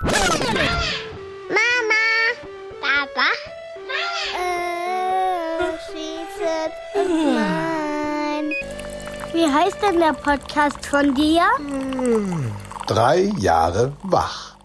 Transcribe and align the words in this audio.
Mama, 0.00 0.14
Papa, 2.80 3.30
äh, 4.36 5.74
she's 5.86 6.38
Nein. 6.94 8.52
Wie 9.32 9.46
heißt 9.52 9.82
denn 9.82 9.98
der 9.98 10.12
Podcast 10.12 10.86
von 10.86 11.14
dir? 11.14 11.42
Drei 12.86 13.32
Jahre 13.38 13.92
wach. 14.04 14.57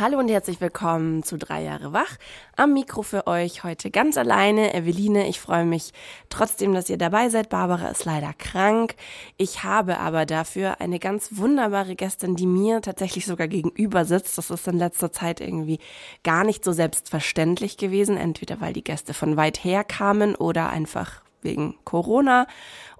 Hallo 0.00 0.20
und 0.20 0.28
herzlich 0.28 0.60
willkommen 0.60 1.24
zu 1.24 1.38
Drei 1.38 1.64
Jahre 1.64 1.92
wach. 1.92 2.18
Am 2.54 2.72
Mikro 2.72 3.02
für 3.02 3.26
euch 3.26 3.64
heute 3.64 3.90
ganz 3.90 4.16
alleine 4.16 4.72
Eveline. 4.72 5.26
Ich 5.26 5.40
freue 5.40 5.64
mich 5.64 5.92
trotzdem, 6.28 6.72
dass 6.72 6.88
ihr 6.88 6.98
dabei 6.98 7.30
seid. 7.30 7.48
Barbara 7.48 7.88
ist 7.88 8.04
leider 8.04 8.32
krank. 8.32 8.94
Ich 9.38 9.64
habe 9.64 9.98
aber 9.98 10.24
dafür 10.24 10.80
eine 10.80 11.00
ganz 11.00 11.30
wunderbare 11.36 11.96
Gästin, 11.96 12.36
die 12.36 12.46
mir 12.46 12.80
tatsächlich 12.80 13.26
sogar 13.26 13.48
gegenüber 13.48 14.04
sitzt. 14.04 14.38
Das 14.38 14.52
ist 14.52 14.68
in 14.68 14.78
letzter 14.78 15.10
Zeit 15.10 15.40
irgendwie 15.40 15.80
gar 16.22 16.44
nicht 16.44 16.62
so 16.62 16.70
selbstverständlich 16.70 17.76
gewesen. 17.76 18.16
Entweder 18.16 18.60
weil 18.60 18.74
die 18.74 18.84
Gäste 18.84 19.14
von 19.14 19.36
weit 19.36 19.64
her 19.64 19.82
kamen 19.82 20.36
oder 20.36 20.68
einfach 20.68 21.22
wegen 21.42 21.76
Corona 21.84 22.46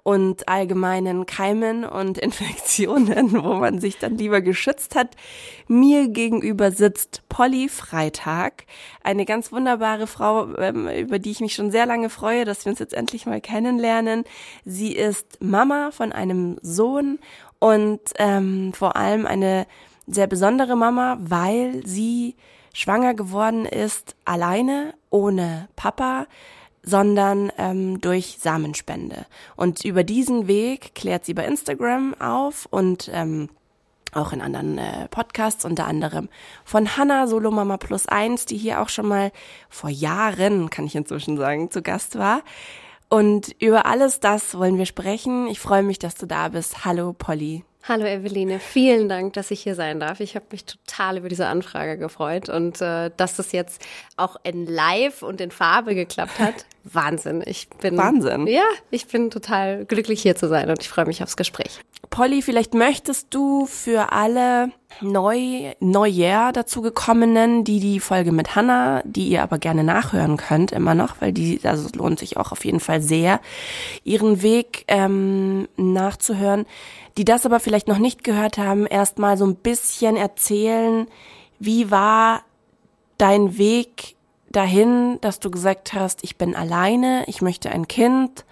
und 0.03 0.47
allgemeinen 0.47 1.25
Keimen 1.25 1.85
und 1.85 2.17
Infektionen, 2.19 3.43
wo 3.43 3.53
man 3.55 3.79
sich 3.79 3.97
dann 3.97 4.17
lieber 4.17 4.41
geschützt 4.41 4.95
hat. 4.95 5.15
Mir 5.67 6.09
gegenüber 6.09 6.71
sitzt 6.71 7.21
Polly 7.29 7.69
Freitag, 7.69 8.65
eine 9.03 9.25
ganz 9.25 9.51
wunderbare 9.51 10.07
Frau, 10.07 10.55
ähm, 10.57 10.87
über 10.87 11.19
die 11.19 11.31
ich 11.31 11.41
mich 11.41 11.53
schon 11.53 11.71
sehr 11.71 11.85
lange 11.85 12.09
freue, 12.09 12.45
dass 12.45 12.65
wir 12.65 12.71
uns 12.71 12.79
jetzt 12.79 12.93
endlich 12.93 13.25
mal 13.25 13.41
kennenlernen. 13.41 14.23
Sie 14.65 14.93
ist 14.93 15.41
Mama 15.41 15.91
von 15.91 16.11
einem 16.11 16.57
Sohn 16.61 17.19
und 17.59 17.99
ähm, 18.17 18.73
vor 18.73 18.95
allem 18.95 19.25
eine 19.25 19.67
sehr 20.07 20.27
besondere 20.27 20.75
Mama, 20.75 21.17
weil 21.21 21.85
sie 21.85 22.35
schwanger 22.73 23.13
geworden 23.13 23.65
ist, 23.65 24.15
alleine, 24.25 24.93
ohne 25.09 25.67
Papa 25.75 26.25
sondern 26.89 27.51
ähm, 27.57 28.01
durch 28.01 28.37
Samenspende. 28.41 29.25
Und 29.55 29.85
über 29.85 30.03
diesen 30.03 30.47
Weg 30.47 30.95
klärt 30.95 31.25
sie 31.25 31.33
bei 31.33 31.45
Instagram 31.45 32.15
auf 32.19 32.67
und 32.69 33.09
ähm, 33.13 33.49
auch 34.11 34.33
in 34.33 34.41
anderen 34.41 34.77
äh, 34.77 35.07
Podcasts, 35.09 35.65
unter 35.65 35.85
anderem 35.85 36.29
von 36.65 36.97
Hanna 36.97 37.27
Solomama 37.27 37.77
Plus 37.77 38.07
Eins, 38.07 38.45
die 38.45 38.57
hier 38.57 38.81
auch 38.81 38.89
schon 38.89 39.07
mal 39.07 39.31
vor 39.69 39.89
Jahren, 39.89 40.69
kann 40.69 40.85
ich 40.85 40.95
inzwischen 40.95 41.37
sagen, 41.37 41.69
zu 41.69 41.81
Gast 41.81 42.17
war. 42.17 42.41
Und 43.09 43.55
über 43.59 43.85
alles 43.85 44.19
das 44.19 44.57
wollen 44.57 44.77
wir 44.77 44.85
sprechen. 44.85 45.47
Ich 45.47 45.59
freue 45.59 45.83
mich, 45.83 45.99
dass 45.99 46.15
du 46.15 46.25
da 46.25 46.49
bist. 46.49 46.85
Hallo 46.85 47.13
Polly. 47.13 47.63
Hallo 47.89 48.05
Eveline, 48.05 48.59
vielen 48.59 49.09
Dank, 49.09 49.33
dass 49.33 49.49
ich 49.49 49.61
hier 49.61 49.73
sein 49.73 49.99
darf. 49.99 50.19
Ich 50.19 50.35
habe 50.35 50.45
mich 50.51 50.63
total 50.63 51.17
über 51.17 51.27
diese 51.27 51.47
Anfrage 51.47 51.97
gefreut 51.97 52.47
und 52.47 52.79
äh, 52.81 53.09
dass 53.17 53.35
das 53.35 53.51
jetzt 53.51 53.83
auch 54.15 54.35
in 54.43 54.67
Live 54.67 55.23
und 55.23 55.41
in 55.41 55.49
Farbe 55.49 55.95
geklappt 55.95 56.37
hat. 56.37 56.67
Wahnsinn. 56.83 57.41
Ich 57.47 57.67
bin 57.81 57.97
Wahnsinn. 57.97 58.45
Ja, 58.45 58.61
ich 58.91 59.07
bin 59.07 59.31
total 59.31 59.85
glücklich 59.85 60.21
hier 60.21 60.35
zu 60.35 60.47
sein 60.47 60.69
und 60.69 60.81
ich 60.81 60.87
freue 60.87 61.07
mich 61.07 61.23
aufs 61.23 61.35
Gespräch. 61.35 61.79
Polly, 62.11 62.43
vielleicht 62.43 62.75
möchtest 62.75 63.33
du 63.33 63.65
für 63.65 64.11
alle 64.11 64.71
neu 65.01 65.73
Neujahr 65.79 66.53
dazugekommenen, 66.53 67.63
die 67.63 67.79
die 67.79 67.99
Folge 67.99 68.31
mit 68.31 68.55
Hannah, 68.55 69.01
die 69.03 69.29
ihr 69.29 69.41
aber 69.41 69.57
gerne 69.57 69.83
nachhören 69.83 70.37
könnt 70.37 70.71
immer 70.71 70.93
noch, 70.93 71.15
weil 71.21 71.33
die 71.33 71.59
also 71.63 71.87
es 71.87 71.95
lohnt 71.95 72.19
sich 72.19 72.37
auch 72.37 72.51
auf 72.51 72.65
jeden 72.65 72.79
Fall 72.79 73.01
sehr, 73.01 73.39
ihren 74.03 74.43
Weg 74.43 74.85
ähm, 74.87 75.67
nachzuhören 75.75 76.65
die 77.19 77.25
das 77.25 77.45
aber 77.45 77.59
vielleicht 77.59 77.89
noch 77.89 77.97
nicht 77.97 78.23
gehört 78.23 78.57
haben, 78.57 78.85
erstmal 78.85 79.35
so 79.35 79.45
ein 79.45 79.55
bisschen 79.55 80.15
erzählen, 80.15 81.05
wie 81.59 81.91
war 81.91 82.43
dein 83.17 83.57
Weg 83.57 84.15
dahin, 84.49 85.17
dass 85.19 85.41
du 85.41 85.51
gesagt 85.51 85.91
hast, 85.91 86.23
ich 86.23 86.37
bin 86.37 86.55
alleine, 86.55 87.25
ich 87.27 87.41
möchte 87.41 87.71
ein 87.71 87.89
Kind 87.89 88.45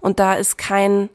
und 0.00 0.18
da 0.18 0.32
ist 0.32 0.56
kein 0.56 1.10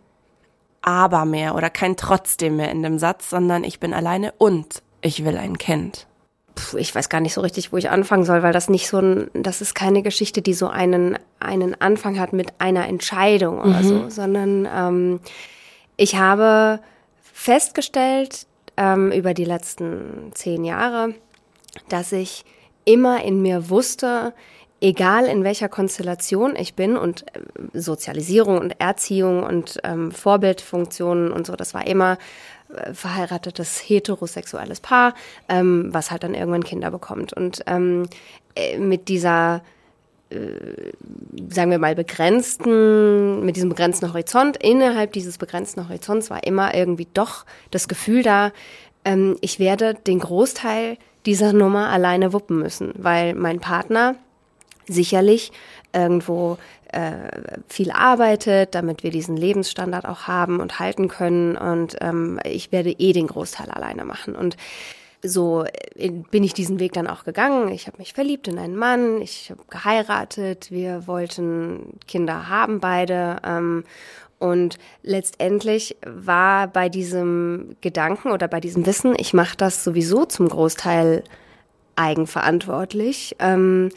aber 0.83 1.25
mehr 1.25 1.55
oder 1.55 1.71
kein 1.71 1.97
trotzdem 1.97 2.57
mehr 2.57 2.69
in 2.69 2.83
dem 2.83 2.99
Satz, 2.99 3.31
sondern 3.31 3.63
ich 3.63 3.79
bin 3.79 3.95
alleine 3.95 4.35
und 4.37 4.83
ich 5.01 5.25
will 5.25 5.37
ein 5.37 5.57
Kind. 5.57 6.05
Puh, 6.53 6.77
ich 6.77 6.93
weiß 6.93 7.09
gar 7.09 7.19
nicht 7.19 7.33
so 7.33 7.41
richtig, 7.41 7.73
wo 7.73 7.77
ich 7.77 7.89
anfangen 7.89 8.25
soll, 8.25 8.43
weil 8.43 8.53
das 8.53 8.69
nicht 8.69 8.87
so 8.87 8.99
ein, 8.99 9.31
das 9.33 9.61
ist 9.61 9.73
keine 9.73 10.03
Geschichte, 10.03 10.43
die 10.43 10.53
so 10.53 10.67
einen, 10.67 11.17
einen 11.39 11.81
Anfang 11.81 12.19
hat 12.19 12.31
mit 12.31 12.61
einer 12.61 12.87
Entscheidung 12.87 13.59
oder 13.59 13.81
mhm. 13.81 13.87
so, 13.87 14.09
sondern 14.09 14.69
ähm, 14.71 15.19
ich 15.97 16.15
habe 16.15 16.79
festgestellt 17.41 18.45
ähm, 18.77 19.11
über 19.11 19.33
die 19.33 19.45
letzten 19.45 20.31
zehn 20.35 20.63
Jahre, 20.63 21.15
dass 21.89 22.11
ich 22.11 22.45
immer 22.85 23.23
in 23.23 23.41
mir 23.41 23.71
wusste, 23.71 24.33
egal 24.79 25.25
in 25.25 25.43
welcher 25.43 25.67
Konstellation 25.67 26.55
ich 26.55 26.75
bin 26.75 26.95
und 26.95 27.25
äh, 27.35 27.39
Sozialisierung 27.73 28.59
und 28.59 28.79
Erziehung 28.79 29.41
und 29.41 29.79
ähm, 29.83 30.11
Vorbildfunktionen 30.11 31.31
und 31.31 31.47
so, 31.47 31.55
das 31.55 31.73
war 31.73 31.87
immer 31.87 32.19
äh, 32.75 32.93
verheiratetes 32.93 33.79
heterosexuelles 33.89 34.79
Paar, 34.79 35.15
ähm, 35.49 35.89
was 35.91 36.11
halt 36.11 36.21
dann 36.21 36.35
irgendwann 36.35 36.63
Kinder 36.63 36.91
bekommt. 36.91 37.33
Und 37.33 37.63
ähm, 37.65 38.07
äh, 38.55 38.77
mit 38.77 39.09
dieser 39.09 39.63
sagen 41.49 41.71
wir 41.71 41.79
mal, 41.79 41.95
begrenzten, 41.95 43.43
mit 43.45 43.55
diesem 43.55 43.69
begrenzten 43.69 44.09
Horizont, 44.09 44.57
innerhalb 44.57 45.13
dieses 45.13 45.37
begrenzten 45.37 45.87
Horizonts 45.87 46.29
war 46.29 46.43
immer 46.45 46.73
irgendwie 46.73 47.07
doch 47.13 47.45
das 47.71 47.87
Gefühl 47.87 48.23
da, 48.23 48.51
ähm, 49.05 49.37
ich 49.41 49.59
werde 49.59 49.93
den 49.93 50.19
Großteil 50.19 50.97
dieser 51.25 51.53
Nummer 51.53 51.89
alleine 51.89 52.33
wuppen 52.33 52.59
müssen, 52.59 52.93
weil 52.97 53.35
mein 53.35 53.59
Partner 53.59 54.15
sicherlich 54.87 55.51
irgendwo 55.93 56.57
äh, 56.91 57.11
viel 57.67 57.91
arbeitet, 57.91 58.75
damit 58.75 59.03
wir 59.03 59.11
diesen 59.11 59.37
Lebensstandard 59.37 60.05
auch 60.05 60.27
haben 60.27 60.59
und 60.59 60.79
halten 60.79 61.07
können 61.07 61.57
und 61.57 61.97
ähm, 62.01 62.39
ich 62.43 62.71
werde 62.71 62.91
eh 62.91 63.13
den 63.13 63.27
Großteil 63.27 63.69
alleine 63.69 64.05
machen. 64.05 64.35
Und 64.35 64.57
so 65.23 65.65
äh, 65.95 66.09
bin 66.09 66.43
ich 66.43 66.53
diesen 66.53 66.79
Weg 66.79 66.93
dann 66.93 67.07
auch 67.07 67.23
gegangen. 67.23 67.69
Ich 67.69 67.87
habe 67.87 67.97
mich 67.97 68.13
verliebt 68.13 68.47
in 68.47 68.57
einen 68.57 68.75
Mann, 68.75 69.21
ich 69.21 69.51
habe 69.51 69.61
geheiratet, 69.69 70.71
wir 70.71 71.07
wollten 71.07 71.99
Kinder 72.07 72.49
haben 72.49 72.79
beide. 72.79 73.37
Ähm, 73.45 73.83
und 74.39 74.79
letztendlich 75.03 75.97
war 76.03 76.67
bei 76.67 76.89
diesem 76.89 77.75
Gedanken 77.81 78.31
oder 78.31 78.47
bei 78.47 78.59
diesem 78.59 78.85
Wissen, 78.87 79.13
ich 79.17 79.33
mache 79.33 79.55
das 79.55 79.83
sowieso 79.83 80.25
zum 80.25 80.49
Großteil 80.49 81.23
eigenverantwortlich, 81.95 83.35
ähm, 83.39 83.89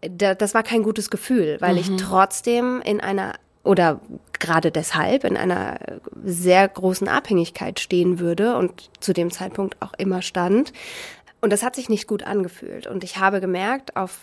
da, 0.00 0.34
das 0.34 0.54
war 0.54 0.62
kein 0.62 0.82
gutes 0.82 1.10
Gefühl, 1.10 1.56
weil 1.60 1.72
mhm. 1.74 1.80
ich 1.80 1.96
trotzdem 1.96 2.80
in 2.84 3.00
einer 3.00 3.34
oder 3.68 4.00
gerade 4.38 4.70
deshalb 4.70 5.24
in 5.24 5.36
einer 5.36 5.78
sehr 6.24 6.66
großen 6.66 7.06
Abhängigkeit 7.06 7.80
stehen 7.80 8.18
würde 8.18 8.56
und 8.56 8.88
zu 8.98 9.12
dem 9.12 9.30
Zeitpunkt 9.30 9.76
auch 9.82 9.92
immer 9.98 10.22
stand. 10.22 10.72
Und 11.42 11.52
das 11.52 11.62
hat 11.62 11.76
sich 11.76 11.90
nicht 11.90 12.06
gut 12.06 12.22
angefühlt. 12.22 12.86
Und 12.86 13.04
ich 13.04 13.18
habe 13.18 13.42
gemerkt, 13.42 13.94
auf 13.94 14.20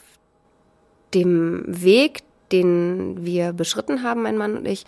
dem 1.14 1.64
Weg, 1.68 2.24
den 2.52 3.24
wir 3.24 3.54
beschritten 3.54 4.02
haben, 4.02 4.24
mein 4.24 4.36
Mann 4.36 4.58
und 4.58 4.66
ich, 4.66 4.88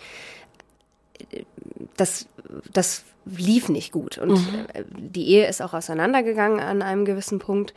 das, 1.96 2.26
das 2.72 3.04
lief 3.26 3.68
nicht 3.68 3.92
gut. 3.92 4.18
Und 4.18 4.32
mhm. 4.32 4.66
die 4.88 5.28
Ehe 5.28 5.46
ist 5.46 5.62
auch 5.62 5.72
auseinandergegangen 5.72 6.58
an 6.58 6.82
einem 6.82 7.04
gewissen 7.04 7.38
Punkt. 7.38 7.74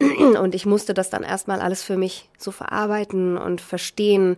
Und 0.00 0.56
ich 0.56 0.66
musste 0.66 0.94
das 0.94 1.10
dann 1.10 1.22
erstmal 1.22 1.60
alles 1.60 1.84
für 1.84 1.96
mich 1.96 2.28
so 2.38 2.50
verarbeiten 2.50 3.38
und 3.38 3.60
verstehen, 3.60 4.36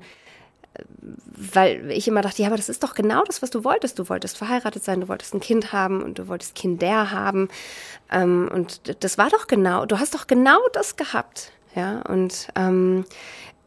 weil 1.36 1.90
ich 1.90 2.08
immer 2.08 2.22
dachte, 2.22 2.42
ja, 2.42 2.48
aber 2.48 2.56
das 2.56 2.68
ist 2.68 2.82
doch 2.82 2.94
genau 2.94 3.22
das, 3.24 3.42
was 3.42 3.50
du 3.50 3.64
wolltest. 3.64 3.98
Du 3.98 4.08
wolltest 4.08 4.36
verheiratet 4.36 4.84
sein, 4.84 5.00
du 5.00 5.08
wolltest 5.08 5.34
ein 5.34 5.40
Kind 5.40 5.72
haben 5.72 6.02
und 6.02 6.18
du 6.18 6.28
wolltest 6.28 6.54
Kinder 6.54 7.10
haben. 7.10 7.48
Ähm, 8.10 8.48
und 8.52 9.02
das 9.02 9.18
war 9.18 9.30
doch 9.30 9.46
genau, 9.46 9.86
du 9.86 9.98
hast 9.98 10.14
doch 10.14 10.26
genau 10.26 10.58
das 10.72 10.96
gehabt. 10.96 11.52
Ja, 11.74 12.00
und 12.02 12.48
ähm, 12.56 13.04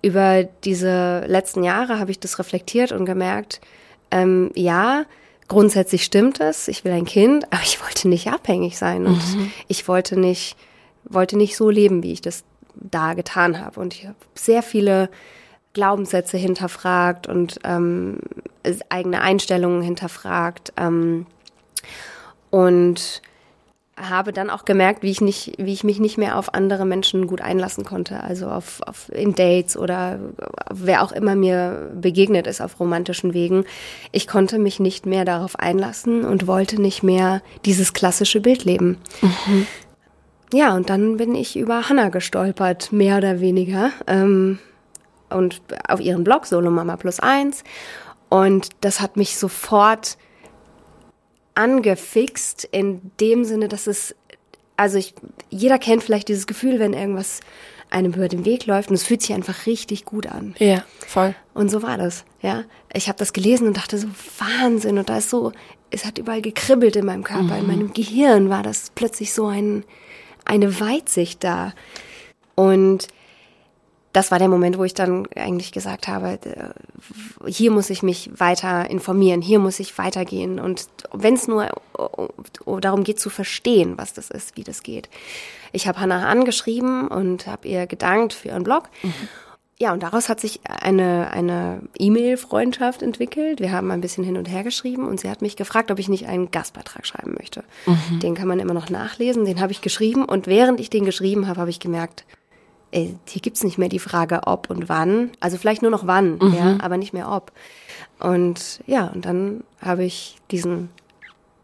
über 0.01 0.43
diese 0.43 1.25
letzten 1.27 1.63
Jahre 1.63 1.99
habe 1.99 2.11
ich 2.11 2.19
das 2.19 2.39
reflektiert 2.39 2.91
und 2.91 3.05
gemerkt, 3.05 3.61
ähm, 4.11 4.51
ja, 4.55 5.05
grundsätzlich 5.47 6.03
stimmt 6.03 6.39
es, 6.39 6.67
ich 6.67 6.83
will 6.83 6.91
ein 6.91 7.05
Kind, 7.05 7.45
aber 7.51 7.61
ich 7.63 7.81
wollte 7.83 8.07
nicht 8.07 8.27
abhängig 8.27 8.77
sein 8.77 9.05
und 9.05 9.35
mhm. 9.35 9.51
ich 9.67 9.87
wollte 9.87 10.19
nicht, 10.19 10.55
wollte 11.03 11.37
nicht 11.37 11.55
so 11.55 11.69
leben, 11.69 12.01
wie 12.01 12.13
ich 12.13 12.21
das 12.21 12.43
da 12.75 13.13
getan 13.13 13.59
habe. 13.59 13.79
Und 13.79 13.93
ich 13.93 14.05
habe 14.05 14.15
sehr 14.35 14.63
viele 14.63 15.09
Glaubenssätze 15.73 16.37
hinterfragt 16.37 17.27
und 17.27 17.59
ähm, 17.63 18.19
eigene 18.89 19.21
Einstellungen 19.21 19.81
hinterfragt. 19.81 20.73
Ähm, 20.77 21.25
und 22.49 23.21
habe 23.99 24.31
dann 24.31 24.49
auch 24.49 24.63
gemerkt, 24.63 25.03
wie 25.03 25.11
ich 25.11 25.19
nicht, 25.19 25.53
wie 25.57 25.73
ich 25.73 25.83
mich 25.83 25.99
nicht 25.99 26.17
mehr 26.17 26.37
auf 26.37 26.53
andere 26.53 26.85
Menschen 26.85 27.27
gut 27.27 27.41
einlassen 27.41 27.83
konnte, 27.83 28.23
also 28.23 28.47
auf, 28.47 28.81
auf 28.85 29.11
in 29.11 29.35
Dates 29.35 29.75
oder 29.75 30.19
wer 30.71 31.03
auch 31.03 31.11
immer 31.11 31.35
mir 31.35 31.91
begegnet 31.93 32.47
ist 32.47 32.61
auf 32.61 32.79
romantischen 32.79 33.33
Wegen. 33.33 33.65
Ich 34.11 34.27
konnte 34.27 34.57
mich 34.57 34.79
nicht 34.79 35.05
mehr 35.05 35.25
darauf 35.25 35.59
einlassen 35.59 36.23
und 36.23 36.47
wollte 36.47 36.81
nicht 36.81 37.03
mehr 37.03 37.41
dieses 37.65 37.93
klassische 37.93 38.39
Bild 38.39 38.63
leben. 38.63 38.97
Mhm. 39.21 39.67
ja, 40.53 40.73
und 40.75 40.89
dann 40.89 41.17
bin 41.17 41.35
ich 41.35 41.57
über 41.57 41.89
Hannah 41.89 42.09
gestolpert, 42.09 42.93
mehr 42.93 43.17
oder 43.17 43.41
weniger. 43.41 43.91
Ähm, 44.07 44.59
und 45.29 45.61
auf 45.87 45.99
ihren 45.99 46.23
Blog 46.23 46.45
Solo 46.45 46.71
Mama 46.71 46.97
Plus 46.97 47.19
Eins. 47.19 47.63
Und 48.29 48.69
das 48.81 49.01
hat 49.01 49.17
mich 49.17 49.37
sofort 49.37 50.17
angefixt 51.55 52.67
in 52.71 53.11
dem 53.19 53.43
Sinne, 53.43 53.67
dass 53.67 53.87
es, 53.87 54.15
also 54.77 54.97
ich, 54.97 55.13
jeder 55.49 55.79
kennt 55.79 56.03
vielleicht 56.03 56.27
dieses 56.27 56.47
Gefühl, 56.47 56.79
wenn 56.79 56.93
irgendwas 56.93 57.41
einem 57.89 58.13
über 58.13 58.27
den 58.27 58.45
Weg 58.45 58.65
läuft 58.65 58.89
und 58.89 58.95
es 58.95 59.03
fühlt 59.03 59.21
sich 59.21 59.33
einfach 59.33 59.65
richtig 59.65 60.05
gut 60.05 60.27
an. 60.27 60.55
Ja, 60.59 60.83
voll. 61.07 61.33
Und 61.53 61.69
so 61.69 61.81
war 61.81 61.97
das, 61.97 62.23
ja. 62.41 62.63
Ich 62.93 63.07
habe 63.07 63.17
das 63.17 63.33
gelesen 63.33 63.67
und 63.67 63.77
dachte 63.77 63.97
so, 63.97 64.07
Wahnsinn. 64.37 64.97
Und 64.99 65.09
da 65.09 65.17
ist 65.17 65.29
so, 65.29 65.51
es 65.89 66.05
hat 66.05 66.17
überall 66.17 66.41
gekribbelt 66.41 66.95
in 66.95 67.05
meinem 67.05 67.23
Körper, 67.23 67.55
mhm. 67.55 67.59
in 67.59 67.67
meinem 67.67 67.93
Gehirn 67.93 68.49
war 68.49 68.63
das 68.63 68.91
plötzlich 68.93 69.33
so 69.33 69.47
ein, 69.47 69.83
eine 70.45 70.79
Weitsicht 70.79 71.43
da. 71.43 71.73
Und 72.55 73.07
das 74.13 74.31
war 74.31 74.39
der 74.39 74.47
Moment, 74.47 74.77
wo 74.77 74.83
ich 74.83 74.93
dann 74.93 75.27
eigentlich 75.35 75.71
gesagt 75.71 76.07
habe, 76.07 76.39
äh, 76.43 77.49
hier 77.49 77.71
muss 77.71 77.89
ich 77.89 78.01
mich 78.01 78.31
weiter 78.35 78.89
informieren, 78.89 79.41
hier 79.41 79.59
muss 79.59 79.79
ich 79.79 79.97
weitergehen. 79.97 80.59
Und 80.59 80.87
wenn 81.13 81.35
es 81.35 81.47
nur 81.47 81.69
darum 82.65 83.03
geht 83.03 83.19
zu 83.19 83.29
verstehen, 83.29 83.97
was 83.97 84.13
das 84.13 84.29
ist, 84.29 84.57
wie 84.57 84.63
das 84.63 84.83
geht. 84.83 85.09
Ich 85.71 85.87
habe 85.87 85.99
Hannah 85.99 86.27
angeschrieben 86.27 87.07
und 87.07 87.45
habe 87.45 87.67
ihr 87.67 87.85
gedankt 87.85 88.33
für 88.33 88.49
ihren 88.49 88.63
Blog. 88.63 88.89
Mhm. 89.03 89.13
Ja, 89.81 89.93
und 89.93 90.03
daraus 90.03 90.27
hat 90.27 90.41
sich 90.41 90.59
eine, 90.65 91.31
eine 91.31 91.81
E-Mail-Freundschaft 91.97 93.01
entwickelt. 93.01 93.61
Wir 93.61 93.71
haben 93.71 93.91
ein 93.91 94.01
bisschen 94.01 94.25
hin 94.25 94.35
und 94.35 94.49
her 94.49 94.63
geschrieben 94.63 95.07
und 95.07 95.21
sie 95.21 95.29
hat 95.29 95.41
mich 95.41 95.55
gefragt, 95.55 95.89
ob 95.89 95.99
ich 95.99 96.09
nicht 96.09 96.27
einen 96.27 96.51
Gastbeitrag 96.51 97.05
schreiben 97.05 97.35
möchte. 97.37 97.63
Mhm. 97.85 98.19
Den 98.19 98.35
kann 98.35 98.49
man 98.49 98.59
immer 98.59 98.73
noch 98.73 98.89
nachlesen, 98.89 99.45
den 99.45 99.61
habe 99.61 99.71
ich 99.71 99.79
geschrieben 99.79 100.25
und 100.25 100.47
während 100.47 100.81
ich 100.81 100.89
den 100.89 101.05
geschrieben 101.05 101.47
habe, 101.47 101.61
habe 101.61 101.69
ich 101.69 101.79
gemerkt, 101.79 102.25
ey, 102.91 103.15
hier 103.27 103.41
gibt's 103.41 103.63
nicht 103.63 103.77
mehr 103.77 103.89
die 103.89 103.99
Frage 103.99 104.41
ob 104.45 104.69
und 104.69 104.89
wann. 104.89 105.31
Also 105.39 105.57
vielleicht 105.57 105.81
nur 105.81 105.91
noch 105.91 106.07
wann, 106.07 106.37
mhm. 106.37 106.53
ja, 106.53 106.77
aber 106.81 106.97
nicht 106.97 107.13
mehr 107.13 107.31
ob. 107.31 107.51
Und 108.19 108.81
ja, 108.85 109.07
und 109.07 109.25
dann 109.25 109.63
habe 109.81 110.03
ich 110.03 110.37
diesen 110.51 110.89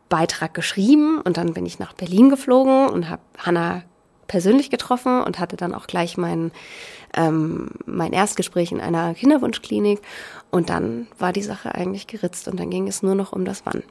Beitrag 0.10 0.54
geschrieben 0.54 1.22
und 1.22 1.38
dann 1.38 1.54
bin 1.54 1.66
ich 1.66 1.80
nach 1.80 1.94
Berlin 1.94 2.30
geflogen 2.30 2.90
und 2.90 3.10
habe 3.10 3.22
Hanna 3.38 3.84
persönlich 4.28 4.70
getroffen 4.70 5.22
und 5.22 5.40
hatte 5.40 5.56
dann 5.56 5.74
auch 5.74 5.88
gleich 5.88 6.18
mein, 6.18 6.52
ähm, 7.16 7.72
mein 7.86 8.14
Erstgespräch 8.14 8.72
in 8.72 8.82
einer 8.82 9.14
Kinderwunschklinik. 9.14 10.02
Und 10.52 10.70
dann 10.70 11.08
war 11.20 11.34
die 11.34 11.44
Sache 11.44 11.76
eigentlich 11.76 12.08
geritzt 12.08 12.48
und 12.48 12.60
dann 12.60 12.70
ging 12.70 12.88
es 12.88 13.04
nur 13.04 13.16
noch 13.16 13.34
um 13.34 13.46
das 13.46 13.66
Wann. 13.66 13.84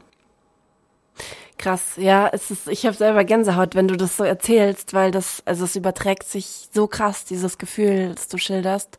Krass, 1.56 1.93
ja, 1.97 2.29
es 2.33 2.51
ist, 2.51 2.69
ich 2.69 2.85
habe 2.85 2.97
selber 2.97 3.25
Gänsehaut, 3.25 3.75
wenn 3.75 3.89
du 3.89 3.97
das 3.97 4.17
so 4.17 4.25
erzählst, 4.25 4.93
weil 4.93 5.11
das, 5.12 5.43
also 5.45 5.65
es 5.65 5.77
überträgt 5.77 6.25
sich 6.25 6.69
so 6.73 6.89
krass, 6.89 7.25
dieses 7.25 7.59
Gefühl, 7.59 8.12
das 8.15 8.29
du 8.29 8.39
schilderst. 8.39 8.99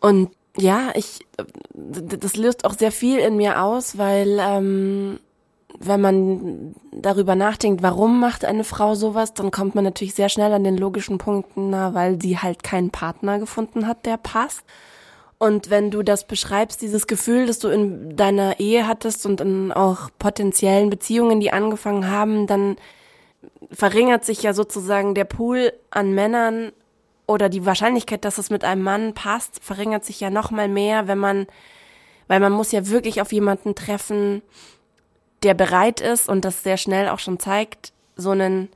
Und 0.00 0.30
ja, 0.56 0.90
ich, 0.94 1.26
das 1.74 2.36
löst 2.36 2.64
auch 2.64 2.74
sehr 2.74 2.92
viel 2.92 3.18
in 3.18 3.36
mir 3.36 3.62
aus, 3.62 3.98
weil 3.98 4.38
ähm, 4.40 5.18
wenn 5.78 6.00
man 6.00 6.74
darüber 6.92 7.34
nachdenkt, 7.34 7.82
warum 7.82 8.20
macht 8.20 8.44
eine 8.44 8.64
Frau 8.64 8.94
sowas, 8.94 9.34
dann 9.34 9.50
kommt 9.50 9.74
man 9.74 9.84
natürlich 9.84 10.14
sehr 10.14 10.28
schnell 10.28 10.52
an 10.52 10.64
den 10.64 10.76
logischen 10.76 11.18
Punkten, 11.18 11.70
na, 11.70 11.94
weil 11.94 12.20
sie 12.20 12.38
halt 12.38 12.62
keinen 12.62 12.90
Partner 12.90 13.38
gefunden 13.38 13.86
hat, 13.86 14.06
der 14.06 14.18
passt. 14.18 14.62
Und 15.42 15.70
wenn 15.70 15.90
du 15.90 16.04
das 16.04 16.24
beschreibst, 16.24 16.82
dieses 16.82 17.08
Gefühl, 17.08 17.48
das 17.48 17.58
du 17.58 17.66
in 17.66 18.14
deiner 18.14 18.60
Ehe 18.60 18.86
hattest 18.86 19.26
und 19.26 19.40
in 19.40 19.72
auch 19.72 20.08
potenziellen 20.20 20.88
Beziehungen, 20.88 21.40
die 21.40 21.52
angefangen 21.52 22.08
haben, 22.08 22.46
dann 22.46 22.76
verringert 23.72 24.24
sich 24.24 24.44
ja 24.44 24.52
sozusagen 24.52 25.16
der 25.16 25.24
Pool 25.24 25.72
an 25.90 26.14
Männern 26.14 26.70
oder 27.26 27.48
die 27.48 27.66
Wahrscheinlichkeit, 27.66 28.24
dass 28.24 28.38
es 28.38 28.50
mit 28.50 28.62
einem 28.62 28.84
Mann 28.84 29.14
passt, 29.14 29.58
verringert 29.64 30.04
sich 30.04 30.20
ja 30.20 30.30
noch 30.30 30.52
mal 30.52 30.68
mehr, 30.68 31.08
wenn 31.08 31.18
man, 31.18 31.48
weil 32.28 32.38
man 32.38 32.52
muss 32.52 32.70
ja 32.70 32.86
wirklich 32.86 33.20
auf 33.20 33.32
jemanden 33.32 33.74
treffen, 33.74 34.42
der 35.42 35.54
bereit 35.54 36.00
ist 36.00 36.28
und 36.28 36.44
das 36.44 36.62
sehr 36.62 36.76
schnell 36.76 37.08
auch 37.08 37.18
schon 37.18 37.40
zeigt, 37.40 37.92
so 38.14 38.30
einen 38.30 38.68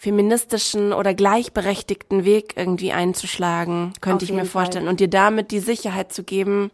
feministischen 0.00 0.94
oder 0.94 1.12
gleichberechtigten 1.12 2.24
Weg 2.24 2.54
irgendwie 2.56 2.90
einzuschlagen, 2.90 3.92
könnte 4.00 4.24
ich 4.24 4.32
mir 4.32 4.46
vorstellen. 4.46 4.86
Fall. 4.86 4.92
Und 4.92 5.00
dir 5.00 5.08
damit 5.08 5.50
die 5.50 5.58
Sicherheit 5.58 6.10
zu 6.10 6.24
geben, 6.24 6.70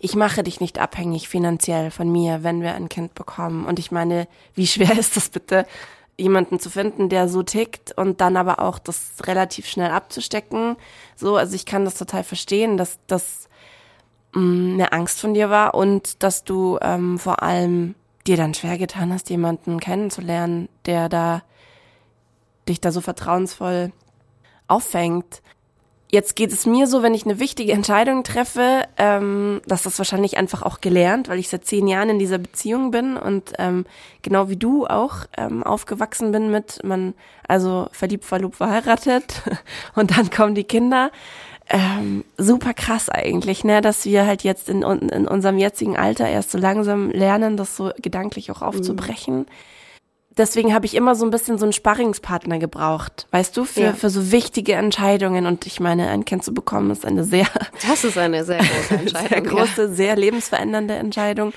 ich 0.00 0.16
mache 0.16 0.42
dich 0.42 0.58
nicht 0.58 0.80
abhängig 0.80 1.28
finanziell 1.28 1.92
von 1.92 2.10
mir, 2.10 2.42
wenn 2.42 2.62
wir 2.62 2.74
ein 2.74 2.88
Kind 2.88 3.14
bekommen. 3.14 3.64
Und 3.64 3.78
ich 3.78 3.92
meine, 3.92 4.26
wie 4.56 4.66
schwer 4.66 4.90
ist 4.98 5.16
das 5.16 5.28
bitte, 5.28 5.66
jemanden 6.18 6.58
zu 6.58 6.68
finden, 6.68 7.08
der 7.08 7.28
so 7.28 7.44
tickt 7.44 7.96
und 7.96 8.20
dann 8.20 8.36
aber 8.36 8.58
auch 8.58 8.80
das 8.80 9.12
relativ 9.22 9.68
schnell 9.68 9.92
abzustecken. 9.92 10.74
So, 11.14 11.36
also 11.36 11.54
ich 11.54 11.66
kann 11.66 11.84
das 11.84 11.94
total 11.94 12.24
verstehen, 12.24 12.76
dass 12.76 12.98
das 13.06 13.48
mm, 14.32 14.72
eine 14.72 14.90
Angst 14.90 15.20
von 15.20 15.32
dir 15.32 15.48
war 15.48 15.74
und 15.74 16.24
dass 16.24 16.42
du 16.42 16.80
ähm, 16.82 17.20
vor 17.20 17.40
allem 17.44 17.94
dir 18.26 18.36
dann 18.36 18.52
schwer 18.52 18.78
getan 18.78 19.12
hast, 19.12 19.30
jemanden 19.30 19.78
kennenzulernen, 19.78 20.68
der 20.86 21.08
da 21.08 21.42
dich 22.68 22.80
da 22.80 22.92
so 22.92 23.00
vertrauensvoll 23.00 23.92
auffängt. 24.68 25.42
Jetzt 26.10 26.36
geht 26.36 26.52
es 26.52 26.64
mir 26.64 26.86
so, 26.86 27.02
wenn 27.02 27.12
ich 27.12 27.24
eine 27.24 27.40
wichtige 27.40 27.72
Entscheidung 27.72 28.22
treffe, 28.22 28.84
ähm, 28.98 29.60
dass 29.66 29.82
das 29.82 29.98
wahrscheinlich 29.98 30.36
einfach 30.36 30.62
auch 30.62 30.80
gelernt, 30.80 31.28
weil 31.28 31.40
ich 31.40 31.48
seit 31.48 31.64
zehn 31.64 31.88
Jahren 31.88 32.08
in 32.08 32.18
dieser 32.20 32.38
Beziehung 32.38 32.92
bin 32.92 33.16
und 33.16 33.52
ähm, 33.58 33.84
genau 34.22 34.48
wie 34.48 34.56
du 34.56 34.86
auch 34.86 35.26
ähm, 35.36 35.64
aufgewachsen 35.64 36.30
bin 36.30 36.52
mit 36.52 36.84
man 36.84 37.14
also 37.48 37.88
verliebt, 37.90 38.24
verlobt, 38.24 38.56
verheiratet 38.56 39.42
und 39.96 40.16
dann 40.16 40.30
kommen 40.30 40.54
die 40.54 40.64
Kinder 40.64 41.10
ähm, 41.68 42.24
super 42.36 42.74
krass 42.74 43.08
eigentlich, 43.08 43.64
ne, 43.64 43.80
dass 43.80 44.04
wir 44.04 44.26
halt 44.26 44.44
jetzt 44.44 44.68
in, 44.68 44.82
in 44.82 45.26
unserem 45.26 45.58
jetzigen 45.58 45.96
Alter 45.96 46.28
erst 46.28 46.50
so 46.50 46.58
langsam 46.58 47.10
lernen, 47.10 47.56
das 47.56 47.76
so 47.76 47.90
gedanklich 48.00 48.50
auch 48.50 48.62
aufzubrechen. 48.62 49.38
Mhm. 49.38 49.46
Deswegen 50.36 50.74
habe 50.74 50.84
ich 50.84 50.94
immer 50.94 51.14
so 51.14 51.24
ein 51.24 51.30
bisschen 51.30 51.58
so 51.58 51.64
einen 51.64 51.72
Sparringspartner 51.72 52.58
gebraucht, 52.58 53.28
weißt 53.30 53.56
du, 53.56 53.64
für, 53.64 53.80
ja. 53.80 53.92
für 53.92 54.10
so 54.10 54.32
wichtige 54.32 54.72
Entscheidungen. 54.72 55.46
Und 55.46 55.64
ich 55.66 55.78
meine, 55.78 56.08
ein 56.08 56.24
Kind 56.24 56.42
zu 56.42 56.52
bekommen 56.52 56.90
ist 56.90 57.06
eine 57.06 57.22
sehr, 57.22 57.46
das 57.86 58.02
ist 58.02 58.18
eine 58.18 58.44
sehr 58.44 58.58
große 58.58 58.94
Entscheidung, 58.98 59.28
sehr 59.28 59.42
große, 59.42 59.82
ja. 59.82 59.88
sehr 59.88 60.16
lebensverändernde 60.16 60.94
Entscheidung. 60.94 61.52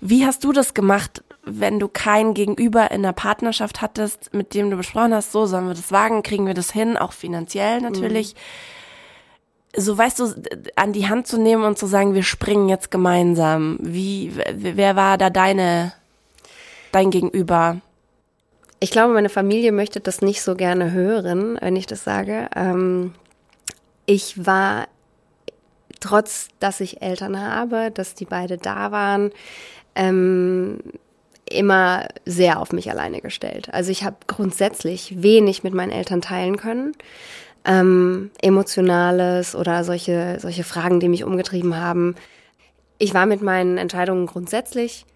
Wie 0.00 0.26
hast 0.26 0.44
du 0.44 0.52
das 0.52 0.74
gemacht, 0.74 1.24
wenn 1.44 1.80
du 1.80 1.88
kein 1.88 2.34
Gegenüber 2.34 2.90
in 2.90 3.02
der 3.02 3.12
Partnerschaft 3.12 3.80
hattest, 3.80 4.34
mit 4.34 4.52
dem 4.52 4.70
du 4.70 4.76
besprochen 4.76 5.14
hast, 5.14 5.32
so 5.32 5.46
sollen 5.46 5.66
wir 5.66 5.74
das 5.74 5.90
wagen, 5.90 6.22
kriegen 6.22 6.46
wir 6.46 6.54
das 6.54 6.70
hin, 6.70 6.98
auch 6.98 7.12
finanziell 7.12 7.80
natürlich. 7.80 8.34
Mhm 8.34 8.38
so 9.76 9.98
weißt 9.98 10.20
du, 10.20 10.32
an 10.76 10.92
die 10.92 11.08
Hand 11.08 11.26
zu 11.26 11.36
nehmen 11.36 11.64
und 11.64 11.78
zu 11.78 11.86
sagen, 11.86 12.14
wir 12.14 12.22
springen 12.22 12.68
jetzt 12.68 12.90
gemeinsam. 12.90 13.76
Wie, 13.80 14.32
wer 14.54 14.96
war 14.96 15.18
da 15.18 15.30
deine, 15.30 15.92
dein 16.92 17.10
Gegenüber? 17.10 17.80
Ich 18.84 18.90
glaube, 18.90 19.14
meine 19.14 19.30
Familie 19.30 19.72
möchte 19.72 19.98
das 19.98 20.20
nicht 20.20 20.42
so 20.42 20.56
gerne 20.56 20.92
hören, 20.92 21.56
wenn 21.58 21.74
ich 21.74 21.86
das 21.86 22.04
sage. 22.04 22.50
Ähm, 22.54 23.14
ich 24.04 24.44
war, 24.44 24.88
trotz 26.00 26.48
dass 26.60 26.80
ich 26.80 27.00
Eltern 27.00 27.40
habe, 27.40 27.90
dass 27.90 28.14
die 28.14 28.26
beide 28.26 28.58
da 28.58 28.92
waren, 28.92 29.30
ähm, 29.94 30.80
immer 31.48 32.08
sehr 32.26 32.60
auf 32.60 32.74
mich 32.74 32.90
alleine 32.90 33.22
gestellt. 33.22 33.72
Also 33.72 33.90
ich 33.90 34.04
habe 34.04 34.16
grundsätzlich 34.26 35.22
wenig 35.22 35.64
mit 35.64 35.72
meinen 35.72 35.90
Eltern 35.90 36.20
teilen 36.20 36.58
können 36.58 36.92
ähm, 37.64 38.32
Emotionales 38.42 39.56
oder 39.56 39.82
solche, 39.84 40.36
solche 40.40 40.62
Fragen, 40.62 41.00
die 41.00 41.08
mich 41.08 41.24
umgetrieben 41.24 41.78
haben. 41.78 42.16
Ich 42.98 43.14
war 43.14 43.24
mit 43.24 43.40
meinen 43.40 43.78
Entscheidungen 43.78 44.26
grundsätzlich 44.26 45.06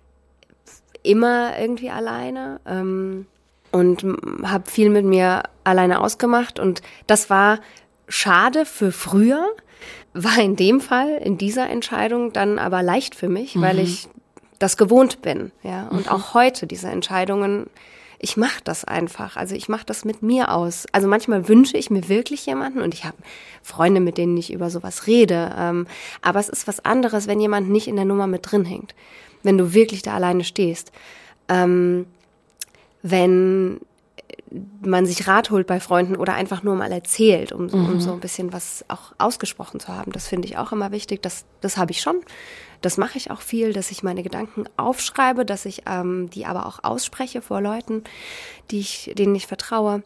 immer 1.03 1.59
irgendwie 1.59 1.91
alleine 1.91 2.61
ähm, 2.67 3.27
und 3.71 4.05
habe 4.43 4.71
viel 4.71 4.91
mit 4.91 5.05
mir 5.05 5.45
alleine 5.65 6.01
ausgemacht 6.01 6.59
und 6.59 6.83
das 7.07 7.31
war 7.31 7.61
schade 8.09 8.65
für 8.65 8.93
früher, 8.93 9.45
war 10.15 10.39
in 10.39 10.57
dem 10.57 10.81
Fall, 10.81 11.19
in 11.19 11.39
dieser 11.39 11.69
Entscheidung 11.69 12.33
dann 12.33 12.59
aber 12.59 12.83
leicht 12.83 13.15
für 13.15 13.29
mich, 13.29 13.55
mhm. 13.55 13.63
weil 13.63 13.79
ich 13.79 14.09
das 14.59 14.77
gewohnt 14.77 15.23
bin, 15.23 15.53
ja. 15.63 15.87
Und 15.89 16.07
mhm. 16.07 16.13
auch 16.13 16.35
heute 16.35 16.67
diese 16.67 16.89
Entscheidungen 16.89 17.67
ich 18.19 18.37
mache 18.37 18.61
das 18.65 18.85
einfach. 18.85 19.37
Also 19.37 19.55
ich 19.55 19.69
mache 19.69 19.87
das 19.87 20.05
mit 20.05 20.23
mir 20.23 20.53
aus. 20.53 20.87
Also 20.93 21.07
manchmal 21.09 21.49
wünsche 21.49 21.77
ich 21.77 21.91
mir 21.91 22.09
wirklich 22.09 22.45
jemanden 22.47 22.81
und 22.83 22.95
ich 22.95 23.05
habe 23.05 23.17
Freunde, 23.63 24.01
mit 24.01 24.19
denen 24.19 24.37
ich 24.37 24.53
über 24.53 24.71
sowas 24.71 25.07
rede. 25.07 25.55
Ähm, 25.57 25.87
aber 26.21 26.41
es 26.41 26.49
ist 26.49 26.67
was 26.67 26.85
anderes, 26.85 27.29
wenn 27.29 27.41
jemand 27.41 27.71
nicht 27.71 27.87
in 27.87 27.97
der 27.97 28.05
Nummer 28.05 28.27
mit 28.27 28.51
drin 28.51 28.65
hängt. 28.65 28.95
Wenn 29.43 29.57
du 29.57 29.73
wirklich 29.73 30.03
da 30.03 30.15
alleine 30.15 30.43
stehst. 30.43 30.91
Ähm, 31.49 32.07
wenn 33.11 33.81
man 34.81 35.05
sich 35.05 35.29
Rat 35.29 35.51
holt 35.51 35.67
bei 35.67 35.81
Freunden 35.81 36.17
oder 36.17 36.35
einfach 36.35 36.63
nur 36.63 36.75
mal 36.75 36.91
erzählt, 36.91 37.53
um, 37.53 37.67
mhm. 37.67 37.87
um 37.87 38.01
so 38.01 38.13
ein 38.13 38.21
bisschen 38.21 38.53
was 38.53 38.85
auch 38.89 39.13
ausgesprochen 39.19 39.79
zu 39.81 39.89
haben. 39.89 40.13
Das 40.13 40.27
finde 40.27 40.49
ich 40.49 40.57
auch 40.57 40.73
immer 40.73 40.91
wichtig. 40.91 41.23
Das, 41.23 41.45
das 41.61 41.77
habe 41.77 41.91
ich 41.91 42.01
schon. 42.01 42.21
Das 42.81 42.97
mache 42.97 43.19
ich 43.19 43.31
auch 43.31 43.43
viel, 43.43 43.73
dass 43.73 43.91
ich 43.91 44.03
meine 44.03 44.23
Gedanken 44.23 44.65
aufschreibe, 44.77 45.45
dass 45.45 45.67
ich 45.67 45.83
ähm, 45.87 46.31
die 46.31 46.47
aber 46.47 46.67
auch 46.67 46.83
ausspreche 46.83 47.43
vor 47.43 47.61
Leuten, 47.61 48.05
die 48.71 48.81
ich, 48.81 49.13
denen 49.19 49.35
ich 49.35 49.47
vertraue. 49.47 50.03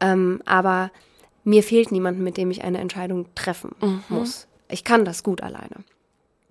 Ähm, 0.00 0.42
aber 0.44 0.90
mir 1.44 1.62
fehlt 1.62 1.90
niemand, 1.92 2.18
mit 2.18 2.36
dem 2.36 2.50
ich 2.50 2.64
eine 2.64 2.78
Entscheidung 2.78 3.26
treffen 3.34 3.70
mhm. 3.80 4.02
muss. 4.08 4.48
Ich 4.68 4.84
kann 4.84 5.04
das 5.04 5.22
gut 5.22 5.42
alleine. 5.42 5.76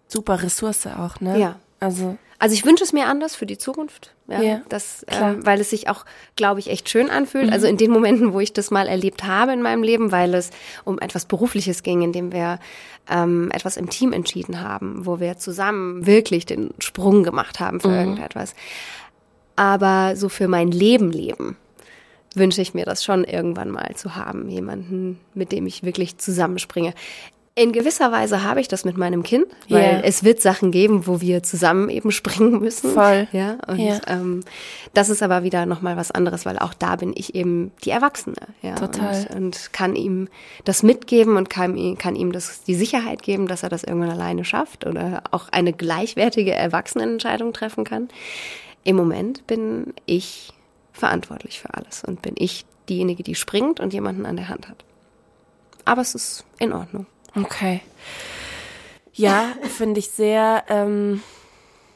Super 0.07 0.41
Ressource 0.41 0.87
auch, 0.87 1.19
ne? 1.19 1.37
Ja. 1.37 1.59
Also 1.79 2.17
also 2.39 2.53
ich 2.53 2.65
wünsche 2.65 2.83
es 2.83 2.93
mir 2.93 3.07
anders 3.07 3.35
für 3.35 3.47
die 3.47 3.57
Zukunft, 3.57 4.13
ja, 4.27 4.41
ja 4.41 4.61
das, 4.69 5.03
ähm, 5.09 5.43
weil 5.43 5.59
es 5.59 5.71
sich 5.71 5.89
auch, 5.89 6.05
glaube 6.35 6.59
ich, 6.59 6.69
echt 6.69 6.87
schön 6.87 7.09
anfühlt. 7.09 7.47
Mhm. 7.47 7.53
Also 7.53 7.65
in 7.65 7.77
den 7.77 7.89
Momenten, 7.89 8.31
wo 8.31 8.39
ich 8.39 8.53
das 8.53 8.69
mal 8.69 8.87
erlebt 8.87 9.23
habe 9.23 9.53
in 9.53 9.63
meinem 9.63 9.81
Leben, 9.81 10.11
weil 10.11 10.35
es 10.35 10.51
um 10.83 10.99
etwas 10.99 11.25
Berufliches 11.25 11.81
ging, 11.81 12.03
in 12.03 12.11
dem 12.11 12.31
wir 12.31 12.59
ähm, 13.09 13.49
etwas 13.51 13.75
im 13.75 13.89
Team 13.89 14.13
entschieden 14.13 14.61
haben, 14.61 15.05
wo 15.07 15.19
wir 15.19 15.37
zusammen 15.37 16.05
wirklich 16.05 16.45
den 16.45 16.75
Sprung 16.77 17.23
gemacht 17.23 17.59
haben 17.59 17.79
für 17.79 17.87
mhm. 17.87 17.95
irgendetwas. 17.95 18.53
Aber 19.55 20.15
so 20.15 20.29
für 20.29 20.47
mein 20.47 20.69
Leben 20.69 21.11
leben 21.11 21.57
wünsche 22.35 22.61
ich 22.61 22.75
mir 22.75 22.85
das 22.85 23.03
schon 23.03 23.23
irgendwann 23.23 23.71
mal 23.71 23.95
zu 23.95 24.15
haben, 24.15 24.47
jemanden, 24.47 25.19
mit 25.33 25.51
dem 25.51 25.65
ich 25.65 25.81
wirklich 25.81 26.19
zusammenspringe. 26.19 26.93
In 27.57 27.71
gewisser 27.71 28.11
Weise 28.11 28.43
habe 28.43 28.61
ich 28.61 28.67
das 28.67 28.85
mit 28.85 28.97
meinem 28.97 29.23
Kind, 29.23 29.47
weil 29.67 29.81
yeah. 29.81 30.01
es 30.03 30.23
wird 30.23 30.39
Sachen 30.39 30.69
geben, 30.69 31.07
wo 31.07 31.21
wir 31.21 31.41
zusammen 31.41 31.89
eben 31.89 32.11
springen 32.21 32.59
müssen. 32.59 32.93
Voll. 32.93 33.27
Ja, 33.31 33.57
und 33.65 33.79
yeah. 33.79 33.99
ähm, 34.05 34.43
das 34.93 35.09
ist 35.09 35.23
aber 35.23 35.41
wieder 35.41 35.65
nochmal 35.65 35.97
was 35.97 36.11
anderes, 36.11 36.45
weil 36.45 36.59
auch 36.59 36.75
da 36.75 36.97
bin 36.97 37.13
ich 37.15 37.33
eben 37.33 37.71
die 37.83 37.89
Erwachsene. 37.89 38.35
Ja, 38.61 38.75
Total. 38.75 39.25
Und, 39.31 39.37
und 39.37 39.73
kann 39.73 39.95
ihm 39.95 40.27
das 40.65 40.83
mitgeben 40.83 41.35
und 41.35 41.49
kann, 41.49 41.97
kann 41.97 42.15
ihm 42.15 42.31
das 42.31 42.61
die 42.61 42.75
Sicherheit 42.75 43.23
geben, 43.23 43.47
dass 43.47 43.63
er 43.63 43.69
das 43.69 43.83
irgendwann 43.83 44.11
alleine 44.11 44.45
schafft 44.45 44.85
oder 44.85 45.23
auch 45.31 45.49
eine 45.49 45.73
gleichwertige 45.73 46.53
Erwachsenenentscheidung 46.53 47.53
treffen 47.53 47.85
kann. 47.85 48.07
Im 48.83 48.97
Moment 48.97 49.47
bin 49.47 49.95
ich 50.05 50.53
verantwortlich 50.93 51.59
für 51.59 51.73
alles 51.73 52.03
und 52.03 52.21
bin 52.21 52.35
ich 52.37 52.67
diejenige, 52.87 53.23
die 53.23 53.33
springt 53.33 53.79
und 53.79 53.93
jemanden 53.93 54.27
an 54.27 54.35
der 54.35 54.47
Hand 54.47 54.69
hat. 54.69 54.85
Aber 55.85 56.03
es 56.03 56.13
ist 56.13 56.45
in 56.59 56.71
Ordnung. 56.71 57.07
Okay. 57.37 57.81
Ja, 59.13 59.53
finde 59.63 59.99
ich 59.99 60.09
sehr, 60.09 60.63
ähm, 60.69 61.21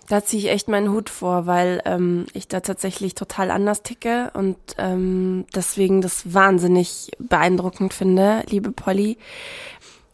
da 0.08 0.24
ziehe 0.24 0.44
ich 0.44 0.50
echt 0.50 0.68
meinen 0.68 0.92
Hut 0.92 1.10
vor, 1.10 1.46
weil 1.46 1.82
ähm, 1.86 2.26
ich 2.34 2.48
da 2.48 2.60
tatsächlich 2.60 3.16
total 3.16 3.52
anders 3.52 3.84
ticke 3.84 4.32
und 4.34 4.58
ähm, 4.78 5.46
deswegen 5.56 6.02
das 6.02 6.34
wahnsinnig 6.34 7.12
beeindruckend 7.20 7.94
finde, 7.94 8.44
liebe 8.50 8.72
Polly. 8.72 9.18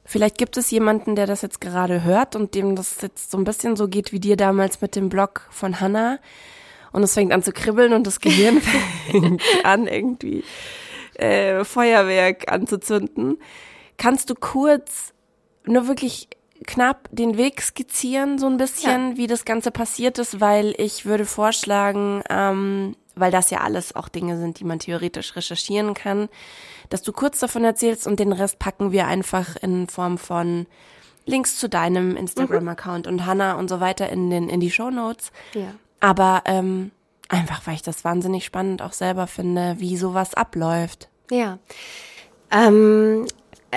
Vielleicht 0.06 0.38
gibt 0.38 0.56
es 0.56 0.72
jemanden, 0.72 1.16
der 1.16 1.28
das 1.28 1.42
jetzt 1.42 1.60
gerade 1.60 2.04
hört 2.04 2.36
und 2.36 2.56
dem 2.56 2.76
das 2.76 3.02
jetzt 3.02 3.32
so 3.32 3.38
ein 3.38 3.44
bisschen 3.44 3.76
so 3.76 3.88
geht 3.88 4.12
wie 4.12 4.20
dir 4.20 4.38
damals 4.38 4.82
mit 4.82 4.96
dem 4.96 5.10
Blog 5.10 5.48
von 5.50 5.80
Hannah. 5.80 6.20
Und 6.94 7.04
es 7.04 7.14
fängt 7.14 7.34
an 7.34 7.44
zu 7.44 7.52
kribbeln 7.52 7.92
und 7.94 8.08
das 8.08 8.22
Gehirn 8.22 8.62
fängt 9.12 9.42
an, 9.64 9.88
irgendwie 9.88 10.44
äh, 11.16 11.64
Feuerwerk 11.64 12.52
anzuzünden. 12.52 13.38
Kannst 13.98 14.30
du 14.30 14.36
kurz 14.36 15.14
nur 15.68 15.88
wirklich 15.88 16.30
knapp 16.66 17.08
den 17.12 17.38
Weg 17.38 17.62
skizzieren, 17.62 18.40
so 18.40 18.48
ein 18.48 18.58
bisschen, 18.58 19.12
ja. 19.12 19.18
wie 19.18 19.28
das 19.28 19.46
Ganze 19.46 19.72
passiert 19.72 20.18
ist, 20.18 20.42
weil 20.42 20.74
ich 20.78 21.06
würde 21.06 21.26
vorschlagen, 21.26 22.24
ähm, 22.30 22.96
weil 23.16 23.32
das 23.32 23.50
ja 23.50 23.62
alles 23.62 23.96
auch 23.96 24.10
Dinge 24.10 24.38
sind, 24.38 24.60
die 24.60 24.64
man 24.64 24.80
theoretisch 24.80 25.36
recherchieren 25.36 25.94
kann, 25.94 26.30
dass 26.90 27.04
du 27.04 27.12
kurz 27.12 27.40
davon 27.40 27.64
erzählst 27.64 28.08
und 28.08 28.20
den 28.20 28.32
Rest 28.32 28.60
packen 28.60 28.92
wir 28.92 29.08
einfach 29.08 29.56
in 29.58 29.88
Form 29.88 30.18
von 30.18 30.66
Links 31.26 31.58
zu 31.58 31.68
deinem 31.68 32.16
Instagram-Account 32.16 33.06
mhm. 33.06 33.14
und 33.14 33.26
Hannah 33.26 33.54
und 33.54 33.70
so 33.70 33.80
weiter 33.80 34.10
in 34.10 34.30
den 34.30 34.50
in 34.50 34.60
die 34.60 34.72
Show 34.72 34.90
Notes. 34.90 35.32
Ja. 35.54 35.74
Aber 36.00 36.44
ähm, 36.46 36.92
einfach, 37.28 37.66
weil 37.66 37.76
ich 37.76 37.82
das 37.82 38.06
wahnsinnig 38.06 38.46
spannend 38.46 38.82
auch 38.82 38.94
selber 38.94 39.28
finde, 39.28 39.76
wie 39.80 39.98
sowas 39.98 40.34
abläuft. 40.34 41.10
Ja. 41.30 41.60
Ähm, 42.50 43.28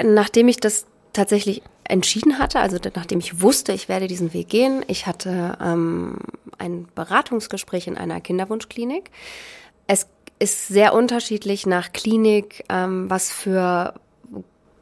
nachdem 0.00 0.48
ich 0.48 0.58
das 0.58 0.86
tatsächlich 1.12 1.62
entschieden 1.90 2.38
hatte, 2.38 2.60
also 2.60 2.78
nachdem 2.94 3.18
ich 3.18 3.42
wusste, 3.42 3.72
ich 3.72 3.88
werde 3.88 4.06
diesen 4.06 4.32
Weg 4.32 4.48
gehen, 4.48 4.84
ich 4.86 5.06
hatte 5.06 5.58
ähm, 5.60 6.16
ein 6.58 6.88
Beratungsgespräch 6.94 7.86
in 7.86 7.98
einer 7.98 8.20
Kinderwunschklinik. 8.20 9.10
Es 9.86 10.06
ist 10.38 10.68
sehr 10.68 10.94
unterschiedlich 10.94 11.66
nach 11.66 11.92
Klinik, 11.92 12.64
ähm, 12.68 13.10
was 13.10 13.30
für 13.30 13.94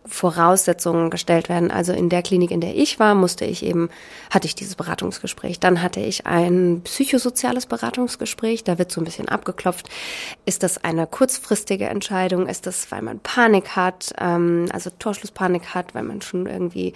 Voraussetzungen 0.09 1.11
gestellt 1.11 1.49
werden. 1.49 1.71
Also 1.71 1.93
in 1.93 2.09
der 2.09 2.23
Klinik, 2.23 2.51
in 2.51 2.61
der 2.61 2.75
ich 2.75 2.99
war, 2.99 3.15
musste 3.15 3.45
ich 3.45 3.63
eben, 3.63 3.91
hatte 4.31 4.47
ich 4.47 4.55
dieses 4.55 4.75
Beratungsgespräch. 4.75 5.61
Dann 5.61 5.83
hatte 5.83 6.01
ich 6.01 6.27
ein 6.27 6.81
psychosoziales 6.85 7.67
Beratungsgespräch. 7.67 8.65
Da 8.65 8.79
wird 8.79 8.91
so 8.91 9.01
ein 9.01 9.05
bisschen 9.05 9.29
abgeklopft. 9.29 9.89
Ist 10.45 10.63
das 10.63 10.83
eine 10.83 11.07
kurzfristige 11.07 11.87
Entscheidung? 11.87 12.47
Ist 12.47 12.67
das, 12.67 12.91
weil 12.91 13.03
man 13.03 13.21
Panik 13.21 13.77
hat, 13.77 14.13
ähm, 14.19 14.67
also 14.73 14.91
Torschlusspanik 14.99 15.75
hat, 15.75 15.95
weil 15.95 16.03
man 16.03 16.23
schon 16.23 16.47
irgendwie 16.47 16.95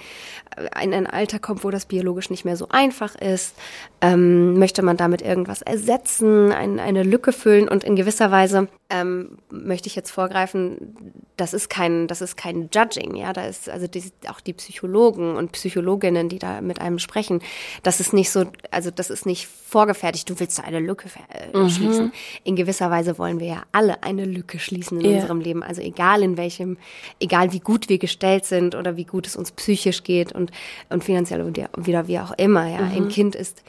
in 0.82 0.92
ein 0.92 1.06
Alter 1.06 1.38
kommt, 1.38 1.64
wo 1.64 1.70
das 1.70 1.86
biologisch 1.86 2.30
nicht 2.30 2.44
mehr 2.44 2.56
so 2.56 2.68
einfach 2.68 3.14
ist? 3.14 3.54
Ähm, 4.00 4.58
möchte 4.58 4.82
man 4.82 4.96
damit 4.96 5.22
irgendwas 5.22 5.62
ersetzen, 5.62 6.52
ein, 6.52 6.80
eine 6.80 7.02
Lücke 7.02 7.32
füllen? 7.32 7.68
Und 7.68 7.84
in 7.84 7.96
gewisser 7.96 8.30
Weise 8.30 8.68
ähm, 8.92 9.38
möchte 9.50 9.88
ich 9.88 9.96
jetzt 9.96 10.10
vorgreifen, 10.10 11.22
das 11.38 11.54
ist 11.54 11.70
kein, 11.70 12.06
das 12.06 12.20
ist 12.20 12.36
kein 12.36 12.68
Judging, 12.72 13.16
ja, 13.16 13.32
da 13.32 13.46
ist 13.46 13.68
also 13.68 13.86
die, 13.86 14.04
auch 14.28 14.40
die 14.40 14.52
Psychologen 14.52 15.34
und 15.36 15.52
Psychologinnen, 15.52 16.28
die 16.28 16.38
da 16.38 16.60
mit 16.60 16.80
einem 16.80 16.98
sprechen, 16.98 17.40
das 17.82 18.00
ist 18.00 18.12
nicht 18.12 18.30
so, 18.30 18.44
also 18.70 18.90
das 18.90 19.08
ist 19.08 19.24
nicht 19.24 19.46
vorgefertigt, 19.46 20.28
du 20.28 20.38
willst 20.38 20.58
da 20.58 20.64
eine 20.64 20.78
Lücke 20.78 21.08
äh, 21.30 21.56
mhm. 21.56 21.70
schließen. 21.70 22.12
In 22.44 22.54
gewisser 22.54 22.90
Weise 22.90 23.18
wollen 23.18 23.40
wir 23.40 23.46
ja 23.46 23.62
alle 23.72 24.02
eine 24.02 24.26
Lücke 24.26 24.58
schließen 24.58 25.00
in 25.00 25.10
ja. 25.10 25.16
unserem 25.16 25.40
Leben, 25.40 25.62
also 25.62 25.80
egal 25.80 26.22
in 26.22 26.36
welchem, 26.36 26.76
egal 27.18 27.52
wie 27.52 27.60
gut 27.60 27.88
wir 27.88 27.98
gestellt 27.98 28.44
sind 28.44 28.74
oder 28.74 28.96
wie 28.96 29.04
gut 29.04 29.26
es 29.26 29.34
uns 29.34 29.52
psychisch 29.52 30.04
geht 30.04 30.32
und, 30.32 30.52
und 30.90 31.02
finanziell 31.02 31.40
und 31.40 31.58
wieder 31.76 32.08
wie 32.08 32.18
auch 32.18 32.32
immer, 32.32 32.68
ja, 32.68 32.82
mhm. 32.82 32.92
ein 32.92 33.08
Kind 33.08 33.34
ist 33.34 33.62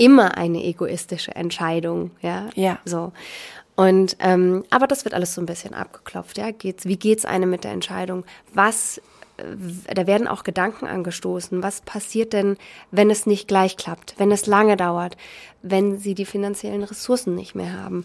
immer 0.00 0.38
eine 0.38 0.64
egoistische 0.64 1.34
Entscheidung, 1.34 2.12
ja, 2.22 2.48
ja. 2.54 2.78
so. 2.86 3.12
Und 3.76 4.16
ähm, 4.18 4.64
aber 4.70 4.86
das 4.86 5.04
wird 5.04 5.14
alles 5.14 5.34
so 5.34 5.40
ein 5.40 5.46
bisschen 5.46 5.74
abgeklopft. 5.74 6.36
Ja, 6.38 6.50
geht's? 6.50 6.84
Wie 6.84 6.98
geht's 6.98 7.24
einem 7.24 7.50
mit 7.50 7.64
der 7.64 7.72
Entscheidung? 7.72 8.24
Was 8.52 9.00
äh, 9.40 9.94
da 9.94 10.06
werden 10.06 10.28
auch 10.28 10.44
Gedanken 10.44 10.86
angestoßen. 10.86 11.62
Was 11.62 11.80
passiert 11.80 12.32
denn, 12.32 12.56
wenn 12.90 13.10
es 13.10 13.26
nicht 13.26 13.48
gleich 13.48 13.76
klappt, 13.76 14.14
wenn 14.18 14.32
es 14.32 14.46
lange 14.46 14.76
dauert, 14.76 15.16
wenn 15.62 15.98
sie 15.98 16.14
die 16.14 16.24
finanziellen 16.24 16.84
Ressourcen 16.84 17.34
nicht 17.34 17.54
mehr 17.54 17.72
haben? 17.82 18.04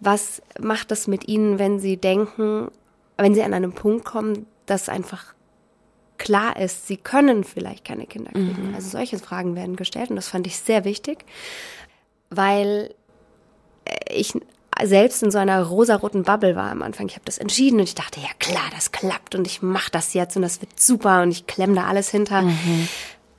Was 0.00 0.42
macht 0.60 0.90
das 0.90 1.06
mit 1.06 1.28
ihnen, 1.28 1.58
wenn 1.58 1.78
sie 1.78 1.96
denken, 1.96 2.68
wenn 3.16 3.34
sie 3.34 3.42
an 3.42 3.54
einen 3.54 3.72
Punkt 3.72 4.04
kommen, 4.04 4.46
dass 4.66 4.88
einfach 4.88 5.34
klar 6.18 6.56
ist, 6.58 6.86
sie 6.86 6.96
können 6.96 7.44
vielleicht 7.44 7.84
keine 7.84 8.06
Kinder 8.06 8.32
kriegen? 8.32 8.68
Mhm. 8.68 8.74
Also 8.74 8.90
solche 8.90 9.18
Fragen 9.18 9.54
werden 9.54 9.76
gestellt 9.76 10.10
und 10.10 10.16
das 10.16 10.28
fand 10.28 10.46
ich 10.46 10.56
sehr 10.58 10.84
wichtig, 10.84 11.24
weil 12.30 12.94
ich 14.08 14.32
selbst 14.84 15.22
in 15.22 15.30
so 15.30 15.38
einer 15.38 15.62
rosaroten 15.62 16.22
Bubble 16.22 16.56
war 16.56 16.70
am 16.70 16.82
Anfang. 16.82 17.06
Ich 17.06 17.14
habe 17.14 17.24
das 17.24 17.38
entschieden 17.38 17.78
und 17.78 17.84
ich 17.84 17.94
dachte, 17.94 18.20
ja 18.20 18.28
klar, 18.38 18.64
das 18.74 18.92
klappt 18.92 19.34
und 19.34 19.46
ich 19.46 19.62
mache 19.62 19.90
das 19.90 20.14
jetzt 20.14 20.36
und 20.36 20.42
das 20.42 20.60
wird 20.60 20.78
super 20.78 21.22
und 21.22 21.30
ich 21.30 21.46
klemme 21.46 21.74
da 21.74 21.84
alles 21.84 22.10
hinter. 22.10 22.42
Mhm. 22.42 22.88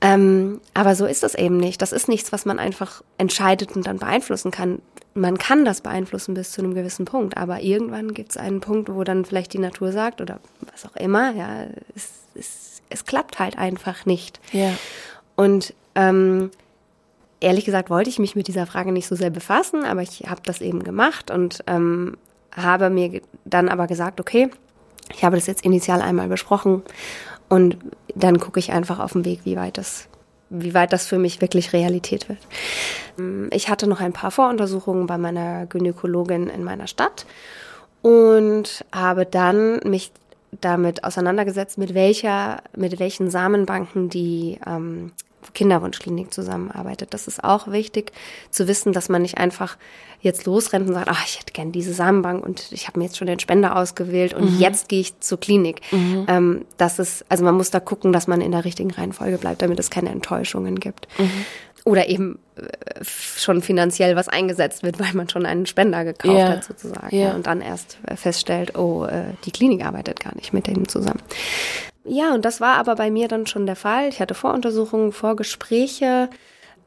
Ähm, 0.01 0.61
aber 0.73 0.95
so 0.95 1.05
ist 1.05 1.23
das 1.23 1.33
eben 1.33 1.57
nicht. 1.57 1.81
Das 1.81 1.93
ist 1.93 2.09
nichts, 2.09 2.33
was 2.33 2.45
man 2.45 2.59
einfach 2.59 3.01
entscheidet 3.17 3.75
und 3.75 3.87
dann 3.87 3.99
beeinflussen 3.99 4.51
kann. 4.51 4.81
Man 5.13 5.37
kann 5.37 5.63
das 5.63 5.81
beeinflussen 5.81 6.33
bis 6.33 6.51
zu 6.51 6.61
einem 6.61 6.73
gewissen 6.73 7.05
Punkt, 7.05 7.37
aber 7.37 7.61
irgendwann 7.61 8.13
gibt 8.13 8.31
es 8.31 8.37
einen 8.37 8.59
Punkt, 8.59 8.93
wo 8.93 9.03
dann 9.03 9.23
vielleicht 9.23 9.53
die 9.53 9.59
Natur 9.59 9.91
sagt 9.91 10.19
oder 10.19 10.39
was 10.71 10.85
auch 10.85 10.95
immer, 10.97 11.33
ja, 11.33 11.67
es, 11.95 12.09
es, 12.35 12.81
es 12.89 13.05
klappt 13.05 13.39
halt 13.39 13.57
einfach 13.57 14.05
nicht. 14.05 14.41
Ja. 14.51 14.71
Und 15.35 15.73
ähm, 15.95 16.51
ehrlich 17.43 17.65
gesagt 17.65 17.89
wollte 17.89 18.09
ich 18.09 18.19
mich 18.19 18.35
mit 18.35 18.47
dieser 18.47 18.65
Frage 18.65 18.91
nicht 18.91 19.07
so 19.07 19.15
sehr 19.15 19.29
befassen, 19.29 19.85
aber 19.85 20.01
ich 20.01 20.23
habe 20.27 20.41
das 20.43 20.61
eben 20.61 20.83
gemacht 20.83 21.31
und 21.31 21.63
ähm, 21.67 22.17
habe 22.55 22.89
mir 22.89 23.21
dann 23.45 23.69
aber 23.69 23.87
gesagt, 23.87 24.19
okay, 24.19 24.49
ich 25.13 25.23
habe 25.23 25.35
das 25.35 25.47
jetzt 25.47 25.65
initial 25.65 26.01
einmal 26.01 26.27
besprochen 26.27 26.83
und 27.49 27.77
dann 28.15 28.39
gucke 28.39 28.59
ich 28.59 28.71
einfach 28.71 28.99
auf 28.99 29.13
den 29.13 29.25
Weg, 29.25 29.41
wie 29.43 29.55
weit 29.55 29.77
das 29.77 30.07
wie 30.55 30.75
weit 30.75 30.93
das 30.93 31.07
für 31.07 31.17
mich 31.17 31.41
wirklich 31.41 31.73
Realität 31.73 32.29
wird. 32.29 32.37
Ähm, 33.17 33.49
ich 33.51 33.69
hatte 33.69 33.87
noch 33.87 33.99
ein 33.99 34.13
paar 34.13 34.31
Voruntersuchungen 34.31 35.07
bei 35.07 35.17
meiner 35.17 35.65
Gynäkologin 35.65 36.47
in 36.47 36.63
meiner 36.63 36.87
Stadt 36.87 37.25
und 38.03 38.85
habe 38.93 39.25
dann 39.25 39.79
mich 39.83 40.11
damit 40.61 41.03
auseinandergesetzt, 41.03 41.79
mit 41.79 41.95
welcher, 41.95 42.61
mit 42.75 42.99
welchen 42.99 43.31
Samenbanken 43.31 44.09
die 44.09 44.59
ähm, 44.67 45.11
Kinderwunschklinik 45.53 46.33
zusammenarbeitet. 46.33 47.13
Das 47.13 47.27
ist 47.27 47.43
auch 47.43 47.67
wichtig 47.71 48.11
zu 48.49 48.67
wissen, 48.67 48.93
dass 48.93 49.09
man 49.09 49.21
nicht 49.21 49.37
einfach 49.37 49.77
jetzt 50.23 50.45
losrennt 50.45 50.87
und 50.87 50.93
sagt, 50.93 51.09
ach, 51.09 51.25
ich 51.25 51.39
hätte 51.39 51.51
gern 51.51 51.71
diese 51.71 51.93
Samenbank 51.93 52.45
und 52.45 52.71
ich 52.71 52.87
habe 52.87 52.97
mir 52.97 53.05
jetzt 53.05 53.17
schon 53.17 53.27
den 53.27 53.39
Spender 53.39 53.75
ausgewählt 53.75 54.33
und 54.33 54.53
mhm. 54.53 54.59
jetzt 54.59 54.87
gehe 54.87 55.01
ich 55.01 55.19
zur 55.19 55.39
Klinik. 55.39 55.81
Mhm. 55.91 56.25
Ähm, 56.27 56.65
das 56.77 56.97
ist, 56.97 57.25
also 57.27 57.43
man 57.43 57.55
muss 57.55 57.71
da 57.71 57.81
gucken, 57.81 58.13
dass 58.13 58.25
man 58.25 58.39
in 58.39 58.51
der 58.51 58.63
richtigen 58.63 58.91
Reihenfolge 58.91 59.37
bleibt, 59.37 59.61
damit 59.61 59.79
es 59.79 59.89
keine 59.89 60.09
Enttäuschungen 60.09 60.79
gibt. 60.79 61.07
Mhm. 61.19 61.45
Oder 61.85 62.07
eben 62.07 62.39
äh, 62.55 63.03
schon 63.03 63.61
finanziell 63.61 64.15
was 64.15 64.29
eingesetzt 64.29 64.83
wird, 64.83 64.97
weil 64.99 65.13
man 65.13 65.27
schon 65.27 65.45
einen 65.45 65.65
Spender 65.65 66.05
gekauft 66.05 66.37
ja. 66.37 66.49
hat 66.49 66.63
sozusagen. 66.63 67.13
Ja. 67.13 67.33
Und 67.33 67.45
dann 67.47 67.59
erst 67.59 67.97
feststellt, 68.15 68.77
oh, 68.77 69.03
äh, 69.03 69.25
die 69.43 69.51
Klinik 69.51 69.85
arbeitet 69.85 70.21
gar 70.21 70.33
nicht 70.35 70.53
mit 70.53 70.67
denen 70.67 70.87
zusammen. 70.87 71.21
Ja, 72.05 72.33
und 72.33 72.43
das 72.43 72.59
war 72.59 72.75
aber 72.75 72.95
bei 72.95 73.09
mir 73.09 73.27
dann 73.27 73.47
schon 73.47 73.65
der 73.65 73.75
Fall. 73.75 74.09
Ich 74.09 74.19
hatte 74.19 74.33
Voruntersuchungen, 74.33 75.11
Vorgespräche. 75.11 76.29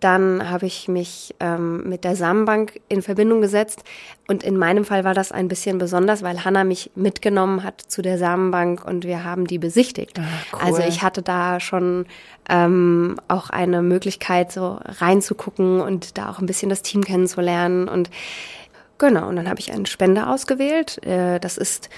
Dann 0.00 0.50
habe 0.50 0.66
ich 0.66 0.88
mich 0.88 1.34
ähm, 1.40 1.88
mit 1.88 2.04
der 2.04 2.16
Samenbank 2.16 2.80
in 2.88 3.00
Verbindung 3.00 3.40
gesetzt. 3.40 3.82
Und 4.28 4.42
in 4.42 4.58
meinem 4.58 4.84
Fall 4.84 5.04
war 5.04 5.14
das 5.14 5.32
ein 5.32 5.48
bisschen 5.48 5.78
besonders, 5.78 6.22
weil 6.22 6.44
Hanna 6.44 6.64
mich 6.64 6.90
mitgenommen 6.94 7.62
hat 7.62 7.80
zu 7.80 8.02
der 8.02 8.18
Samenbank 8.18 8.84
und 8.84 9.04
wir 9.04 9.24
haben 9.24 9.46
die 9.46 9.58
besichtigt. 9.58 10.20
Ach, 10.20 10.52
cool. 10.52 10.60
Also 10.62 10.82
ich 10.82 11.02
hatte 11.02 11.22
da 11.22 11.60
schon 11.60 12.04
ähm, 12.50 13.18
auch 13.28 13.48
eine 13.48 13.80
Möglichkeit, 13.80 14.52
so 14.52 14.78
reinzugucken 14.84 15.80
und 15.80 16.18
da 16.18 16.28
auch 16.28 16.40
ein 16.40 16.46
bisschen 16.46 16.68
das 16.68 16.82
Team 16.82 17.02
kennenzulernen. 17.02 17.88
Und 17.88 18.10
genau, 18.98 19.28
und 19.28 19.36
dann 19.36 19.48
habe 19.48 19.60
ich 19.60 19.72
einen 19.72 19.86
Spender 19.86 20.28
ausgewählt. 20.28 21.02
Äh, 21.06 21.40
das 21.40 21.56
ist 21.56 21.88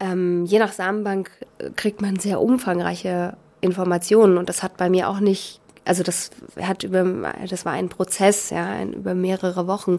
ähm, 0.00 0.44
je 0.44 0.58
nach 0.58 0.72
Samenbank 0.72 1.30
äh, 1.58 1.70
kriegt 1.70 2.00
man 2.00 2.18
sehr 2.18 2.40
umfangreiche 2.40 3.36
Informationen 3.60 4.38
und 4.38 4.48
das 4.48 4.62
hat 4.62 4.76
bei 4.76 4.90
mir 4.90 5.08
auch 5.08 5.20
nicht, 5.20 5.60
also 5.84 6.02
das 6.02 6.30
hat 6.60 6.82
über, 6.82 7.32
das 7.48 7.64
war 7.64 7.72
ein 7.72 7.88
Prozess, 7.88 8.50
ja, 8.50 8.66
ein, 8.66 8.92
über 8.92 9.14
mehrere 9.14 9.66
Wochen, 9.66 9.98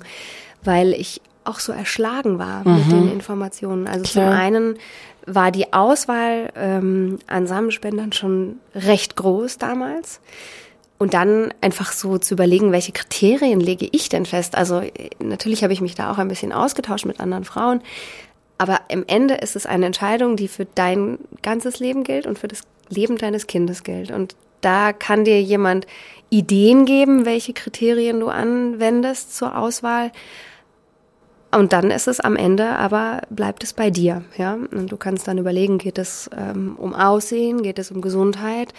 weil 0.63 0.94
ich 0.94 1.22
auch 1.44 1.60
so 1.60 1.72
erschlagen 1.72 2.39
war 2.39 2.68
mhm. 2.68 2.75
mit 2.75 2.92
den 2.92 3.12
Informationen. 3.12 3.88
Also 3.88 4.04
Klar. 4.04 4.32
zum 4.32 4.39
einen 4.39 4.75
war 5.25 5.51
die 5.51 5.74
Auswahl 5.74 6.51
ähm, 6.56 7.20
an 7.27 7.48
Samenspendern 7.48 8.13
schon 8.13 8.58
recht 8.75 9.16
groß 9.16 9.58
damals. 9.58 10.22
Und 11.00 11.13
dann 11.13 11.54
einfach 11.62 11.92
so 11.92 12.18
zu 12.18 12.34
überlegen, 12.34 12.72
welche 12.72 12.92
Kriterien 12.92 13.60
lege 13.60 13.88
ich 13.92 14.10
denn 14.10 14.25
fest? 14.25 14.56
Also 14.56 14.82
natürlich 15.20 15.62
habe 15.62 15.72
ich 15.72 15.80
mich 15.80 15.94
da 15.94 16.12
auch 16.12 16.18
ein 16.18 16.27
bisschen 16.27 16.51
ausgetauscht 16.51 17.06
mit 17.06 17.20
anderen 17.20 17.44
Frauen, 17.44 17.82
aber 18.58 18.82
im 18.90 19.04
Ende 19.08 19.36
ist 19.36 19.56
es 19.56 19.66
eine 19.66 19.86
Entscheidung, 19.86 20.36
die 20.36 20.48
für 20.48 20.66
dein 20.66 21.20
ganzes 21.42 21.80
Leben 21.80 22.04
gilt 22.04 22.26
und 22.26 22.40
für 22.40 22.48
das 22.48 22.62
Leben 22.90 23.18
deines 23.18 23.48
Kindes 23.48 23.84
gilt. 23.84 24.12
Und 24.12 24.36
da 24.62 24.94
kann 24.94 25.24
dir 25.24 25.42
jemand 25.42 25.86
Ideen 26.30 26.86
geben, 26.86 27.26
welche 27.26 27.54
Kriterien 27.54 28.20
du 28.20 28.28
anwendest 28.28 29.36
zur 29.36 29.58
Auswahl. 29.58 30.12
Und 31.52 31.72
dann 31.72 31.92
ist 31.92 32.08
es 32.08 32.20
am 32.20 32.36
Ende, 32.36 32.70
aber 32.70 33.22
bleibt 33.30 33.64
es 33.64 33.74
bei 33.74 33.90
dir, 33.90 34.24
ja. 34.38 34.56
Und 34.56 34.92
du 34.92 34.98
kannst 34.98 35.28
dann 35.28 35.38
überlegen, 35.38 35.78
geht 35.78 35.98
es 35.98 36.30
ähm, 36.36 36.76
um 36.78 36.94
Aussehen, 36.94 37.64
geht 37.64 37.80
es 37.80 37.92
um 37.92 38.02
Gesundheit, 38.02 38.74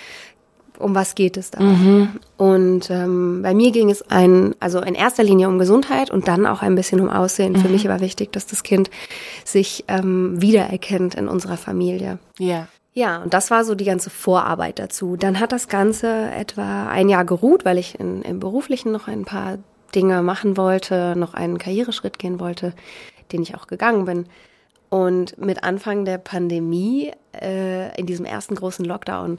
um 0.78 0.94
was 0.94 1.14
geht 1.14 1.36
es 1.36 1.50
da? 1.50 1.60
Mhm. 1.60 2.20
Und 2.36 2.90
ähm, 2.90 3.42
bei 3.42 3.54
mir 3.54 3.70
ging 3.72 3.90
es 3.90 4.02
ein, 4.10 4.54
also 4.60 4.80
in 4.80 4.94
erster 4.94 5.22
Linie 5.22 5.48
um 5.48 5.58
Gesundheit 5.58 6.10
und 6.10 6.28
dann 6.28 6.46
auch 6.46 6.62
ein 6.62 6.74
bisschen 6.74 7.00
um 7.00 7.10
Aussehen. 7.10 7.52
Mhm. 7.52 7.60
Für 7.60 7.68
mich 7.68 7.88
war 7.88 8.00
wichtig, 8.00 8.32
dass 8.32 8.46
das 8.46 8.62
Kind 8.62 8.90
sich 9.44 9.84
ähm, 9.88 10.40
wiedererkennt 10.40 11.14
in 11.14 11.28
unserer 11.28 11.56
Familie. 11.56 12.18
Ja. 12.38 12.68
Ja, 12.94 13.18
und 13.22 13.32
das 13.32 13.52
war 13.52 13.64
so 13.64 13.76
die 13.76 13.84
ganze 13.84 14.10
Vorarbeit 14.10 14.80
dazu. 14.80 15.16
Dann 15.16 15.38
hat 15.38 15.52
das 15.52 15.68
Ganze 15.68 16.30
etwa 16.32 16.88
ein 16.88 17.08
Jahr 17.08 17.24
geruht, 17.24 17.64
weil 17.64 17.78
ich 17.78 18.00
in, 18.00 18.22
im 18.22 18.40
Beruflichen 18.40 18.90
noch 18.90 19.06
ein 19.06 19.24
paar 19.24 19.58
Dinge 19.94 20.20
machen 20.22 20.56
wollte, 20.56 21.14
noch 21.16 21.34
einen 21.34 21.58
Karriereschritt 21.58 22.18
gehen 22.18 22.40
wollte, 22.40 22.72
den 23.30 23.42
ich 23.42 23.54
auch 23.54 23.68
gegangen 23.68 24.04
bin. 24.04 24.26
Und 24.88 25.38
mit 25.38 25.64
Anfang 25.64 26.04
der 26.06 26.18
Pandemie, 26.18 27.12
äh, 27.40 27.96
in 27.98 28.06
diesem 28.06 28.24
ersten 28.24 28.54
großen 28.54 28.84
Lockdown, 28.84 29.38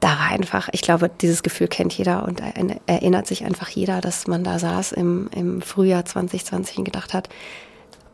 da 0.00 0.10
war 0.10 0.28
einfach, 0.28 0.68
ich 0.72 0.82
glaube, 0.82 1.08
dieses 1.08 1.42
Gefühl 1.42 1.68
kennt 1.68 1.92
jeder 1.92 2.24
und 2.24 2.40
erinnert 2.86 3.26
sich 3.26 3.44
einfach 3.44 3.68
jeder, 3.68 4.00
dass 4.00 4.26
man 4.26 4.44
da 4.44 4.58
saß 4.58 4.92
im, 4.92 5.28
im 5.34 5.60
Frühjahr 5.60 6.04
2020 6.04 6.78
und 6.78 6.84
gedacht 6.84 7.14
hat, 7.14 7.28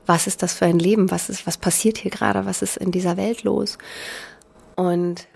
was 0.07 0.27
ist 0.27 0.43
das 0.43 0.55
für 0.55 0.67
ein 0.67 0.79
Leben? 0.79 1.11
Was 1.11 1.29
ist, 1.29 1.47
was 1.47 1.59
passiert 1.59 1.99
hier 1.99 2.11
gerade? 2.11 2.47
Was 2.47 2.63
ist 2.63 2.77
in 2.77 2.91
dieser 2.91 3.17
Welt 3.17 3.43
los? 3.43 3.79
Und 4.77 5.27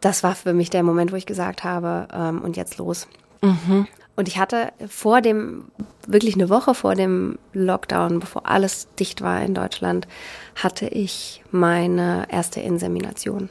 das 0.00 0.22
war 0.22 0.34
für 0.34 0.52
mich 0.52 0.70
der 0.70 0.82
Moment, 0.82 1.12
wo 1.12 1.16
ich 1.16 1.26
gesagt 1.26 1.64
habe, 1.64 2.08
ähm, 2.12 2.42
und 2.42 2.56
jetzt 2.56 2.78
los. 2.78 3.06
Mhm. 3.42 3.86
Und 4.16 4.28
ich 4.28 4.38
hatte 4.38 4.72
vor 4.88 5.20
dem, 5.20 5.66
wirklich 6.06 6.34
eine 6.34 6.48
Woche 6.48 6.74
vor 6.74 6.94
dem 6.94 7.38
Lockdown, 7.52 8.18
bevor 8.18 8.46
alles 8.46 8.88
dicht 8.98 9.22
war 9.22 9.42
in 9.42 9.54
Deutschland, 9.54 10.08
hatte 10.56 10.88
ich 10.88 11.42
meine 11.50 12.26
erste 12.30 12.60
Insemination 12.60 13.48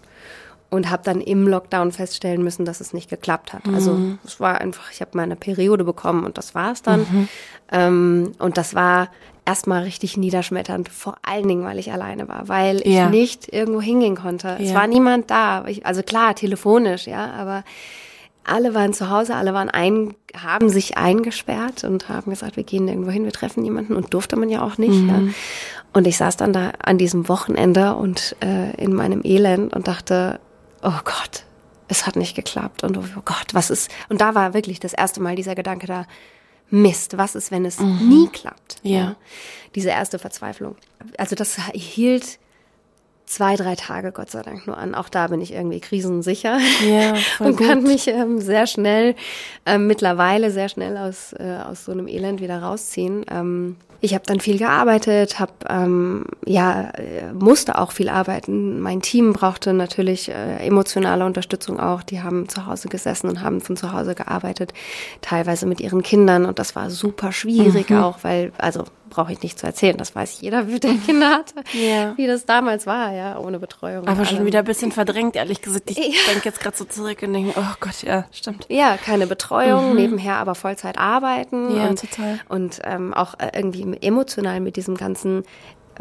und 0.70 0.90
habe 0.90 1.04
dann 1.04 1.22
im 1.22 1.48
Lockdown 1.48 1.92
feststellen 1.92 2.44
müssen, 2.44 2.66
dass 2.66 2.82
es 2.82 2.94
nicht 2.94 3.10
geklappt 3.10 3.54
hat. 3.54 3.62
Also 3.74 3.94
mhm. 3.94 4.20
es 4.26 4.40
war 4.40 4.60
einfach, 4.60 4.92
ich 4.92 5.00
habe 5.02 5.12
meine 5.14 5.36
Periode 5.36 5.84
bekommen 5.84 6.26
und 6.26 6.38
das 6.38 6.56
war 6.56 6.74
es 6.74 6.82
dann. 6.82 7.02
Mhm. 7.02 7.28
Ähm, 7.72 8.32
und 8.40 8.58
das 8.58 8.76
war 8.76 9.10
erstmal 9.46 9.84
richtig 9.84 10.18
niederschmetternd, 10.18 10.90
vor 10.90 11.16
allen 11.22 11.48
Dingen, 11.48 11.64
weil 11.64 11.80
ich 11.80 11.94
alleine 11.94 12.28
war, 12.28 12.50
weil 12.50 12.82
ich 12.82 12.96
ja. 12.96 13.10
nicht 13.10 13.52
irgendwo 13.54 13.82
hingehen 13.82 14.16
konnte. 14.16 14.50
Ja. 14.50 14.58
Es 14.60 14.74
war 14.74 14.88
niemand 14.88 15.32
da. 15.32 15.66
Ich, 15.68 15.86
also 15.86 16.04
klar, 16.04 16.36
telefonisch, 16.36 17.08
ja, 17.08 17.32
aber 17.32 17.64
alle 18.44 18.74
waren 18.74 18.94
zu 18.94 19.10
Hause, 19.10 19.36
alle 19.36 19.54
waren 19.54 19.70
ein, 19.70 20.16
haben 20.36 20.70
sich 20.70 20.98
eingesperrt 20.98 21.86
und 21.86 22.10
haben 22.10 22.32
gesagt, 22.32 22.58
wir 22.58 22.64
gehen 22.64 22.88
irgendwo 22.88 23.12
hin, 23.12 23.24
wir 23.24 23.32
treffen 23.32 23.64
jemanden 23.64 23.96
und 23.96 24.14
durfte 24.14 24.36
man 24.36 24.50
ja 24.50 24.64
auch 24.64 24.78
nicht. 24.78 25.02
Mhm. 25.02 25.10
Ja. 25.10 25.20
Und 25.94 26.08
ich 26.08 26.18
saß 26.18 26.38
dann 26.38 26.54
da 26.54 26.72
an 26.84 26.98
diesem 26.98 27.30
Wochenende 27.30 27.96
und 27.96 28.36
äh, 28.44 28.76
in 28.76 28.94
meinem 28.94 29.22
Elend 29.24 29.74
und 29.74 29.88
dachte, 29.88 30.40
oh 30.82 31.00
Gott, 31.04 31.46
es 31.88 32.06
hat 32.06 32.16
nicht 32.16 32.36
geklappt 32.36 32.84
und 32.84 32.98
oh 32.98 33.22
Gott, 33.26 33.54
was 33.54 33.70
ist, 33.70 33.90
und 34.10 34.22
da 34.22 34.36
war 34.36 34.54
wirklich 34.54 34.80
das 34.80 34.94
erste 34.94 35.22
Mal 35.22 35.36
dieser 35.36 35.56
Gedanke 35.56 35.88
da, 35.88 36.06
Mist, 36.70 37.18
was 37.18 37.36
ist, 37.36 37.52
wenn 37.52 37.66
es 37.66 37.80
mhm. 37.80 38.10
nie 38.10 38.28
klappt? 38.28 38.78
Ja. 38.84 38.98
ja. 38.98 39.16
Diese 39.76 39.90
erste 39.90 40.20
Verzweiflung. 40.20 40.76
Also 41.18 41.36
das 41.36 41.58
hielt 41.74 42.40
zwei, 43.28 43.56
drei 43.56 43.76
Tage, 43.76 44.12
Gott 44.12 44.32
sei 44.32 44.42
Dank, 44.42 44.66
nur 44.66 44.78
an. 44.78 44.96
Auch 44.96 45.10
da 45.10 45.28
bin 45.28 45.42
ich 45.42 45.54
irgendwie 45.54 45.80
krisensicher 45.80 46.58
ja, 46.88 47.14
und 47.40 47.58
gut. 47.58 47.68
kann 47.68 47.84
mich 47.84 48.08
ähm, 48.08 48.40
sehr 48.40 48.66
schnell, 48.66 49.16
ähm, 49.66 49.86
mittlerweile 49.86 50.50
sehr 50.50 50.70
schnell 50.70 50.98
aus, 50.98 51.34
äh, 51.34 51.60
aus 51.70 51.86
so 51.86 51.92
einem 51.92 52.08
Elend 52.08 52.42
wieder 52.42 52.64
rausziehen. 52.64 53.26
Ähm, 53.30 53.76
ich 54.00 54.14
habe 54.14 54.24
dann 54.28 54.40
viel 54.40 54.60
gearbeitet, 54.60 55.40
habe 55.40 55.54
ähm, 55.68 56.26
ja 56.46 56.92
musste 57.34 57.80
auch 57.80 57.92
viel 57.92 58.10
arbeiten. 58.10 58.80
Mein 58.80 59.02
Team 59.02 59.34
brauchte 59.34 59.74
natürlich 59.74 60.30
äh, 60.30 60.58
emotionale 60.58 61.26
Unterstützung 61.26 61.80
auch. 61.80 62.04
Die 62.04 62.22
haben 62.22 62.48
zu 62.48 62.68
Hause 62.68 62.90
gesessen 62.90 63.28
und 63.28 63.42
haben 63.42 63.60
von 63.60 63.76
zu 63.76 63.94
Hause 63.94 64.14
gearbeitet, 64.14 64.74
teilweise 65.22 65.66
mit 65.66 65.82
ihren 65.82 66.04
Kindern 66.04 66.46
und 66.46 66.60
das 66.60 66.76
war 66.76 66.92
super 66.92 67.32
schwierig 67.32 67.90
mhm. 67.90 67.98
auch, 67.98 68.20
weil 68.22 68.52
also 68.60 68.86
brauche 69.10 69.32
ich 69.32 69.42
nicht 69.42 69.60
zu 69.60 69.66
erzählen. 69.66 69.98
Das 69.98 70.16
weiß 70.16 70.42
jeder, 70.42 70.64
der 70.64 70.94
Kinder 70.96 71.30
hatte, 71.38 71.56
ja. 71.74 72.16
wie 72.18 72.28
das 72.28 72.46
damals 72.46 72.86
war, 72.86 73.14
ja, 73.14 73.38
ohne 73.38 73.60
Betreuung. 73.60 74.08
Aber 74.08 74.26
schon 74.26 74.46
wieder 74.46 74.60
ein 74.60 74.66
bisschen 74.66 74.92
verdrängt, 74.92 75.36
ehrlich 75.36 75.62
gesagt. 75.62 75.90
Ich 75.92 75.98
ja. 75.98 76.32
denke 76.32 76.46
jetzt 76.46 76.60
gerade 76.60 76.78
so 76.78 76.86
zurück 76.86 77.22
und 77.24 77.34
denke, 77.34 77.54
oh 77.56 77.76
Gott, 77.80 78.04
ja, 78.04 78.26
stimmt. 78.32 78.66
Ja, 78.70 78.98
keine 78.98 79.28
Betreuung, 79.28 79.92
mhm. 79.92 79.96
nebenher 79.96 80.38
aber 80.38 80.56
Vollzeit 80.56 80.98
arbeiten. 80.98 81.76
Ja, 81.76 81.88
und, 81.88 82.00
total. 82.00 82.40
Und 82.50 82.80
ähm, 82.84 83.14
auch 83.14 83.36
äh, 83.40 83.52
irgendwie 83.54 83.98
emotional 84.02 84.60
mit 84.60 84.76
diesem 84.76 84.96
ganzen 84.96 85.44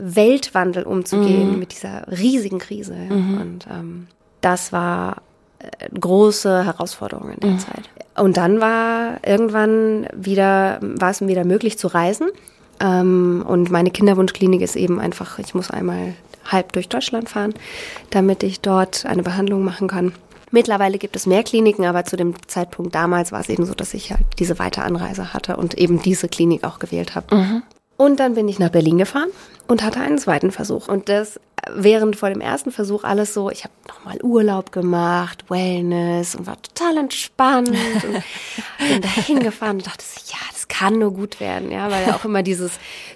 Weltwandel 0.01 0.85
umzugehen, 0.85 1.53
mhm. 1.53 1.59
mit 1.59 1.73
dieser 1.73 2.07
riesigen 2.09 2.59
Krise. 2.59 2.95
Mhm. 2.95 3.40
Und 3.40 3.66
ähm, 3.71 4.07
das 4.40 4.73
war 4.73 5.23
äh, 5.59 5.88
große 5.99 6.64
Herausforderung 6.64 7.31
in 7.31 7.40
der 7.40 7.51
mhm. 7.51 7.59
Zeit. 7.59 7.90
Und 8.16 8.37
dann 8.37 8.61
war 8.61 9.19
irgendwann 9.25 10.07
wieder, 10.14 10.79
war 10.81 11.11
es 11.11 11.27
wieder 11.27 11.45
möglich 11.45 11.79
zu 11.79 11.88
reisen. 11.88 12.29
Ähm, 12.81 13.45
und 13.47 13.71
meine 13.71 13.91
Kinderwunschklinik 13.91 14.61
ist 14.61 14.77
eben 14.77 15.01
einfach, 15.01 15.39
ich 15.39 15.55
muss 15.55 15.71
einmal 15.71 16.15
halb 16.45 16.73
durch 16.73 16.89
Deutschland 16.89 17.29
fahren, 17.29 17.55
damit 18.11 18.43
ich 18.43 18.61
dort 18.61 19.07
eine 19.07 19.23
Behandlung 19.23 19.65
machen 19.65 19.89
kann. 19.89 20.12
Mittlerweile 20.53 20.99
gibt 20.99 21.17
es 21.17 21.27
mehr 21.27 21.43
Kliniken, 21.43 21.85
aber 21.85 22.05
zu 22.05 22.17
dem 22.17 22.35
Zeitpunkt 22.49 22.95
damals 22.95 23.33
war 23.33 23.41
es 23.41 23.49
eben 23.49 23.67
so, 23.67 23.75
dass 23.75 23.95
ich 23.95 24.12
halt 24.12 24.25
diese 24.39 24.59
weite 24.59 24.83
Anreise 24.83 25.35
hatte 25.35 25.57
und 25.57 25.75
eben 25.75 26.01
diese 26.01 26.29
Klinik 26.29 26.62
auch 26.65 26.79
gewählt 26.79 27.15
habe. 27.15 27.35
Mhm. 27.35 27.62
Und 27.97 28.21
dann 28.21 28.35
bin 28.35 28.49
ich 28.49 28.59
nach 28.59 28.69
Berlin 28.69 28.99
gefahren 28.99 29.31
und 29.67 29.83
hatte 29.83 30.01
einen 30.01 30.19
zweiten 30.19 30.53
Versuch. 30.53 30.89
Und 30.89 31.09
das 31.09 31.41
während 31.75 32.17
vor 32.17 32.29
dem 32.29 32.41
ersten 32.41 32.71
Versuch 32.71 33.05
alles 33.05 33.35
so, 33.35 33.51
ich 33.51 33.65
habe 33.65 33.75
nochmal 33.89 34.19
Urlaub 34.23 34.71
gemacht, 34.73 35.45
Wellness 35.49 36.35
und 36.35 36.47
war 36.47 36.61
total 36.62 36.99
entspannt 36.99 37.71
und 37.71 37.79
bin 38.79 39.01
da 39.01 39.09
hingefahren 39.09 39.79
und 39.79 39.87
dachte, 39.87 40.05
ja, 40.27 40.39
kann 40.68 40.98
nur 40.98 41.12
gut 41.12 41.40
werden, 41.40 41.70
ja, 41.70 41.90
weil 41.90 42.12
auch 42.12 42.24
immer 42.24 42.42
dieses, 42.42 42.72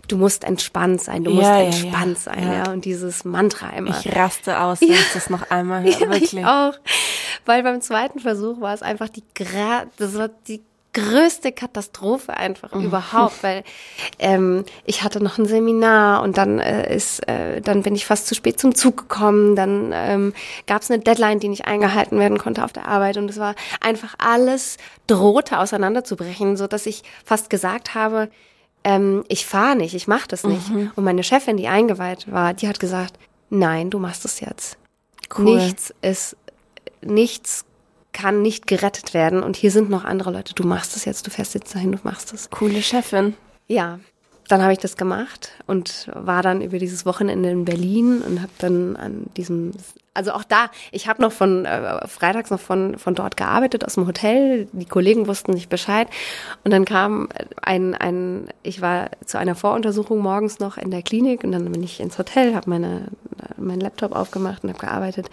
du 0.09 0.17
musst 0.17 0.45
entspannt 0.45 1.03
sein, 1.03 1.25
du 1.25 1.31
musst 1.33 1.47
ja, 1.47 1.61
entspannt 1.63 2.19
ja, 2.19 2.23
sein, 2.23 2.43
ja. 2.43 2.55
ja, 2.65 2.73
und 2.73 2.85
dieses 2.85 3.25
Mantra 3.25 3.71
immer. 3.71 3.91
Ich 3.91 4.15
raste 4.15 4.61
aus, 4.61 4.81
wenn 4.81 4.91
ich 4.91 5.13
das 5.13 5.31
noch 5.31 5.51
einmal 5.51 5.83
höre, 5.85 6.01
wirklich. 6.01 6.35
Ich 6.35 6.45
auch, 6.45 6.75
weil 7.47 7.63
beim 7.63 7.81
zweiten 7.81 8.21
Versuch 8.21 8.61
war 8.61 8.75
es 8.75 8.83
einfach 8.83 9.09
die, 9.09 9.25
Gra 9.35 9.85
das 9.97 10.17
war 10.17 10.29
die 10.47 10.63
größte 10.93 11.53
Katastrophe 11.53 12.37
einfach 12.37 12.75
mhm. 12.75 12.87
überhaupt, 12.87 13.43
weil 13.43 13.63
ähm, 14.19 14.65
ich 14.85 15.03
hatte 15.03 15.23
noch 15.23 15.39
ein 15.39 15.47
Seminar 15.47 16.23
und 16.23 16.37
dann 16.37 16.59
äh, 16.59 16.95
ist, 16.95 17.27
äh, 17.29 17.61
dann 17.61 17.83
bin 17.83 17.95
ich 17.95 18.07
fast 18.07 18.27
zu 18.27 18.35
spät 18.35 18.59
zum 18.59 18.75
Zug 18.75 18.97
gekommen, 18.97 19.55
dann 19.55 19.93
ähm, 19.95 20.33
gab 20.67 20.83
es 20.83 20.91
eine 20.91 21.01
Deadline, 21.01 21.39
die 21.39 21.49
nicht 21.49 21.67
eingehalten 21.67 22.19
werden 22.19 22.39
konnte 22.39 22.65
auf 22.65 22.73
der 22.73 22.89
Arbeit 22.89 23.17
und 23.17 23.31
es 23.31 23.39
war 23.39 23.55
einfach 23.81 24.15
alles 24.19 24.79
drohte 25.07 25.59
auseinanderzubrechen, 25.59 26.57
so 26.57 26.67
dass 26.67 26.87
ich 26.87 27.03
fast 27.25 27.51
gesagt 27.51 27.95
habe, 27.95 28.29
ähm, 28.83 29.25
ich 29.29 29.47
fahre 29.47 29.77
nicht, 29.77 29.95
ich 29.95 30.09
mache 30.09 30.29
das 30.29 30.45
nicht. 30.45 30.71
Mhm. 30.71 30.91
Und 30.97 31.05
meine 31.05 31.23
Chefin, 31.23 31.57
die 31.57 31.69
eingeweiht 31.69 32.31
war, 32.33 32.55
die 32.55 32.67
hat 32.67 32.81
gesagt, 32.81 33.19
nein, 33.51 33.91
du 33.91 33.99
machst 33.99 34.25
es 34.25 34.41
jetzt. 34.41 34.79
Cool. 35.37 35.57
Nichts 35.57 35.95
ist, 36.03 36.37
nichts 37.03 37.65
kann 38.13 38.43
nicht 38.43 38.67
gerettet 38.67 39.15
werden 39.15 39.43
und 39.43 39.57
hier 39.57 39.71
sind 39.71 39.91
noch 39.91 40.05
andere 40.05 40.31
Leute. 40.31 40.55
Du 40.55 40.67
machst 40.67 40.97
es 40.97 41.05
jetzt, 41.05 41.27
du 41.27 41.31
fährst 41.31 41.55
jetzt 41.55 41.75
dahin, 41.75 41.93
du 41.93 41.99
machst 42.03 42.33
es. 42.33 42.51
Coole 42.51 42.83
Chefin. 42.83 43.35
Ja, 43.69 44.01
dann 44.51 44.63
habe 44.63 44.73
ich 44.73 44.79
das 44.79 44.97
gemacht 44.97 45.53
und 45.67 46.11
war 46.15 46.43
dann 46.43 46.61
über 46.61 46.79
dieses 46.79 47.07
Wochenende 47.07 47.51
in 47.51 47.65
Berlin 47.65 48.21
und 48.23 48.43
habe 48.43 48.53
dann 48.59 48.97
an 48.97 49.27
diesem 49.37 49.73
also 50.13 50.33
auch 50.33 50.43
da, 50.43 50.71
ich 50.91 51.07
habe 51.07 51.23
noch 51.23 51.31
von 51.31 51.65
äh, 51.65 52.07
freitags 52.09 52.51
noch 52.51 52.59
von 52.59 52.99
von 52.99 53.15
dort 53.15 53.37
gearbeitet 53.37 53.85
aus 53.85 53.95
dem 53.95 54.09
Hotel. 54.09 54.67
Die 54.73 54.85
Kollegen 54.85 55.29
wussten 55.29 55.53
nicht 55.53 55.69
Bescheid 55.69 56.09
und 56.65 56.73
dann 56.73 56.85
kam 56.85 57.29
ein 57.63 57.95
ein 57.95 58.49
ich 58.65 58.83
war 58.83 59.11
zu 59.25 59.39
einer 59.39 59.55
Voruntersuchung 59.55 60.19
morgens 60.19 60.59
noch 60.59 60.79
in 60.79 60.91
der 60.91 61.03
Klinik 61.03 61.45
und 61.45 61.53
dann 61.53 61.71
bin 61.71 61.83
ich 61.83 62.01
ins 62.01 62.19
Hotel, 62.19 62.57
habe 62.57 62.69
meine 62.69 63.07
meinen 63.57 63.81
Laptop 63.81 64.13
aufgemacht 64.13 64.65
und 64.65 64.71
habe 64.71 64.81
gearbeitet, 64.81 65.31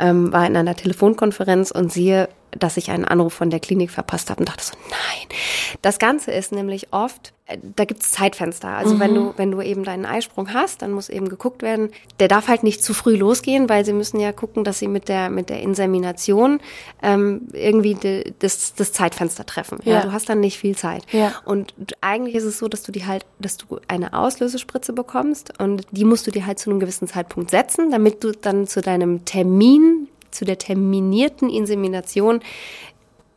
ähm, 0.00 0.32
war 0.32 0.46
in 0.46 0.56
einer 0.56 0.74
Telefonkonferenz 0.74 1.70
und 1.70 1.92
siehe, 1.92 2.28
dass 2.50 2.76
ich 2.76 2.90
einen 2.90 3.04
Anruf 3.04 3.34
von 3.34 3.50
der 3.50 3.60
Klinik 3.60 3.90
verpasst 3.90 4.30
habe 4.30 4.40
und 4.40 4.48
dachte 4.48 4.64
so, 4.64 4.74
nein. 4.90 5.38
Das 5.82 5.98
Ganze 5.98 6.32
ist 6.32 6.52
nämlich 6.52 6.92
oft, 6.92 7.32
da 7.76 7.84
gibt 7.84 8.02
es 8.02 8.10
Zeitfenster. 8.10 8.68
Also 8.68 8.94
mhm. 8.94 9.00
wenn 9.00 9.14
du, 9.14 9.34
wenn 9.36 9.50
du 9.50 9.62
eben 9.62 9.84
deinen 9.84 10.04
Eisprung 10.04 10.52
hast, 10.52 10.82
dann 10.82 10.92
muss 10.92 11.08
eben 11.08 11.28
geguckt 11.28 11.62
werden, 11.62 11.90
der 12.20 12.28
darf 12.28 12.48
halt 12.48 12.62
nicht 12.62 12.84
zu 12.84 12.92
früh 12.92 13.16
losgehen, 13.16 13.68
weil 13.68 13.84
sie 13.84 13.94
müssen 13.94 14.20
ja 14.20 14.32
gucken, 14.32 14.64
dass 14.64 14.78
sie 14.78 14.88
mit 14.88 15.08
der, 15.08 15.30
mit 15.30 15.48
der 15.48 15.60
Insemination 15.60 16.60
ähm, 17.02 17.48
irgendwie 17.52 17.94
de, 17.94 18.34
das, 18.38 18.74
das 18.74 18.92
Zeitfenster 18.92 19.46
treffen. 19.46 19.78
Ja. 19.84 19.94
ja. 19.94 20.00
Du 20.02 20.12
hast 20.12 20.28
dann 20.28 20.40
nicht 20.40 20.58
viel 20.58 20.76
Zeit. 20.76 21.04
Ja. 21.12 21.32
Und 21.44 21.72
eigentlich 22.02 22.34
ist 22.34 22.44
es 22.44 22.58
so, 22.58 22.68
dass 22.68 22.82
du 22.82 22.92
die 22.92 23.06
halt, 23.06 23.24
dass 23.38 23.56
du 23.56 23.80
eine 23.88 24.12
Auslösespritze 24.12 24.92
bekommst 24.92 25.58
und 25.58 25.86
die 25.90 26.04
musst 26.04 26.26
du 26.26 26.30
dir 26.30 26.46
halt 26.46 26.58
zu 26.58 26.70
einem 26.70 26.80
gewissen 26.80 27.08
Zeitpunkt 27.08 27.50
setzen, 27.50 27.90
damit 27.90 28.22
du 28.24 28.32
dann 28.32 28.66
zu 28.66 28.82
deinem 28.82 29.24
Termin 29.24 30.08
zu 30.30 30.44
der 30.44 30.58
terminierten 30.58 31.48
Insemination 31.48 32.40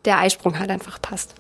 der 0.06 0.20
Eisprung 0.20 0.60
halt 0.60 0.70
einfach 0.70 1.02
passt. 1.02 1.36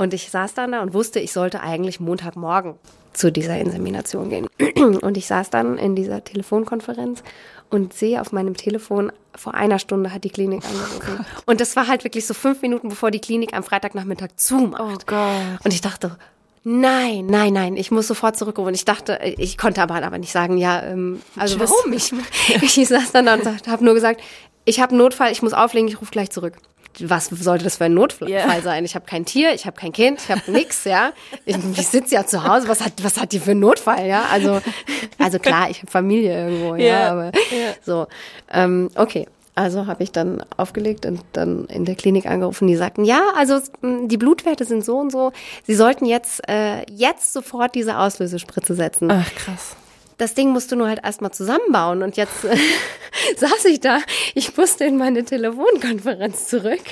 Und 0.00 0.14
ich 0.14 0.30
saß 0.30 0.54
dann 0.54 0.72
da 0.72 0.80
und 0.80 0.94
wusste, 0.94 1.20
ich 1.20 1.30
sollte 1.30 1.60
eigentlich 1.60 2.00
Montagmorgen 2.00 2.76
zu 3.12 3.30
dieser 3.30 3.58
Insemination 3.58 4.30
gehen. 4.30 4.46
Und 5.02 5.16
ich 5.18 5.26
saß 5.26 5.50
dann 5.50 5.76
in 5.76 5.94
dieser 5.94 6.24
Telefonkonferenz 6.24 7.22
und 7.68 7.92
sehe 7.92 8.20
auf 8.20 8.32
meinem 8.32 8.56
Telefon, 8.56 9.12
vor 9.36 9.54
einer 9.54 9.78
Stunde 9.78 10.12
hat 10.12 10.24
die 10.24 10.30
Klinik 10.30 10.64
angerufen. 10.64 11.26
Oh 11.36 11.42
und 11.46 11.60
das 11.60 11.76
war 11.76 11.86
halt 11.86 12.02
wirklich 12.02 12.26
so 12.26 12.34
fünf 12.34 12.62
Minuten, 12.62 12.88
bevor 12.88 13.10
die 13.10 13.20
Klinik 13.20 13.52
am 13.54 13.62
Freitagnachmittag 13.62 14.30
zumacht. 14.36 14.80
Oh 14.82 14.96
Gott. 15.06 15.64
Und 15.64 15.72
ich 15.72 15.80
dachte, 15.80 16.16
Nein, 16.64 17.26
nein, 17.26 17.52
nein, 17.52 17.76
ich 17.76 17.90
muss 17.90 18.06
sofort 18.06 18.36
zurückrufen. 18.36 18.74
Ich 18.74 18.84
dachte, 18.84 19.18
ich 19.22 19.56
konnte 19.56 19.82
aber, 19.82 20.02
aber 20.02 20.18
nicht 20.18 20.32
sagen, 20.32 20.58
ja, 20.58 20.82
ähm, 20.82 21.22
also 21.36 21.56
Tschüss. 21.58 21.70
warum? 21.70 21.92
Ich, 21.92 22.12
ich 22.78 22.88
saß 22.88 23.12
dann 23.12 23.26
da 23.26 23.34
und 23.34 23.68
habe 23.68 23.84
nur 23.84 23.94
gesagt, 23.94 24.20
ich 24.64 24.80
habe 24.80 24.90
einen 24.90 24.98
Notfall, 24.98 25.32
ich 25.32 25.42
muss 25.42 25.52
auflegen, 25.52 25.88
ich 25.88 26.00
rufe 26.00 26.10
gleich 26.10 26.30
zurück. 26.30 26.54
Was 26.98 27.26
sollte 27.26 27.64
das 27.64 27.76
für 27.76 27.84
ein 27.84 27.94
Notfall 27.94 28.28
yeah. 28.28 28.60
sein? 28.60 28.84
Ich 28.84 28.94
habe 28.94 29.06
kein 29.06 29.24
Tier, 29.24 29.54
ich 29.54 29.66
habe 29.66 29.76
kein 29.78 29.92
Kind, 29.92 30.20
ich 30.20 30.30
habe 30.30 30.42
nix, 30.50 30.84
ja. 30.84 31.12
Ich, 31.44 31.56
ich 31.76 31.86
sitze 31.86 32.14
ja 32.14 32.26
zu 32.26 32.44
Hause, 32.44 32.68
was 32.68 32.84
hat 32.84 32.92
was 33.02 33.18
hat 33.20 33.32
die 33.32 33.38
für 33.38 33.52
einen 33.52 33.60
Notfall, 33.60 34.06
ja? 34.06 34.24
Also 34.30 34.60
also 35.18 35.38
klar, 35.38 35.70
ich 35.70 35.78
habe 35.78 35.90
Familie 35.90 36.48
irgendwo, 36.48 36.74
yeah. 36.74 36.84
ja, 36.84 37.10
aber 37.12 37.32
yeah. 37.52 37.74
so 37.82 38.06
ähm, 38.52 38.90
okay. 38.96 39.26
Also 39.56 39.86
habe 39.86 40.02
ich 40.02 40.12
dann 40.12 40.42
aufgelegt 40.56 41.04
und 41.04 41.20
dann 41.32 41.66
in 41.66 41.84
der 41.84 41.94
Klinik 41.94 42.24
angerufen. 42.24 42.66
Die 42.66 42.76
sagten, 42.76 43.04
ja, 43.04 43.20
also 43.36 43.60
die 43.82 44.16
Blutwerte 44.16 44.64
sind 44.64 44.84
so 44.84 44.96
und 44.96 45.10
so. 45.10 45.32
Sie 45.66 45.74
sollten 45.74 46.06
jetzt 46.06 46.48
äh, 46.48 46.82
jetzt 46.90 47.32
sofort 47.32 47.74
diese 47.74 47.98
Auslösespritze 47.98 48.74
setzen. 48.74 49.10
Ach 49.10 49.34
krass 49.34 49.76
das 50.20 50.34
Ding 50.34 50.50
musst 50.50 50.70
du 50.70 50.76
nur 50.76 50.88
halt 50.88 51.02
erstmal 51.02 51.30
zusammenbauen. 51.30 52.02
Und 52.02 52.16
jetzt 52.16 52.44
äh, 52.44 52.56
saß 53.36 53.64
ich 53.64 53.80
da, 53.80 53.98
ich 54.34 54.56
musste 54.56 54.84
in 54.84 54.98
meine 54.98 55.24
Telefonkonferenz 55.24 56.46
zurück, 56.46 56.82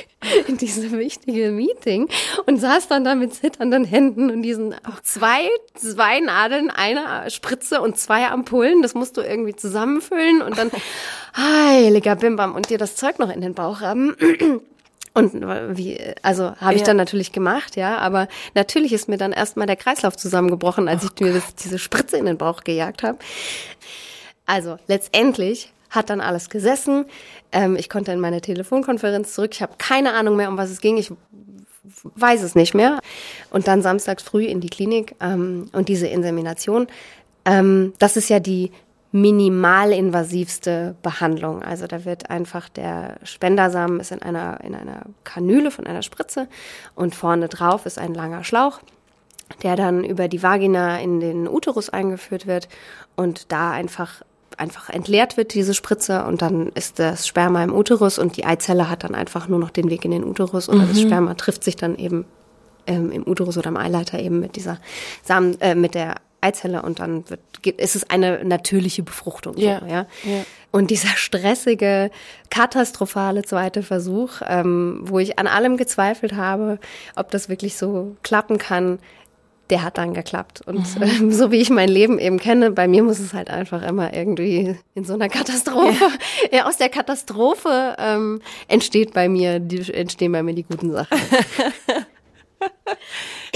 in 0.46 0.56
diese 0.56 0.90
wichtige 0.92 1.50
Meeting 1.50 2.08
und 2.46 2.58
saß 2.58 2.88
dann 2.88 3.04
da 3.04 3.14
mit 3.14 3.34
zitternden 3.34 3.84
Händen 3.84 4.30
und 4.30 4.42
diesen 4.42 4.74
zwei, 5.02 5.48
zwei 5.74 6.20
Nadeln, 6.20 6.70
eine 6.70 7.30
Spritze 7.30 7.82
und 7.82 7.98
zwei 7.98 8.28
Ampullen. 8.28 8.82
Das 8.82 8.94
musst 8.94 9.16
du 9.16 9.20
irgendwie 9.20 9.54
zusammenfüllen 9.54 10.40
und 10.40 10.56
dann, 10.56 10.70
heiliger 11.36 12.16
Bimbam, 12.16 12.54
und 12.54 12.70
dir 12.70 12.78
das 12.78 12.96
Zeug 12.96 13.18
noch 13.18 13.30
in 13.30 13.42
den 13.42 13.54
Bauch 13.54 13.80
haben. 13.80 14.16
Und 15.18 15.32
wie, 15.76 15.98
also 16.22 16.54
habe 16.60 16.74
ich 16.74 16.82
ja. 16.82 16.86
dann 16.86 16.96
natürlich 16.96 17.32
gemacht, 17.32 17.74
ja, 17.74 17.98
aber 17.98 18.28
natürlich 18.54 18.92
ist 18.92 19.08
mir 19.08 19.16
dann 19.16 19.32
erstmal 19.32 19.66
der 19.66 19.74
Kreislauf 19.74 20.16
zusammengebrochen, 20.16 20.86
als 20.86 21.02
oh 21.04 21.08
ich 21.12 21.20
mir 21.20 21.32
das, 21.32 21.56
diese 21.56 21.80
Spritze 21.80 22.16
in 22.18 22.26
den 22.26 22.38
Bauch 22.38 22.62
gejagt 22.62 23.02
habe. 23.02 23.18
Also 24.46 24.78
letztendlich 24.86 25.72
hat 25.90 26.08
dann 26.10 26.20
alles 26.20 26.50
gesessen. 26.50 27.04
Ähm, 27.50 27.74
ich 27.74 27.88
konnte 27.88 28.12
in 28.12 28.20
meine 28.20 28.40
Telefonkonferenz 28.40 29.34
zurück. 29.34 29.50
Ich 29.54 29.60
habe 29.60 29.72
keine 29.76 30.12
Ahnung 30.12 30.36
mehr, 30.36 30.48
um 30.50 30.56
was 30.56 30.70
es 30.70 30.80
ging. 30.80 30.98
Ich 30.98 31.10
weiß 32.04 32.44
es 32.44 32.54
nicht 32.54 32.74
mehr. 32.74 33.00
Und 33.50 33.66
dann 33.66 33.82
samstags 33.82 34.22
früh 34.22 34.44
in 34.44 34.60
die 34.60 34.70
Klinik 34.70 35.16
ähm, 35.20 35.68
und 35.72 35.88
diese 35.88 36.06
Insemination. 36.06 36.86
Ähm, 37.44 37.92
das 37.98 38.16
ist 38.16 38.30
ja 38.30 38.38
die 38.38 38.70
minimalinvasivste 39.10 40.94
Behandlung. 41.02 41.62
Also 41.62 41.86
da 41.86 42.04
wird 42.04 42.30
einfach 42.30 42.68
der 42.68 43.16
Spendersamen 43.22 44.00
ist 44.00 44.12
in 44.12 44.22
einer, 44.22 44.62
in 44.62 44.74
einer 44.74 45.02
Kanüle 45.24 45.70
von 45.70 45.86
einer 45.86 46.02
Spritze 46.02 46.48
und 46.94 47.14
vorne 47.14 47.48
drauf 47.48 47.86
ist 47.86 47.98
ein 47.98 48.14
langer 48.14 48.44
Schlauch, 48.44 48.80
der 49.62 49.76
dann 49.76 50.04
über 50.04 50.28
die 50.28 50.42
Vagina 50.42 51.00
in 51.00 51.20
den 51.20 51.48
Uterus 51.48 51.88
eingeführt 51.88 52.46
wird 52.46 52.68
und 53.16 53.50
da 53.50 53.70
einfach 53.70 54.22
einfach 54.58 54.90
entleert 54.90 55.36
wird, 55.36 55.54
diese 55.54 55.72
Spritze, 55.72 56.24
und 56.24 56.42
dann 56.42 56.70
ist 56.74 56.98
das 56.98 57.28
Sperma 57.28 57.62
im 57.62 57.72
Uterus 57.72 58.18
und 58.18 58.36
die 58.36 58.44
Eizelle 58.44 58.90
hat 58.90 59.04
dann 59.04 59.14
einfach 59.14 59.46
nur 59.46 59.60
noch 59.60 59.70
den 59.70 59.88
Weg 59.88 60.04
in 60.04 60.10
den 60.10 60.24
Uterus 60.24 60.68
und 60.68 60.78
mhm. 60.78 60.88
das 60.88 61.00
Sperma 61.00 61.34
trifft 61.34 61.62
sich 61.62 61.76
dann 61.76 61.96
eben 61.96 62.24
ähm, 62.88 63.12
im 63.12 63.26
Uterus 63.26 63.56
oder 63.56 63.68
im 63.68 63.76
Eileiter 63.76 64.18
eben 64.18 64.40
mit 64.40 64.56
dieser 64.56 64.78
Samen, 65.22 65.60
äh, 65.60 65.76
mit 65.76 65.94
der 65.94 66.16
Eizelle 66.40 66.82
und 66.82 67.00
dann 67.00 67.28
wird, 67.28 67.40
ist 67.66 67.96
es 67.96 68.08
eine 68.10 68.44
natürliche 68.44 69.02
Befruchtung. 69.02 69.56
Ja. 69.56 69.80
So, 69.80 69.86
ja? 69.86 70.06
ja. 70.24 70.44
Und 70.70 70.90
dieser 70.90 71.16
stressige, 71.16 72.10
katastrophale 72.50 73.42
zweite 73.42 73.82
Versuch, 73.82 74.42
ähm, 74.46 75.00
wo 75.04 75.18
ich 75.18 75.38
an 75.38 75.46
allem 75.46 75.76
gezweifelt 75.76 76.34
habe, 76.34 76.78
ob 77.16 77.30
das 77.30 77.48
wirklich 77.48 77.76
so 77.76 78.16
klappen 78.22 78.58
kann, 78.58 78.98
der 79.70 79.82
hat 79.82 79.98
dann 79.98 80.14
geklappt. 80.14 80.62
Und 80.66 80.96
mhm. 80.96 81.02
ähm, 81.02 81.32
so 81.32 81.50
wie 81.50 81.60
ich 81.60 81.70
mein 81.70 81.88
Leben 81.88 82.18
eben 82.18 82.38
kenne, 82.38 82.70
bei 82.70 82.88
mir 82.88 83.02
muss 83.02 83.18
es 83.18 83.34
halt 83.34 83.50
einfach 83.50 83.82
immer 83.82 84.14
irgendwie 84.14 84.76
in 84.94 85.04
so 85.04 85.14
einer 85.14 85.28
Katastrophe, 85.28 86.04
ja, 86.50 86.58
ja 86.58 86.66
aus 86.66 86.76
der 86.76 86.88
Katastrophe 86.88 87.96
ähm, 87.98 88.40
entsteht 88.68 89.12
bei 89.12 89.28
mir, 89.28 89.58
die, 89.58 89.92
entstehen 89.92 90.32
bei 90.32 90.42
mir 90.42 90.54
die 90.54 90.64
guten 90.64 90.92
Sachen. 90.92 91.18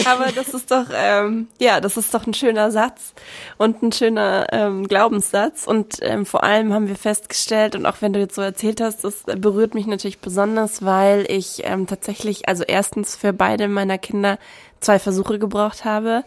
Aber 0.05 0.33
das 0.33 0.49
ist 0.49 0.71
doch, 0.71 0.87
ähm, 0.95 1.49
ja, 1.61 1.81
das 1.81 1.97
ist 1.97 2.15
doch 2.15 2.27
ein 2.27 2.35
schöner 2.35 2.71
Satz 2.71 3.15
und 3.59 3.83
ein 3.83 3.93
schöner 3.93 4.47
ähm, 4.51 4.89
Glaubenssatz. 4.89 5.67
Und 5.67 5.99
ähm, 6.03 6.27
vor 6.27 6.43
allem 6.45 6.73
haben 6.73 6.89
wir 6.89 6.97
festgestellt, 6.97 7.77
und 7.77 7.87
auch 7.87 7.97
wenn 8.01 8.13
du 8.13 8.21
jetzt 8.21 8.35
so 8.35 8.43
erzählt 8.43 8.81
hast, 8.81 9.05
das 9.05 9.23
berührt 9.25 9.75
mich 9.75 9.87
natürlich 9.87 10.21
besonders, 10.21 10.85
weil 10.85 11.27
ich 11.29 11.63
ähm, 11.65 11.87
tatsächlich, 11.87 12.49
also 12.49 12.65
erstens 12.65 13.17
für 13.17 13.33
beide 13.33 13.69
meiner 13.69 13.99
Kinder 13.99 14.39
zwei 14.81 14.99
Versuche 14.99 15.39
gebraucht 15.39 15.85
habe. 15.85 16.25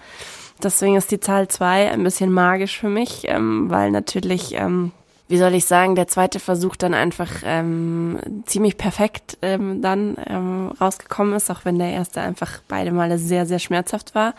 Deswegen 0.64 0.96
ist 0.96 1.12
die 1.12 1.20
Zahl 1.20 1.48
zwei 1.50 1.92
ein 1.92 2.04
bisschen 2.04 2.32
magisch 2.32 2.80
für 2.80 2.90
mich, 2.90 3.24
ähm, 3.26 3.70
weil 3.70 3.92
natürlich 3.92 4.54
ähm, 4.54 4.92
wie 5.28 5.38
soll 5.38 5.56
ich 5.56 5.66
sagen, 5.66 5.96
der 5.96 6.08
zweite 6.08 6.40
Versuch 6.40 6.76
dann 6.76 6.94
einfach 6.94 7.30
ähm, 7.44 8.20
ziemlich 8.46 8.78
perfekt 8.78 9.38
ähm, 9.42 9.82
dann 9.82 10.18
ähm, 10.28 10.72
rausgekommen 10.80 11.34
ist, 11.34 11.50
auch 11.50 11.66
wenn 11.66 11.80
der 11.80 11.92
erste 11.92 12.22
einfach 12.22 12.60
beide 12.68 12.92
Male 12.92 13.18
sehr, 13.18 13.46
sehr 13.46 13.60
schmerzhaft 13.60 14.14
war. 14.14 14.36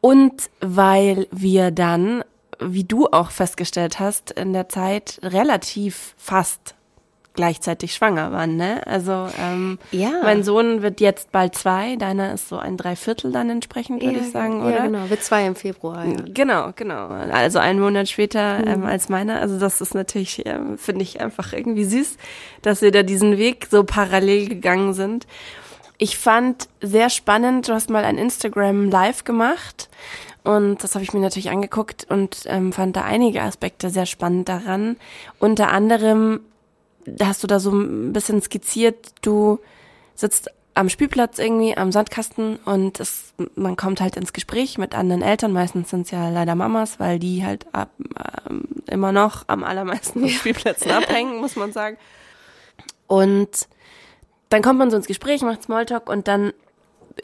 Und 0.00 0.48
weil 0.60 1.26
wir 1.30 1.70
dann, 1.70 2.24
wie 2.60 2.84
du 2.84 3.06
auch 3.06 3.30
festgestellt 3.30 4.00
hast, 4.00 4.30
in 4.30 4.52
der 4.52 4.68
Zeit 4.68 5.18
relativ 5.22 6.14
fast 6.16 6.74
gleichzeitig 7.38 7.94
schwanger 7.94 8.32
waren, 8.32 8.56
ne? 8.56 8.84
Also 8.84 9.28
ähm, 9.40 9.78
Ja. 9.92 10.10
mein 10.24 10.42
Sohn 10.42 10.82
wird 10.82 11.00
jetzt 11.00 11.30
bald 11.30 11.54
zwei, 11.54 11.94
deiner 11.94 12.34
ist 12.34 12.48
so 12.48 12.58
ein 12.58 12.76
Dreiviertel 12.76 13.30
dann 13.30 13.48
entsprechend, 13.48 14.02
würde 14.02 14.18
ich 14.18 14.32
sagen, 14.32 14.60
oder? 14.60 14.70
Ja, 14.78 14.86
genau. 14.86 15.08
Wird 15.08 15.22
zwei 15.22 15.46
im 15.46 15.54
Februar. 15.54 16.04
Ja. 16.04 16.16
Genau, 16.34 16.70
genau. 16.74 17.06
Also 17.06 17.60
einen 17.60 17.78
Monat 17.78 18.08
später 18.08 18.66
ähm, 18.66 18.84
als 18.84 19.08
meiner. 19.08 19.40
Also 19.40 19.56
das 19.56 19.80
ist 19.80 19.94
natürlich, 19.94 20.44
ähm, 20.46 20.78
finde 20.78 21.02
ich 21.04 21.20
einfach 21.20 21.52
irgendwie 21.52 21.84
süß, 21.84 22.16
dass 22.62 22.82
wir 22.82 22.90
da 22.90 23.04
diesen 23.04 23.38
Weg 23.38 23.68
so 23.70 23.84
parallel 23.84 24.48
gegangen 24.48 24.92
sind. 24.92 25.28
Ich 25.96 26.18
fand 26.18 26.68
sehr 26.82 27.08
spannend, 27.08 27.68
du 27.68 27.72
hast 27.72 27.88
mal 27.88 28.04
ein 28.04 28.18
Instagram 28.18 28.90
Live 28.90 29.22
gemacht 29.22 29.88
und 30.42 30.82
das 30.82 30.94
habe 30.96 31.04
ich 31.04 31.12
mir 31.12 31.20
natürlich 31.20 31.50
angeguckt 31.50 32.06
und 32.08 32.42
ähm, 32.46 32.72
fand 32.72 32.96
da 32.96 33.02
einige 33.02 33.42
Aspekte 33.42 33.90
sehr 33.90 34.06
spannend 34.06 34.48
daran. 34.48 34.96
Unter 35.38 35.68
anderem 35.70 36.40
hast 37.22 37.42
du 37.42 37.46
da 37.46 37.60
so 37.60 37.70
ein 37.70 38.12
bisschen 38.12 38.40
skizziert, 38.42 39.12
du 39.22 39.58
sitzt 40.14 40.50
am 40.74 40.88
Spielplatz 40.88 41.40
irgendwie 41.40 41.76
am 41.76 41.90
Sandkasten 41.90 42.56
und 42.64 43.00
es, 43.00 43.34
man 43.56 43.74
kommt 43.74 44.00
halt 44.00 44.16
ins 44.16 44.32
Gespräch 44.32 44.78
mit 44.78 44.94
anderen 44.94 45.22
Eltern. 45.22 45.52
Meistens 45.52 45.90
sind 45.90 46.02
es 46.02 46.12
ja 46.12 46.28
leider 46.28 46.54
Mamas, 46.54 47.00
weil 47.00 47.18
die 47.18 47.44
halt 47.44 47.66
ab, 47.72 47.90
ähm, 48.48 48.62
immer 48.86 49.10
noch 49.10 49.44
am 49.48 49.64
allermeisten 49.64 50.22
auf 50.22 50.30
Spielplätzen 50.38 50.92
abhängen, 50.92 51.40
muss 51.40 51.56
man 51.56 51.72
sagen. 51.72 51.96
Und 53.08 53.66
dann 54.50 54.62
kommt 54.62 54.78
man 54.78 54.90
so 54.90 54.96
ins 54.96 55.08
Gespräch, 55.08 55.42
macht 55.42 55.64
Smalltalk 55.64 56.08
und 56.08 56.28
dann 56.28 56.52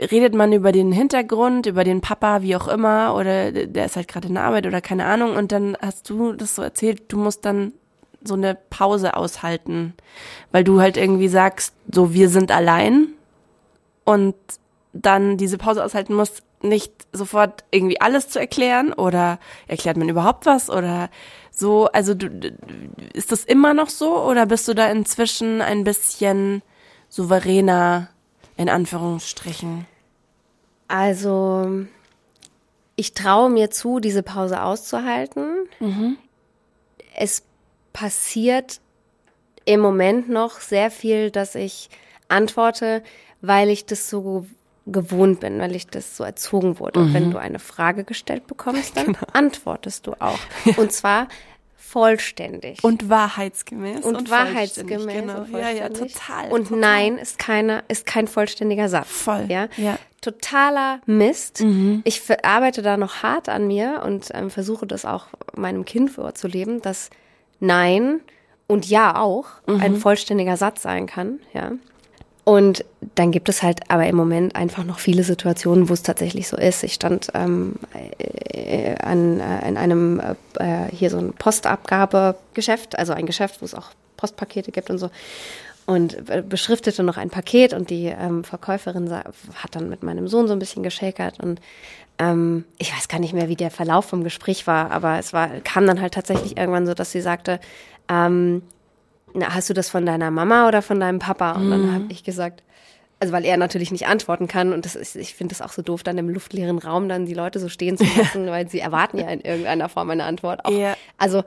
redet 0.00 0.34
man 0.34 0.52
über 0.52 0.72
den 0.72 0.90
Hintergrund, 0.90 1.66
über 1.66 1.84
den 1.84 2.00
Papa, 2.00 2.42
wie 2.42 2.56
auch 2.56 2.66
immer, 2.66 3.14
oder 3.14 3.52
der 3.52 3.84
ist 3.84 3.94
halt 3.94 4.08
gerade 4.08 4.26
in 4.26 4.34
der 4.34 4.42
Arbeit 4.42 4.66
oder 4.66 4.80
keine 4.80 5.04
Ahnung. 5.04 5.36
Und 5.36 5.52
dann 5.52 5.76
hast 5.80 6.10
du 6.10 6.32
das 6.32 6.56
so 6.56 6.62
erzählt, 6.62 7.12
du 7.12 7.18
musst 7.18 7.44
dann 7.44 7.72
so 8.24 8.34
eine 8.34 8.54
Pause 8.54 9.16
aushalten, 9.16 9.94
weil 10.50 10.64
du 10.64 10.80
halt 10.80 10.96
irgendwie 10.96 11.28
sagst, 11.28 11.74
so 11.92 12.12
wir 12.12 12.28
sind 12.28 12.50
allein 12.50 13.08
und 14.04 14.34
dann 14.92 15.36
diese 15.36 15.58
Pause 15.58 15.84
aushalten 15.84 16.14
musst, 16.14 16.42
nicht 16.62 16.92
sofort 17.12 17.64
irgendwie 17.70 18.00
alles 18.00 18.28
zu 18.28 18.38
erklären 18.40 18.92
oder 18.92 19.38
erklärt 19.68 19.96
man 19.96 20.08
überhaupt 20.08 20.46
was 20.46 20.70
oder 20.70 21.10
so, 21.50 21.86
also 21.86 22.14
du, 22.14 22.28
ist 23.12 23.30
das 23.30 23.44
immer 23.44 23.74
noch 23.74 23.90
so 23.90 24.18
oder 24.22 24.46
bist 24.46 24.66
du 24.66 24.74
da 24.74 24.90
inzwischen 24.90 25.60
ein 25.60 25.84
bisschen 25.84 26.62
souveräner 27.08 28.08
in 28.56 28.68
Anführungsstrichen? 28.68 29.86
Also, 30.88 31.86
ich 32.96 33.14
traue 33.14 33.50
mir 33.50 33.70
zu, 33.70 34.00
diese 34.00 34.22
Pause 34.22 34.62
auszuhalten. 34.62 35.66
Es 37.16 37.42
passiert 37.94 38.80
im 39.64 39.80
Moment 39.80 40.28
noch 40.28 40.60
sehr 40.60 40.90
viel, 40.90 41.30
dass 41.30 41.54
ich 41.54 41.88
antworte, 42.28 43.02
weil 43.40 43.70
ich 43.70 43.86
das 43.86 44.10
so 44.10 44.46
gewohnt 44.86 45.40
bin, 45.40 45.58
weil 45.58 45.74
ich 45.74 45.86
das 45.86 46.14
so 46.18 46.24
erzogen 46.24 46.78
wurde. 46.78 47.00
Und 47.00 47.14
wenn 47.14 47.30
du 47.30 47.38
eine 47.38 47.58
Frage 47.58 48.04
gestellt 48.04 48.46
bekommst, 48.46 48.98
dann 48.98 49.16
antwortest 49.32 50.06
du 50.06 50.12
auch. 50.20 50.38
Und 50.76 50.92
zwar 50.92 51.28
vollständig. 51.76 52.82
Und 52.82 53.08
wahrheitsgemäß. 53.08 54.04
und, 54.04 54.28
vollständig, 54.28 54.30
wahrheitsgemäß. 54.32 55.06
Genau. 55.06 55.38
und 55.42 55.52
Ja, 55.52 55.70
ja, 55.70 55.88
total. 55.90 56.50
Und 56.50 56.64
total. 56.64 56.78
nein 56.80 57.18
ist 57.18 57.38
keine, 57.38 57.84
ist 57.88 58.04
kein 58.04 58.26
vollständiger 58.26 58.88
Satz. 58.88 59.06
Voll, 59.08 59.46
Ja. 59.48 59.68
ja. 59.76 59.96
Totaler 60.20 61.00
Mist. 61.06 61.60
Mhm. 61.60 62.00
Ich 62.04 62.22
arbeite 62.44 62.80
da 62.82 62.96
noch 62.96 63.22
hart 63.22 63.48
an 63.50 63.66
mir 63.68 64.02
und 64.04 64.30
ähm, 64.32 64.50
versuche 64.50 64.86
das 64.86 65.04
auch 65.04 65.26
meinem 65.54 65.84
Kind 65.84 66.10
vorzuleben, 66.10 66.80
dass 66.82 67.10
nein 67.60 68.20
und 68.66 68.88
ja 68.88 69.20
auch 69.20 69.46
Mhm. 69.66 69.80
ein 69.80 69.96
vollständiger 69.96 70.56
Satz 70.56 70.82
sein 70.82 71.06
kann. 71.06 71.38
Ja. 71.52 71.72
Und 72.44 72.84
dann 73.14 73.32
gibt 73.32 73.48
es 73.48 73.62
halt 73.62 73.90
aber 73.90 74.06
im 74.06 74.16
Moment 74.16 74.54
einfach 74.54 74.84
noch 74.84 74.98
viele 74.98 75.24
Situationen, 75.24 75.88
wo 75.88 75.94
es 75.94 76.02
tatsächlich 76.02 76.46
so 76.46 76.58
ist. 76.58 76.82
Ich 76.82 76.92
stand 76.92 77.28
ähm, 77.34 77.76
äh, 78.52 78.96
an, 78.96 79.40
äh, 79.40 79.66
in 79.66 79.76
einem 79.78 80.20
äh, 80.58 80.86
hier 80.92 81.08
so 81.08 81.16
ein 81.16 81.32
Postabgabegeschäft, 81.32 82.98
also 82.98 83.14
ein 83.14 83.24
Geschäft, 83.26 83.62
wo 83.62 83.64
es 83.64 83.74
auch 83.74 83.88
Postpakete 84.18 84.72
gibt 84.72 84.90
und 84.90 84.98
so. 84.98 85.10
Und 85.86 86.28
äh, 86.30 86.42
beschriftete 86.46 87.02
noch 87.02 87.16
ein 87.16 87.30
Paket 87.30 87.72
und 87.72 87.88
die 87.90 88.06
ähm, 88.06 88.44
Verkäuferin 88.44 89.10
hat 89.12 89.24
dann 89.72 89.88
mit 89.88 90.02
meinem 90.02 90.28
Sohn 90.28 90.46
so 90.46 90.52
ein 90.52 90.58
bisschen 90.58 90.82
geschäkert 90.82 91.42
und 91.42 91.60
ähm, 92.30 92.64
ich 92.78 92.94
weiß 92.94 93.08
gar 93.08 93.18
nicht 93.20 93.32
mehr, 93.34 93.48
wie 93.48 93.56
der 93.56 93.70
Verlauf 93.70 94.04
vom 94.06 94.24
Gespräch 94.24 94.66
war, 94.66 94.90
aber 94.90 95.18
es 95.18 95.32
war, 95.32 95.48
kam 95.60 95.86
dann 95.86 96.00
halt 96.00 96.14
tatsächlich 96.14 96.56
irgendwann 96.56 96.86
so, 96.86 96.94
dass 96.94 97.12
sie 97.12 97.20
sagte, 97.20 97.60
ähm, 98.08 98.62
na, 99.34 99.54
hast 99.54 99.68
du 99.68 99.74
das 99.74 99.88
von 99.88 100.06
deiner 100.06 100.30
Mama 100.30 100.68
oder 100.68 100.80
von 100.82 101.00
deinem 101.00 101.18
Papa? 101.18 101.52
Und 101.52 101.70
dann 101.70 101.92
habe 101.92 102.04
ich 102.08 102.22
gesagt, 102.22 102.62
also 103.20 103.32
weil 103.32 103.44
er 103.44 103.56
natürlich 103.56 103.90
nicht 103.90 104.06
antworten 104.06 104.48
kann 104.48 104.72
und 104.72 104.84
das 104.84 104.94
ist, 104.96 105.16
ich 105.16 105.34
finde 105.34 105.54
das 105.54 105.62
auch 105.66 105.72
so 105.72 105.82
doof, 105.82 106.02
dann 106.02 106.18
im 106.18 106.28
luftleeren 106.28 106.78
Raum 106.78 107.08
dann 107.08 107.26
die 107.26 107.34
Leute 107.34 107.58
so 107.58 107.68
stehen 107.68 107.96
zu 107.96 108.04
lassen, 108.18 108.46
weil 108.46 108.68
sie 108.68 108.80
erwarten 108.80 109.18
ja 109.18 109.28
in 109.28 109.40
irgendeiner 109.40 109.88
Form 109.88 110.10
eine 110.10 110.24
Antwort. 110.24 110.64
Auch, 110.64 110.70
Ja. 110.70 110.94
Also 111.18 111.42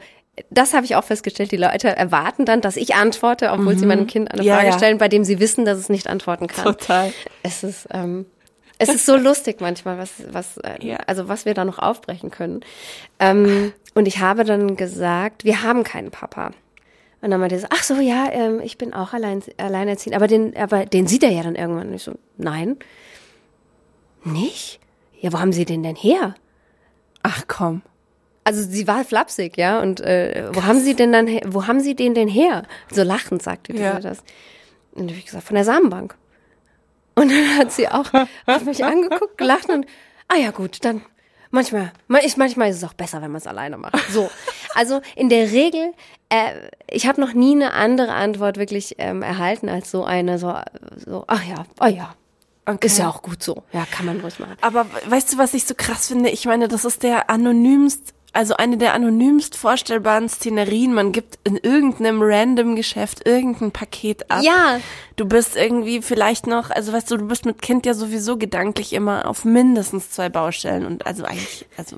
das 0.52 0.74
habe 0.74 0.86
ich 0.86 0.96
auch 0.96 1.04
festgestellt. 1.04 1.52
Die 1.52 1.58
Leute 1.58 1.88
erwarten 1.96 2.46
dann, 2.46 2.62
dass 2.62 2.78
ich 2.78 2.94
antworte, 2.94 3.52
obwohl 3.52 3.76
sie 3.76 3.88
meinem 3.88 4.06
Kind 4.06 4.32
eine 4.32 4.44
Ja, 4.44 4.56
Frage 4.56 4.68
ja. 4.68 4.78
stellen, 4.78 5.00
bei 5.00 5.08
dem 5.08 5.24
sie 5.24 5.40
wissen, 5.40 5.66
dass 5.66 5.80
es 5.80 5.90
nicht 5.90 6.08
antworten 6.08 6.46
kann. 6.48 6.64
Total. 6.64 7.12
Es 7.42 7.64
ist, 7.64 7.88
ähm, 7.92 8.28
es 8.80 8.90
ist 8.90 9.06
so 9.06 9.16
lustig 9.16 9.62
manchmal, 9.62 9.98
was, 9.98 10.12
was, 10.32 10.58
äh, 10.58 10.78
Ja. 10.86 10.98
also 11.08 11.28
was 11.28 11.46
wir 11.46 11.54
da 11.54 11.66
noch 11.66 11.80
aufbrechen 11.80 12.30
können. 12.32 12.62
Ähm, 13.20 13.74
und 13.96 14.08
ich 14.08 14.20
habe 14.20 14.44
dann 14.44 14.76
gesagt, 14.76 15.44
wir 15.46 15.64
haben 15.64 15.84
keinen 15.84 16.12
Papa. 16.12 16.52
Und 17.22 17.32
dann 17.32 17.40
meinte 17.40 17.58
so, 17.60 17.66
ach 17.72 17.82
so, 17.84 17.96
ja, 17.96 18.28
ähm, 18.32 18.60
ich 18.64 18.78
bin 18.78 18.94
auch 18.94 19.14
allein, 19.14 19.42
alleinerziehend. 19.58 20.16
Aber 20.16 20.28
den, 20.28 20.56
aber 20.56 20.86
den 20.86 21.08
sieht 21.08 21.24
er 21.24 21.32
ja 21.32 21.42
dann 21.42 21.56
irgendwann. 21.56 21.88
Und 21.90 21.96
ich 21.96 22.04
so, 22.04 22.14
nein. 22.38 22.78
Nicht? 24.24 24.80
Ja, 25.20 25.34
wo 25.34 25.40
haben 25.40 25.54
Sie 25.54 25.66
den 25.66 25.84
denn 25.84 25.96
her? 25.96 26.36
Ach 27.24 27.44
komm. 27.48 27.82
Also 28.44 28.62
sie 28.62 28.88
war 28.88 29.04
flapsig, 29.04 29.58
ja. 29.58 29.82
Und 29.82 30.00
äh, 30.02 30.50
wo 30.54 30.64
haben 30.64 30.80
Sie 30.80 30.96
denn 30.96 31.12
dann, 31.12 31.28
her- 31.28 31.42
wo 31.48 31.68
haben 31.68 31.80
Sie 31.80 31.96
den 31.96 32.14
denn 32.14 32.28
her? 32.28 32.64
So 32.92 33.04
lachend 33.04 33.42
sagte 33.42 33.74
sie 33.74 33.82
Ja. 33.82 34.00
das. 34.00 34.20
Und 34.92 35.02
dann 35.02 35.10
habe 35.10 35.18
ich 35.20 35.26
gesagt, 35.26 35.46
von 35.46 35.56
der 35.56 35.66
Samenbank. 35.66 36.16
Und 37.18 37.32
dann 37.32 37.58
hat 37.58 37.72
sie 37.72 37.88
auch 37.88 38.14
hat 38.14 38.66
mich 38.66 38.86
angeguckt, 38.86 39.38
gelacht 39.38 39.70
und 39.70 39.88
ah 40.28 40.36
ja 40.36 40.52
gut, 40.52 40.86
dann 40.86 41.02
manchmal, 41.50 41.92
manchmal 42.08 42.70
ist 42.70 42.78
es 42.78 42.84
auch 42.84 42.94
besser, 42.94 43.24
wenn 43.24 43.32
man 43.32 43.42
es 43.42 43.48
alleine 43.48 43.78
macht. 43.78 43.98
So, 44.12 44.30
also 44.76 45.02
in 45.16 45.30
der 45.30 45.52
Regel, 45.52 45.94
äh, 46.30 46.70
ich 46.88 47.08
habe 47.08 47.20
noch 47.20 47.34
nie 47.34 47.56
eine 47.56 47.74
andere 47.74 48.14
Antwort 48.14 48.58
wirklich 48.58 48.96
ähm, 49.00 49.24
erhalten 49.24 49.68
als 49.68 49.90
so 49.90 50.04
eine, 50.04 50.38
so, 50.38 50.54
so 50.96 51.24
ach 51.26 51.44
ja, 51.44 51.66
oh 51.82 51.88
ja, 51.88 52.14
Okay. 52.68 52.88
ist 52.88 53.00
ja 53.00 53.10
auch 53.10 53.22
gut 53.22 53.42
so, 53.42 53.64
ja, 53.72 53.88
kann 53.90 54.06
man 54.06 54.20
ruhig 54.20 54.38
machen. 54.40 54.58
Aber 54.62 54.86
weißt 55.08 55.34
du, 55.34 55.38
was 55.38 55.54
ich 55.54 55.66
so 55.66 55.74
krass 55.74 56.10
finde? 56.10 56.30
Ich 56.30 56.46
meine, 56.46 56.68
das 56.68 56.84
ist 56.86 57.02
der 57.02 57.30
anonymst, 57.30 58.14
also 58.34 58.56
eine 58.56 58.78
der 58.78 58.94
anonymst 58.94 59.56
vorstellbaren 59.56 60.30
Szenerien. 60.30 60.94
Man 60.94 61.12
gibt 61.12 61.40
in 61.44 61.58
irgendeinem 61.58 62.20
random 62.22 62.76
Geschäft 62.76 63.26
irgendein 63.26 63.72
Paket 63.72 64.30
ab. 64.30 64.44
Ja. 64.44 64.80
Du 65.16 65.26
bist 65.26 65.56
irgendwie 65.56 66.02
vielleicht 66.02 66.46
noch, 66.46 66.70
also 66.70 66.94
weißt 66.94 67.10
du, 67.10 67.18
du 67.18 67.28
bist 67.28 67.46
mit 67.46 67.62
Kind 67.62 67.86
ja 67.86 67.94
sowieso 67.96 68.38
gedanklich 68.38 68.94
immer 68.94 69.28
auf 69.28 69.44
mindestens 69.46 70.12
zwei 70.12 70.30
Baustellen 70.30 70.86
und 70.86 71.06
also 71.08 71.24
eigentlich, 71.24 71.66
also 71.78 71.98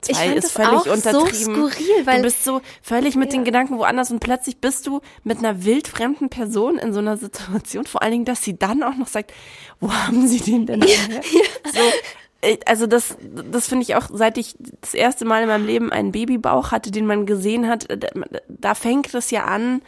zwei 0.00 0.32
ist 0.34 0.44
das 0.46 0.52
völlig 0.52 0.72
auch 0.72 0.84
so 0.84 0.90
untertrieben. 0.92 1.54
skurril, 1.54 2.06
weil- 2.06 2.16
du 2.16 2.22
bist 2.22 2.42
so 2.44 2.60
völlig 2.82 3.14
mit 3.14 3.32
den 3.32 3.44
Gedanken 3.44 3.78
woanders 3.78 4.10
und 4.10 4.18
plötzlich 4.18 4.56
bist 4.58 4.88
du 4.88 5.00
mit 5.22 5.38
einer 5.38 5.64
wildfremden 5.64 6.28
Person 6.30 6.78
in 6.78 6.92
so 6.92 6.98
einer 6.98 7.16
Situation. 7.16 7.84
Vor 7.86 8.02
allen 8.02 8.12
Dingen, 8.12 8.24
dass 8.24 8.42
sie 8.42 8.58
dann 8.58 8.82
auch 8.82 8.96
noch 8.96 9.06
sagt, 9.06 9.32
wo 9.78 9.92
haben 9.92 10.26
sie 10.26 10.40
den 10.40 10.66
denn 10.66 10.82
her? 10.82 11.20
So, 11.72 11.80
also 12.66 12.86
das, 12.86 13.16
das 13.50 13.68
finde 13.68 13.84
ich 13.84 13.94
auch, 13.94 14.08
seit 14.12 14.36
ich 14.36 14.56
das 14.80 14.94
erste 14.94 15.24
Mal 15.24 15.42
in 15.42 15.48
meinem 15.48 15.66
Leben 15.66 15.92
einen 15.92 16.12
Babybauch 16.12 16.72
hatte, 16.72 16.90
den 16.90 17.06
man 17.06 17.26
gesehen 17.26 17.68
hat, 17.68 17.88
äh, 17.90 17.98
da, 18.48 18.74
fängt 18.74 19.14
es 19.14 19.30
ja 19.30 19.44
an, 19.44 19.82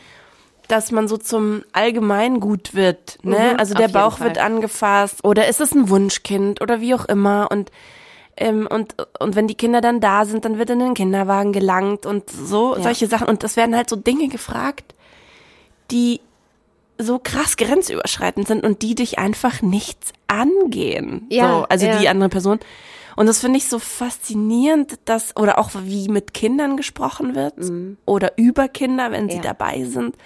dass 0.69 0.93
man 0.93 1.09
so 1.09 1.17
zum 1.17 1.63
Allgemeingut 1.73 2.75
wird. 2.75 3.19
Ne? 3.23 3.53
Mhm, 3.53 3.59
also 3.59 3.75
der 3.75 3.89
Bauch 3.89 4.19
Fall. 4.19 4.29
wird 4.29 4.39
angefasst 4.39 5.25
oder 5.25 5.49
ist 5.49 5.61
es 5.61 5.73
ein 5.73 5.89
Wunschkind 5.89 6.61
oder 6.63 6.81
wie 6.81 6.95
auch 6.95 7.05
immer 7.07 7.49
und 7.51 7.71
ähm, 8.37 8.67
und 8.69 8.97
und 9.21 9.37
wenn 9.37 9.47
die 9.47 9.55
Kinder 9.55 9.81
dann 9.81 10.01
da 10.01 10.25
sind, 10.25 10.45
dann 10.45 10.59
wird 10.59 10.71
in 10.71 10.81
den 10.81 10.95
Kinderwagen 10.95 11.53
gelangt 11.53 12.07
und 12.07 12.31
so 12.31 12.77
Ja. 12.77 12.83
solche 12.83 13.07
Sachen 13.07 13.29
und 13.29 13.45
es 13.45 13.57
werden 13.57 13.77
halt 13.77 13.89
so 13.91 13.97
Dinge 13.97 14.29
gefragt, 14.29 14.95
die 15.91 16.21
so 16.99 17.19
krass 17.23 17.57
grenzüberschreitend 17.57 18.47
sind 18.47 18.65
und 18.65 18.83
die 18.83 18.95
dich 18.95 19.19
einfach 19.19 19.63
nichts 19.63 20.13
angehen. 20.27 21.27
Ja, 21.31 21.49
so, 21.61 21.67
also 21.69 21.87
ja. 21.87 21.99
die 21.99 22.09
andere 22.09 22.29
Person. 22.29 22.61
Und 23.17 23.27
das 23.27 23.41
finde 23.41 23.59
ich 23.59 23.69
so 23.69 23.79
faszinierend, 23.79 24.99
dass, 25.05 25.37
oder 25.37 25.59
auch 25.59 25.71
wie 25.85 26.09
mit 26.09 26.35
Kindern 26.35 26.77
gesprochen 26.77 27.35
wird 27.37 27.55
oder 28.07 28.33
über 28.37 28.69
Kinder, 28.69 29.13
wenn 29.13 29.29
sie 29.29 29.37
Mhm. 29.37 29.43
Ja. 29.45 29.55
dabei 29.55 29.85
sind. 29.85 30.17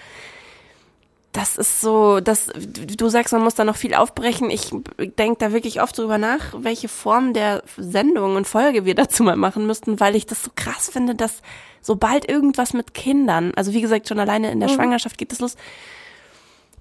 das 1.32 1.56
ist 1.56 1.80
so, 1.82 2.20
das, 2.20 2.50
du 2.56 3.08
sagst, 3.10 3.32
man 3.32 3.44
muss 3.44 3.54
da 3.54 3.62
noch 3.64 3.76
viel 3.76 3.94
aufbrechen. 3.94 4.50
Ich 4.50 4.70
denke 4.98 5.36
da 5.38 5.52
wirklich 5.52 5.80
oft 5.82 5.96
drüber 5.96 6.18
nach, 6.18 6.54
welche 6.58 6.88
Form 6.88 7.32
der 7.34 7.62
Sendung 7.76 8.34
und 8.34 8.46
Folge 8.48 8.84
wir 8.86 8.94
dazu 8.94 9.22
mal 9.22 9.36
machen 9.36 9.66
müssten, 9.66 10.00
weil 10.00 10.16
ich 10.16 10.26
das 10.26 10.42
so 10.42 10.50
krass 10.56 10.88
finde, 10.90 11.14
dass 11.14 11.42
sobald 11.82 12.28
irgendwas 12.28 12.72
mit 12.72 12.92
Kindern, 12.94 13.52
also 13.54 13.72
wie 13.72 13.82
gesagt, 13.82 14.08
schon 14.08 14.18
alleine 14.18 14.50
in 14.50 14.58
der 14.58 14.70
mhm. 14.70 14.74
Schwangerschaft 14.74 15.18
geht 15.18 15.32
es 15.32 15.38
los, 15.38 15.54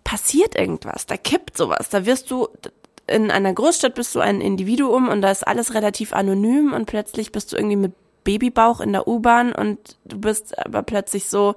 passiert 0.08 0.58
irgendwas, 0.58 1.06
da 1.06 1.17
kippt 1.17 1.58
sowas, 1.58 1.89
da 1.89 2.06
wirst 2.06 2.32
du, 2.32 2.48
in 3.08 3.30
einer 3.30 3.54
Großstadt 3.54 3.93
bist 3.93 4.15
du 4.15 4.22
ein 4.22 4.39
Individuum 4.39 5.10
und 5.10 5.22
da 5.22 5.30
ist 5.30 5.46
alles 5.46 5.74
relativ 5.74 6.13
anonym 6.13 6.72
und 6.72 6.86
plötzlich 6.86 7.34
bist 7.34 7.52
du 7.52 7.58
irgendwie 7.58 7.76
mit 7.76 7.91
Babybauch 8.24 8.80
in 8.80 8.93
der 8.93 9.06
U-Bahn 9.06 9.52
und 9.52 9.98
du 10.06 10.17
bist 10.17 10.58
aber 10.65 10.82
plötzlich 10.82 11.26
so, 11.26 11.56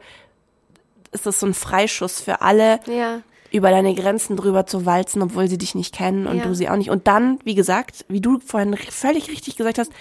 ist 1.12 1.26
das 1.26 1.38
so 1.38 1.46
ein 1.46 1.54
Freischuss 1.54 2.20
für 2.20 2.40
alle, 2.40 2.80
ja. 2.86 3.20
über 3.52 3.70
deine 3.70 3.94
Grenzen 3.94 4.36
drüber 4.36 4.66
zu 4.66 4.84
walzen, 4.84 5.22
obwohl 5.22 5.46
sie 5.46 5.58
dich 5.58 5.76
nicht 5.76 5.94
kennen 5.94 6.26
und 6.26 6.38
ja. 6.38 6.42
du 6.42 6.52
sie 6.52 6.68
auch 6.68 6.76
nicht. 6.76 6.90
Und 6.90 7.06
dann, 7.06 7.38
wie 7.44 7.54
gesagt, 7.54 8.04
wie 8.08 8.20
du 8.20 8.40
vorhin 8.40 8.76
völlig 8.76 9.30
richtig 9.30 9.54
gesagt 9.54 9.78
hast, 9.78 9.92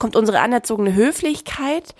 kommt 0.00 0.16
unsere 0.16 0.40
anerzogene 0.40 0.96
Höflichkeit 0.96 1.94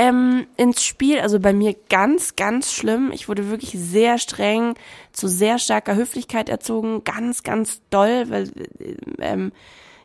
ähm, 0.00 0.46
ins 0.56 0.82
Spiel. 0.82 1.20
Also 1.20 1.38
bei 1.40 1.52
mir 1.52 1.76
ganz, 1.90 2.34
ganz 2.34 2.72
schlimm. 2.72 3.10
Ich 3.12 3.28
wurde 3.28 3.50
wirklich 3.50 3.72
sehr 3.72 4.16
streng 4.16 4.74
zu 5.12 5.28
sehr 5.28 5.58
starker 5.58 5.94
Höflichkeit 5.94 6.48
erzogen. 6.48 7.04
Ganz, 7.04 7.42
ganz 7.42 7.82
doll, 7.90 8.30
weil 8.30 8.48
äh, 8.78 8.94
ähm, 9.18 9.52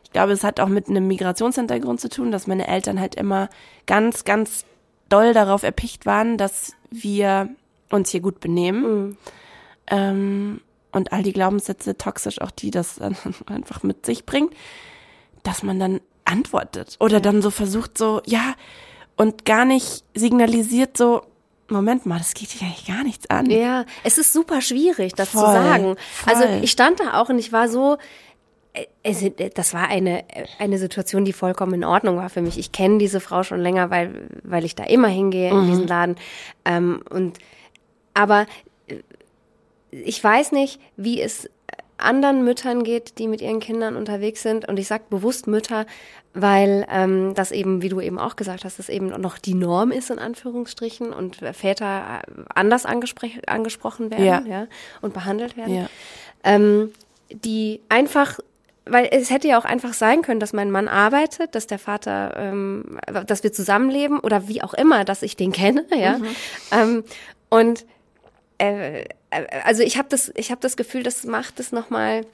ich 0.04 0.10
glaube, 0.10 0.32
es 0.32 0.44
hat 0.44 0.60
auch 0.60 0.68
mit 0.68 0.90
einem 0.90 1.08
Migrationshintergrund 1.08 1.98
zu 1.98 2.10
tun, 2.10 2.30
dass 2.30 2.46
meine 2.46 2.68
Eltern 2.68 3.00
halt 3.00 3.14
immer 3.14 3.48
ganz, 3.86 4.24
ganz 4.24 4.66
doll 5.08 5.32
darauf 5.32 5.62
erpicht 5.62 6.04
waren, 6.04 6.36
dass 6.36 6.74
wir 6.90 7.48
uns 7.88 8.10
hier 8.10 8.20
gut 8.20 8.38
benehmen. 8.40 8.82
Mhm. 8.82 9.16
Ähm, 9.86 10.60
und 10.92 11.12
all 11.12 11.22
die 11.22 11.32
Glaubenssätze 11.32 11.96
toxisch, 11.96 12.42
auch 12.42 12.50
die 12.50 12.70
das 12.70 12.96
dann 12.96 13.16
einfach 13.46 13.82
mit 13.82 14.04
sich 14.04 14.26
bringt, 14.26 14.52
dass 15.42 15.62
man 15.62 15.80
dann 15.80 16.00
antwortet 16.26 16.96
oder 17.00 17.20
dann 17.20 17.40
so 17.40 17.50
versucht 17.50 17.96
so, 17.96 18.20
ja, 18.26 18.54
und 19.16 19.44
gar 19.44 19.64
nicht 19.64 20.04
signalisiert 20.14 20.96
so, 20.96 21.22
Moment 21.68 22.06
mal, 22.06 22.18
das 22.18 22.34
geht 22.34 22.52
dich 22.52 22.62
eigentlich 22.62 22.86
gar 22.86 23.02
nichts 23.02 23.28
an. 23.28 23.50
Ja, 23.50 23.84
es 24.04 24.18
ist 24.18 24.32
super 24.32 24.60
schwierig, 24.60 25.14
das 25.14 25.30
voll, 25.30 25.44
zu 25.44 25.52
sagen. 25.52 25.96
Voll. 26.12 26.32
Also 26.32 26.44
ich 26.62 26.70
stand 26.70 27.00
da 27.00 27.20
auch 27.20 27.28
und 27.28 27.38
ich 27.38 27.52
war 27.52 27.68
so, 27.68 27.98
äh, 29.02 29.50
das 29.54 29.74
war 29.74 29.88
eine, 29.88 30.24
eine 30.58 30.78
Situation, 30.78 31.24
die 31.24 31.32
vollkommen 31.32 31.74
in 31.74 31.84
Ordnung 31.84 32.18
war 32.18 32.30
für 32.30 32.42
mich. 32.42 32.58
Ich 32.58 32.72
kenne 32.72 32.98
diese 32.98 33.20
Frau 33.20 33.42
schon 33.42 33.60
länger, 33.60 33.90
weil, 33.90 34.28
weil 34.44 34.64
ich 34.64 34.74
da 34.76 34.84
immer 34.84 35.08
hingehe 35.08 35.50
in 35.50 35.64
mhm. 35.64 35.66
diesen 35.66 35.86
Laden. 35.88 36.16
Ähm, 36.64 37.02
und 37.10 37.38
aber 38.14 38.46
ich 39.90 40.22
weiß 40.22 40.52
nicht, 40.52 40.80
wie 40.96 41.20
es 41.20 41.50
anderen 41.98 42.44
Müttern 42.44 42.84
geht, 42.84 43.18
die 43.18 43.28
mit 43.28 43.40
ihren 43.40 43.60
Kindern 43.60 43.96
unterwegs 43.96 44.42
sind. 44.42 44.68
Und 44.68 44.78
ich 44.78 44.86
sage 44.86 45.04
bewusst 45.10 45.46
Mütter, 45.46 45.86
weil 46.34 46.86
ähm, 46.90 47.34
das 47.34 47.50
eben, 47.50 47.82
wie 47.82 47.88
du 47.88 48.00
eben 48.00 48.18
auch 48.18 48.36
gesagt 48.36 48.64
hast, 48.64 48.78
das 48.78 48.88
eben 48.88 49.08
noch 49.08 49.38
die 49.38 49.54
Norm 49.54 49.90
ist 49.90 50.10
in 50.10 50.18
Anführungsstrichen 50.18 51.12
und 51.12 51.36
Väter 51.36 52.20
äh, 52.22 52.42
anders 52.54 52.84
angesprochen 52.86 54.10
werden 54.10 54.24
ja. 54.24 54.42
ja. 54.46 54.66
und 55.00 55.14
behandelt 55.14 55.56
werden. 55.56 55.74
Ja. 55.74 55.88
Ähm, 56.44 56.92
die 57.30 57.80
einfach 57.88 58.38
weil 58.88 59.08
es 59.10 59.30
hätte 59.30 59.48
ja 59.48 59.58
auch 59.58 59.64
einfach 59.64 59.92
sein 59.92 60.22
können, 60.22 60.38
dass 60.38 60.52
mein 60.52 60.70
Mann 60.70 60.86
arbeitet, 60.86 61.56
dass 61.56 61.66
der 61.66 61.80
Vater, 61.80 62.36
ähm, 62.36 63.00
dass 63.26 63.42
wir 63.42 63.52
zusammenleben 63.52 64.20
oder 64.20 64.46
wie 64.46 64.62
auch 64.62 64.74
immer, 64.74 65.04
dass 65.04 65.22
ich 65.22 65.34
den 65.34 65.50
kenne, 65.50 65.84
ja. 65.90 66.18
Mhm. 66.18 66.26
Ähm, 66.70 67.04
und 67.48 67.84
äh, 68.58 69.04
also 69.30 69.82
ich 69.82 69.98
habe 69.98 70.08
das, 70.08 70.32
ich 70.34 70.50
habe 70.50 70.60
das 70.60 70.76
Gefühl, 70.76 71.02
das 71.02 71.24
macht 71.24 71.60
es 71.60 71.72
noch 71.72 71.90
mal. 71.90 72.24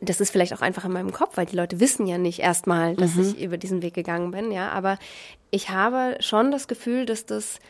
Das 0.00 0.20
ist 0.20 0.30
vielleicht 0.30 0.52
auch 0.52 0.62
einfach 0.62 0.84
in 0.84 0.92
meinem 0.92 1.12
Kopf, 1.12 1.36
weil 1.36 1.46
die 1.46 1.54
Leute 1.54 1.78
wissen 1.78 2.06
ja 2.06 2.18
nicht 2.18 2.40
erstmal, 2.40 2.96
dass 2.96 3.14
mhm. 3.14 3.22
ich 3.22 3.40
über 3.40 3.56
diesen 3.56 3.82
Weg 3.82 3.94
gegangen 3.94 4.32
bin, 4.32 4.50
ja. 4.50 4.70
Aber 4.70 4.98
ich 5.50 5.70
habe 5.70 6.16
schon 6.20 6.50
das 6.50 6.66
Gefühl, 6.66 7.06
dass 7.06 7.24
das 7.24 7.60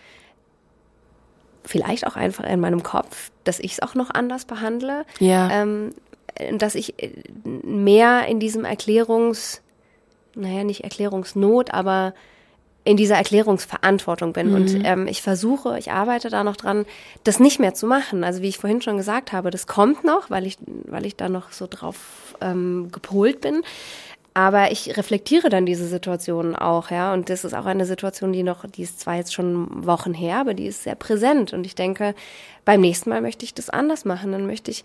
vielleicht 1.64 2.06
auch 2.06 2.16
einfach 2.16 2.44
in 2.44 2.60
meinem 2.60 2.82
Kopf, 2.82 3.30
dass 3.44 3.58
ich 3.58 3.72
es 3.72 3.80
auch 3.82 3.94
noch 3.94 4.10
anders 4.10 4.46
behandle. 4.46 5.04
Ja. 5.18 5.50
Ähm, 5.50 5.90
dass 6.58 6.74
ich 6.74 6.94
mehr 7.44 8.26
in 8.26 8.40
diesem 8.40 8.64
Erklärungs, 8.64 9.62
naja, 10.34 10.64
nicht 10.64 10.84
Erklärungsnot, 10.84 11.72
aber 11.72 12.14
in 12.86 12.96
dieser 12.96 13.16
Erklärungsverantwortung 13.16 14.32
bin. 14.32 14.50
Mhm. 14.50 14.54
Und 14.54 14.84
ähm, 14.84 15.06
ich 15.08 15.20
versuche, 15.20 15.76
ich 15.76 15.90
arbeite 15.90 16.30
da 16.30 16.44
noch 16.44 16.56
dran, 16.56 16.86
das 17.24 17.40
nicht 17.40 17.58
mehr 17.58 17.74
zu 17.74 17.84
machen. 17.84 18.22
Also 18.22 18.42
wie 18.42 18.48
ich 18.48 18.58
vorhin 18.58 18.80
schon 18.80 18.96
gesagt 18.96 19.32
habe, 19.32 19.50
das 19.50 19.66
kommt 19.66 20.04
noch, 20.04 20.30
weil 20.30 20.46
ich, 20.46 20.56
weil 20.84 21.04
ich 21.04 21.16
da 21.16 21.28
noch 21.28 21.50
so 21.50 21.66
drauf 21.68 22.36
ähm, 22.40 22.90
gepolt 22.92 23.40
bin. 23.40 23.62
Aber 24.34 24.70
ich 24.70 24.96
reflektiere 24.96 25.48
dann 25.48 25.66
diese 25.66 25.86
Situation 25.88 26.54
auch, 26.54 26.92
ja. 26.92 27.12
Und 27.12 27.28
das 27.28 27.44
ist 27.44 27.54
auch 27.54 27.66
eine 27.66 27.86
Situation, 27.86 28.32
die 28.32 28.44
noch, 28.44 28.64
die 28.66 28.82
ist 28.82 29.00
zwar 29.00 29.16
jetzt 29.16 29.34
schon 29.34 29.84
Wochen 29.84 30.14
her, 30.14 30.38
aber 30.38 30.54
die 30.54 30.66
ist 30.66 30.84
sehr 30.84 30.94
präsent. 30.94 31.52
Und 31.52 31.66
ich 31.66 31.74
denke, 31.74 32.14
beim 32.64 32.80
nächsten 32.80 33.10
Mal 33.10 33.20
möchte 33.20 33.44
ich 33.44 33.52
das 33.52 33.68
anders 33.68 34.04
machen. 34.04 34.30
Dann 34.30 34.46
möchte 34.46 34.70
ich 34.70 34.84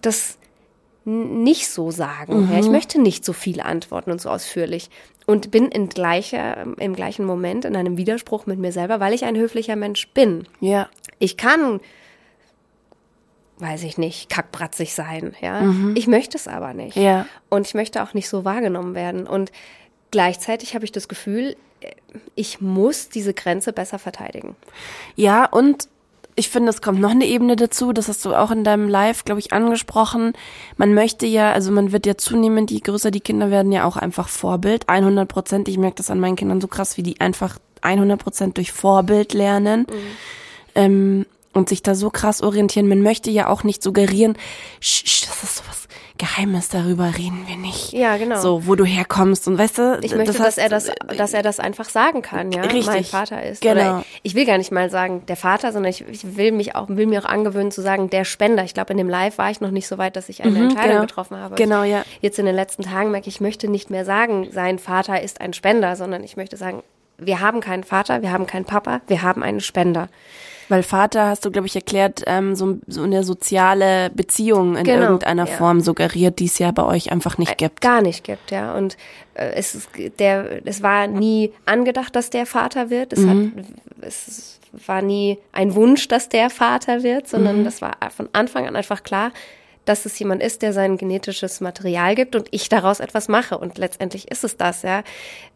das 0.00 0.38
nicht 1.08 1.68
so 1.68 1.90
sagen. 1.90 2.44
Mhm. 2.44 2.52
Ja, 2.52 2.58
ich 2.58 2.66
mhm. 2.66 2.72
möchte 2.72 3.00
nicht 3.00 3.24
so 3.24 3.32
viel 3.32 3.60
antworten 3.60 4.10
und 4.10 4.20
so 4.20 4.28
ausführlich 4.28 4.90
und 5.26 5.50
bin 5.50 5.68
in 5.68 5.88
gleicher, 5.88 6.66
im 6.78 6.94
gleichen 6.94 7.24
Moment 7.24 7.64
in 7.64 7.76
einem 7.76 7.96
Widerspruch 7.96 8.46
mit 8.46 8.58
mir 8.58 8.72
selber, 8.72 9.00
weil 9.00 9.14
ich 9.14 9.24
ein 9.24 9.36
höflicher 9.36 9.76
Mensch 9.76 10.08
bin. 10.08 10.46
Ja. 10.60 10.88
Ich 11.18 11.36
kann, 11.36 11.80
weiß 13.58 13.84
ich 13.84 13.98
nicht, 13.98 14.28
kackbratzig 14.28 14.94
sein, 14.94 15.34
ja. 15.40 15.62
Mhm. 15.62 15.94
Ich 15.96 16.06
möchte 16.06 16.36
es 16.36 16.46
aber 16.46 16.74
nicht. 16.74 16.96
Ja. 16.96 17.26
Und 17.48 17.66
ich 17.66 17.74
möchte 17.74 18.02
auch 18.02 18.12
nicht 18.14 18.28
so 18.28 18.44
wahrgenommen 18.44 18.94
werden. 18.94 19.26
Und 19.26 19.50
gleichzeitig 20.10 20.74
habe 20.74 20.84
ich 20.84 20.92
das 20.92 21.08
Gefühl, 21.08 21.56
ich 22.34 22.60
muss 22.60 23.08
diese 23.08 23.34
Grenze 23.34 23.72
besser 23.72 23.98
verteidigen. 23.98 24.56
Ja, 25.16 25.46
und 25.46 25.88
ich 26.38 26.48
finde, 26.48 26.70
es 26.70 26.80
kommt 26.80 27.00
noch 27.00 27.10
eine 27.10 27.26
Ebene 27.26 27.56
dazu, 27.56 27.92
das 27.92 28.08
hast 28.08 28.24
du 28.24 28.34
auch 28.34 28.50
in 28.50 28.64
deinem 28.64 28.88
Live, 28.88 29.24
glaube 29.24 29.40
ich, 29.40 29.52
angesprochen. 29.52 30.32
Man 30.76 30.94
möchte 30.94 31.26
ja, 31.26 31.52
also 31.52 31.72
man 31.72 31.92
wird 31.92 32.06
ja 32.06 32.16
zunehmend, 32.16 32.70
je 32.70 32.80
größer 32.80 33.10
die 33.10 33.20
Kinder 33.20 33.50
werden, 33.50 33.72
ja 33.72 33.84
auch 33.84 33.96
einfach 33.96 34.28
Vorbild. 34.28 34.88
100 34.88 35.28
Prozent, 35.28 35.68
ich 35.68 35.78
merke 35.78 35.96
das 35.96 36.10
an 36.10 36.20
meinen 36.20 36.36
Kindern 36.36 36.60
so 36.60 36.68
krass, 36.68 36.96
wie 36.96 37.02
die 37.02 37.20
einfach 37.20 37.58
100 37.82 38.22
Prozent 38.22 38.56
durch 38.56 38.72
Vorbild 38.72 39.34
lernen. 39.34 39.80
Mhm. 39.80 39.94
Ähm, 40.74 41.26
und 41.54 41.68
sich 41.68 41.82
da 41.82 41.94
so 41.96 42.10
krass 42.10 42.40
orientieren. 42.40 42.88
Man 42.88 43.02
möchte 43.02 43.30
ja 43.30 43.48
auch 43.48 43.64
nicht 43.64 43.82
suggerieren, 43.82 44.36
sch, 44.80 45.04
sch, 45.06 45.26
das 45.26 45.42
ist 45.42 45.56
sowas 45.56 45.87
Geheimes 46.18 46.68
darüber 46.68 47.16
reden 47.16 47.44
wir 47.46 47.56
nicht. 47.56 47.92
Ja, 47.92 48.16
genau. 48.16 48.40
So, 48.40 48.66
wo 48.66 48.74
du 48.74 48.84
herkommst 48.84 49.48
und 49.48 49.56
weißt 49.56 49.78
du, 49.78 49.98
ich 50.02 50.14
möchte, 50.14 50.32
das 50.32 50.42
dass 50.42 50.58
er 50.58 50.68
das, 50.68 50.90
dass 51.16 51.32
er 51.32 51.42
das 51.42 51.60
einfach 51.60 51.88
sagen 51.88 52.22
kann, 52.22 52.52
ja. 52.52 52.62
Richtig. 52.62 52.86
Mein 52.86 53.04
Vater 53.04 53.42
ist. 53.42 53.62
Genau. 53.62 53.80
Oder 53.98 54.04
ich 54.22 54.34
will 54.34 54.44
gar 54.44 54.58
nicht 54.58 54.72
mal 54.72 54.90
sagen 54.90 55.24
der 55.26 55.36
Vater, 55.36 55.72
sondern 55.72 55.90
ich, 55.90 56.06
ich 56.08 56.36
will 56.36 56.52
mich 56.52 56.74
auch, 56.74 56.88
will 56.88 57.06
mir 57.06 57.22
auch 57.22 57.28
angewöhnen 57.28 57.70
zu 57.70 57.80
sagen 57.80 58.10
der 58.10 58.24
Spender. 58.24 58.64
Ich 58.64 58.74
glaube, 58.74 58.92
in 58.92 58.98
dem 58.98 59.08
Live 59.08 59.38
war 59.38 59.50
ich 59.50 59.60
noch 59.60 59.70
nicht 59.70 59.88
so 59.88 59.96
weit, 59.96 60.16
dass 60.16 60.28
ich 60.28 60.42
eine 60.42 60.50
mhm, 60.50 60.62
Entscheidung 60.64 60.90
genau. 60.90 61.00
getroffen 61.02 61.36
habe. 61.36 61.54
Genau, 61.54 61.84
ja. 61.84 62.04
Jetzt 62.20 62.38
in 62.38 62.46
den 62.46 62.56
letzten 62.56 62.82
Tagen 62.82 63.10
merke 63.10 63.28
ich, 63.28 63.38
ich 63.38 63.40
möchte 63.40 63.68
nicht 63.68 63.88
mehr 63.88 64.04
sagen, 64.04 64.48
sein 64.50 64.80
Vater 64.80 65.22
ist 65.22 65.40
ein 65.40 65.52
Spender, 65.52 65.94
sondern 65.94 66.24
ich 66.24 66.36
möchte 66.36 66.56
sagen, 66.56 66.82
wir 67.18 67.40
haben 67.40 67.60
keinen 67.60 67.84
Vater, 67.84 68.22
wir 68.22 68.32
haben 68.32 68.46
keinen 68.46 68.64
Papa, 68.64 69.00
wir 69.06 69.22
haben 69.22 69.44
einen 69.44 69.60
Spender. 69.60 70.08
Weil 70.68 70.82
Vater, 70.82 71.28
hast 71.28 71.44
du, 71.44 71.50
glaube 71.50 71.66
ich, 71.66 71.74
erklärt, 71.74 72.22
ähm, 72.26 72.54
so, 72.54 72.78
so 72.86 73.02
eine 73.02 73.24
soziale 73.24 74.10
Beziehung 74.10 74.76
in 74.76 74.84
genau, 74.84 75.02
irgendeiner 75.02 75.46
ja. 75.46 75.52
Form 75.54 75.80
suggeriert, 75.80 76.38
die 76.38 76.44
es 76.44 76.58
ja 76.58 76.70
bei 76.72 76.84
euch 76.84 77.10
einfach 77.10 77.38
nicht 77.38 77.56
gibt. 77.56 77.80
Gar 77.80 78.02
nicht 78.02 78.24
gibt, 78.24 78.50
ja. 78.50 78.74
Und 78.74 78.96
äh, 79.34 79.52
es, 79.54 79.74
ist, 79.74 79.88
der, 80.18 80.66
es 80.66 80.82
war 80.82 81.06
nie 81.06 81.52
angedacht, 81.64 82.14
dass 82.14 82.30
der 82.30 82.44
Vater 82.44 82.90
wird. 82.90 83.12
Es, 83.14 83.20
mhm. 83.20 83.52
hat, 83.56 83.64
es 84.02 84.58
war 84.86 85.00
nie 85.00 85.38
ein 85.52 85.74
Wunsch, 85.74 86.08
dass 86.08 86.28
der 86.28 86.50
Vater 86.50 87.02
wird, 87.02 87.28
sondern 87.28 87.60
mhm. 87.60 87.64
das 87.64 87.80
war 87.80 87.96
von 88.14 88.28
Anfang 88.32 88.66
an 88.66 88.76
einfach 88.76 89.02
klar, 89.02 89.32
dass 89.88 90.04
es 90.04 90.18
jemand 90.18 90.42
ist, 90.42 90.62
der 90.62 90.72
sein 90.72 90.96
genetisches 90.96 91.60
Material 91.60 92.14
gibt 92.14 92.36
und 92.36 92.48
ich 92.50 92.68
daraus 92.68 93.00
etwas 93.00 93.28
mache. 93.28 93.56
Und 93.56 93.78
letztendlich 93.78 94.30
ist 94.30 94.44
es 94.44 94.56
das, 94.56 94.82
ja. 94.82 95.00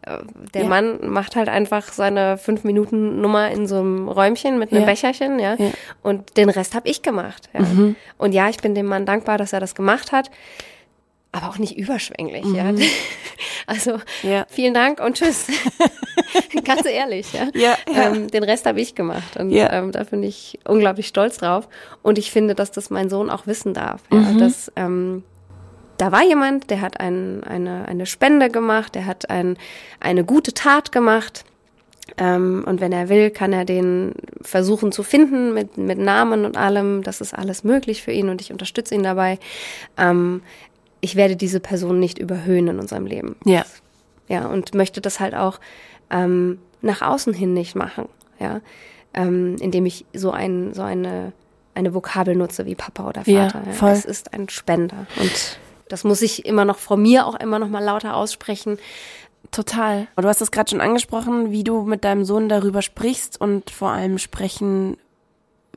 Äh, 0.05 0.17
der 0.53 0.63
ja. 0.63 0.67
Mann 0.67 1.07
macht 1.07 1.35
halt 1.35 1.49
einfach 1.49 1.91
seine 1.93 2.37
fünf 2.37 2.63
Minuten 2.63 3.21
Nummer 3.21 3.51
in 3.51 3.67
so 3.67 3.79
einem 3.79 4.09
Räumchen 4.09 4.57
mit 4.59 4.71
einem 4.71 4.81
ja. 4.81 4.89
Becherchen, 4.89 5.39
ja? 5.39 5.55
ja. 5.55 5.71
Und 6.01 6.37
den 6.37 6.49
Rest 6.49 6.73
habe 6.75 6.89
ich 6.89 7.01
gemacht. 7.01 7.49
Ja? 7.53 7.61
Mhm. 7.61 7.95
Und 8.17 8.33
ja, 8.33 8.49
ich 8.49 8.57
bin 8.57 8.75
dem 8.75 8.87
Mann 8.87 9.05
dankbar, 9.05 9.37
dass 9.37 9.53
er 9.53 9.59
das 9.59 9.75
gemacht 9.75 10.11
hat 10.11 10.31
aber 11.33 11.49
auch 11.49 11.57
nicht 11.57 11.77
überschwänglich, 11.77 12.45
mhm. 12.45 12.55
ja. 12.55 12.73
Also 13.65 13.99
ja. 14.23 14.45
vielen 14.49 14.73
Dank 14.73 14.99
und 14.99 15.15
tschüss. 15.15 15.47
Ganz 16.65 16.85
ehrlich, 16.85 17.31
ja. 17.31 17.47
ja, 17.53 17.77
ja. 17.93 18.13
Ähm, 18.13 18.29
den 18.29 18.43
Rest 18.43 18.65
habe 18.65 18.79
ich 18.81 18.93
gemacht 18.93 19.37
und 19.37 19.51
ähm, 19.53 19.91
da 19.91 20.03
bin 20.03 20.21
ich 20.21 20.59
unglaublich 20.65 21.07
stolz 21.07 21.37
drauf. 21.37 21.69
Und 22.01 22.17
ich 22.17 22.31
finde, 22.31 22.55
dass 22.55 22.71
das 22.71 22.89
mein 22.89 23.09
Sohn 23.09 23.29
auch 23.29 23.47
wissen 23.47 23.73
darf, 23.73 24.01
mhm. 24.11 24.37
dass 24.37 24.71
ähm, 24.75 25.23
da 25.97 26.11
war 26.11 26.23
jemand, 26.23 26.69
der 26.69 26.81
hat 26.81 26.99
ein, 26.99 27.43
eine, 27.43 27.87
eine 27.87 28.05
Spende 28.05 28.49
gemacht, 28.49 28.95
der 28.95 29.05
hat 29.05 29.29
ein, 29.29 29.57
eine 29.99 30.25
gute 30.25 30.53
Tat 30.53 30.91
gemacht. 30.91 31.45
Ähm, 32.17 32.63
und 32.67 32.81
wenn 32.81 32.91
er 32.91 33.07
will, 33.09 33.31
kann 33.31 33.53
er 33.53 33.63
den 33.63 34.13
versuchen 34.41 34.91
zu 34.91 35.03
finden 35.03 35.53
mit, 35.53 35.77
mit 35.77 35.97
Namen 35.97 36.45
und 36.45 36.57
allem. 36.57 37.01
Das 37.03 37.21
ist 37.21 37.33
alles 37.33 37.63
möglich 37.63 38.03
für 38.03 38.11
ihn 38.11 38.29
und 38.29 38.41
ich 38.41 38.51
unterstütze 38.51 38.93
ihn 38.93 39.03
dabei. 39.03 39.39
Ähm, 39.97 40.41
ich 41.03 41.17
werde 41.17 41.35
diese 41.35 41.59
Person 41.59 41.99
nicht 41.99 42.17
überhöhen 42.17 42.69
in 42.69 42.79
unserem 42.79 43.05
Leben. 43.05 43.35
Ja. 43.43 43.65
Ja, 44.29 44.47
und 44.47 44.73
möchte 44.73 45.01
das 45.01 45.19
halt 45.19 45.35
auch 45.35 45.59
ähm, 46.09 46.59
nach 46.81 47.01
außen 47.01 47.33
hin 47.33 47.53
nicht 47.53 47.75
machen. 47.75 48.07
Ja, 48.39 48.61
ähm, 49.13 49.57
indem 49.59 49.85
ich 49.85 50.05
so 50.13 50.31
ein, 50.31 50.73
so 50.73 50.81
eine, 50.81 51.33
eine 51.75 51.93
Vokabel 51.93 52.37
nutze 52.37 52.65
wie 52.65 52.75
Papa 52.75 53.03
oder 53.03 53.25
Vater. 53.25 53.63
Ja, 53.65 53.73
voll. 53.73 53.89
Es 53.89 54.05
ist 54.05 54.33
ein 54.33 54.47
Spender. 54.47 55.05
Und 55.19 55.59
das 55.89 56.05
muss 56.05 56.21
ich 56.21 56.45
immer 56.45 56.63
noch 56.63 56.77
vor 56.77 56.95
mir 56.95 57.27
auch 57.27 57.35
immer 57.35 57.59
noch 57.59 57.69
mal 57.69 57.83
lauter 57.83 58.15
aussprechen. 58.15 58.77
Total. 59.51 60.07
Du 60.15 60.23
hast 60.23 60.41
es 60.41 60.51
gerade 60.51 60.69
schon 60.69 60.79
angesprochen, 60.79 61.51
wie 61.51 61.65
du 61.65 61.81
mit 61.81 62.05
deinem 62.05 62.23
Sohn 62.23 62.47
darüber 62.47 62.81
sprichst 62.81 63.41
und 63.41 63.69
vor 63.69 63.91
allem 63.91 64.19
sprechen 64.19 64.95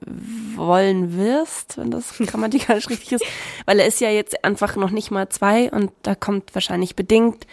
wollen 0.04 1.16
wirst, 1.16 1.78
wenn 1.78 1.90
das 1.90 2.14
grammatikalisch 2.18 2.88
richtig 2.88 3.12
ist, 3.12 3.24
weil 3.64 3.80
er 3.80 3.86
ist 3.86 4.00
ja 4.00 4.10
jetzt 4.10 4.44
einfach 4.44 4.76
noch 4.76 4.90
nicht 4.90 5.10
mal 5.10 5.28
zwei 5.28 5.70
und 5.70 5.90
da 6.02 6.14
kommt 6.14 6.54
wahrscheinlich 6.54 6.96
bedingt 6.96 7.46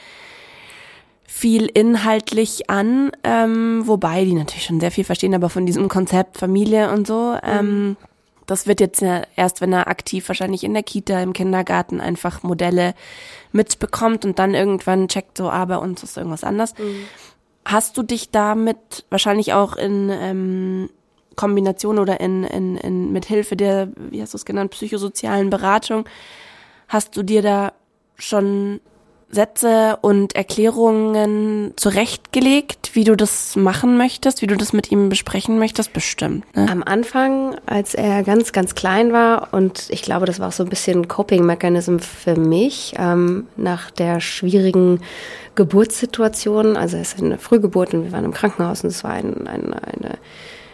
viel 1.25 1.65
inhaltlich 1.65 2.69
an, 2.69 3.11
ähm, 3.23 3.83
wobei 3.85 4.23
die 4.23 4.33
natürlich 4.33 4.65
schon 4.65 4.79
sehr 4.79 4.91
viel 4.91 5.03
verstehen, 5.03 5.33
aber 5.33 5.49
von 5.49 5.65
diesem 5.65 5.87
Konzept 5.89 6.37
Familie 6.37 6.91
und 6.91 7.07
so, 7.07 7.35
ähm, 7.41 7.97
das 8.45 8.67
wird 8.67 8.79
jetzt 8.79 9.01
ja 9.01 9.23
erst, 9.35 9.61
wenn 9.61 9.73
er 9.73 9.87
aktiv 9.87 10.27
wahrscheinlich 10.27 10.63
in 10.63 10.73
der 10.73 10.83
Kita, 10.83 11.21
im 11.21 11.33
Kindergarten 11.33 12.01
einfach 12.01 12.43
Modelle 12.43 12.93
mitbekommt 13.51 14.25
und 14.25 14.37
dann 14.37 14.53
irgendwann 14.53 15.07
checkt 15.07 15.37
so, 15.37 15.49
ah, 15.49 15.65
bei 15.65 15.77
uns 15.77 16.03
ist 16.03 16.17
irgendwas 16.17 16.43
anders. 16.43 16.73
Hast 17.65 17.97
du 17.97 18.03
dich 18.03 18.31
damit 18.31 19.05
wahrscheinlich 19.09 19.53
auch 19.53 19.75
in 19.75 20.09
ähm, 20.11 20.89
Kombination 21.35 21.99
oder 21.99 22.19
in, 22.19 22.43
in, 22.43 22.77
in 22.77 23.11
mit 23.11 23.25
Hilfe 23.25 23.55
der, 23.55 23.89
wie 23.95 24.21
hast 24.21 24.33
du 24.33 24.37
es 24.37 24.45
genannt, 24.45 24.71
psychosozialen 24.71 25.49
Beratung, 25.49 26.05
hast 26.87 27.15
du 27.17 27.23
dir 27.23 27.41
da 27.41 27.73
schon 28.15 28.79
Sätze 29.33 29.97
und 30.01 30.35
Erklärungen 30.35 31.73
zurechtgelegt, 31.75 32.91
wie 32.93 33.03
du 33.03 33.15
das 33.15 33.55
machen 33.55 33.97
möchtest, 33.97 34.41
wie 34.41 34.47
du 34.47 34.55
das 34.55 34.73
mit 34.73 34.91
ihm 34.91 35.09
besprechen 35.09 35.59
möchtest? 35.59 35.93
Bestimmt. 35.93 36.45
Ne? 36.55 36.69
Am 36.69 36.83
Anfang, 36.83 37.55
als 37.65 37.95
er 37.95 38.23
ganz, 38.23 38.51
ganz 38.51 38.75
klein 38.75 39.11
war, 39.11 39.49
und 39.51 39.87
ich 39.89 40.03
glaube, 40.03 40.25
das 40.25 40.39
war 40.39 40.49
auch 40.49 40.53
so 40.53 40.63
ein 40.63 40.69
bisschen 40.69 41.07
Coping-Mechanism 41.07 41.97
für 41.97 42.35
mich, 42.35 42.93
ähm, 42.97 43.47
nach 43.57 43.91
der 43.91 44.19
schwierigen 44.19 45.01
Geburtssituation, 45.55 46.77
also 46.77 46.97
er 46.97 47.01
ist 47.01 47.19
eine 47.19 47.37
Frühgeburt 47.37 47.93
und 47.93 48.05
wir 48.05 48.11
waren 48.11 48.25
im 48.25 48.33
Krankenhaus 48.33 48.83
und 48.83 48.89
es 48.89 49.03
war 49.03 49.11
ein, 49.11 49.47
ein, 49.47 49.73
eine 49.73 50.17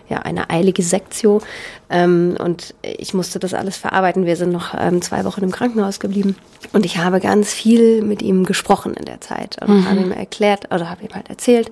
ja, 0.09 0.19
eine 0.19 0.49
eilige 0.49 0.83
Sektio. 0.83 1.41
Ähm, 1.89 2.35
und 2.39 2.73
ich 2.81 3.13
musste 3.13 3.39
das 3.39 3.53
alles 3.53 3.77
verarbeiten. 3.77 4.25
Wir 4.25 4.35
sind 4.35 4.51
noch 4.51 4.73
ähm, 4.77 5.01
zwei 5.01 5.23
Wochen 5.25 5.43
im 5.43 5.51
Krankenhaus 5.51 5.99
geblieben. 5.99 6.35
Und 6.73 6.85
ich 6.85 6.97
habe 6.97 7.19
ganz 7.19 7.53
viel 7.53 8.01
mit 8.01 8.21
ihm 8.21 8.45
gesprochen 8.45 8.93
in 8.95 9.05
der 9.05 9.21
Zeit 9.21 9.57
und 9.61 9.81
mhm. 9.81 9.89
habe 9.89 9.99
ihm 10.01 10.11
erklärt 10.11 10.65
oder 10.73 10.89
habe 10.89 11.03
ihm 11.03 11.13
halt 11.13 11.29
erzählt, 11.29 11.69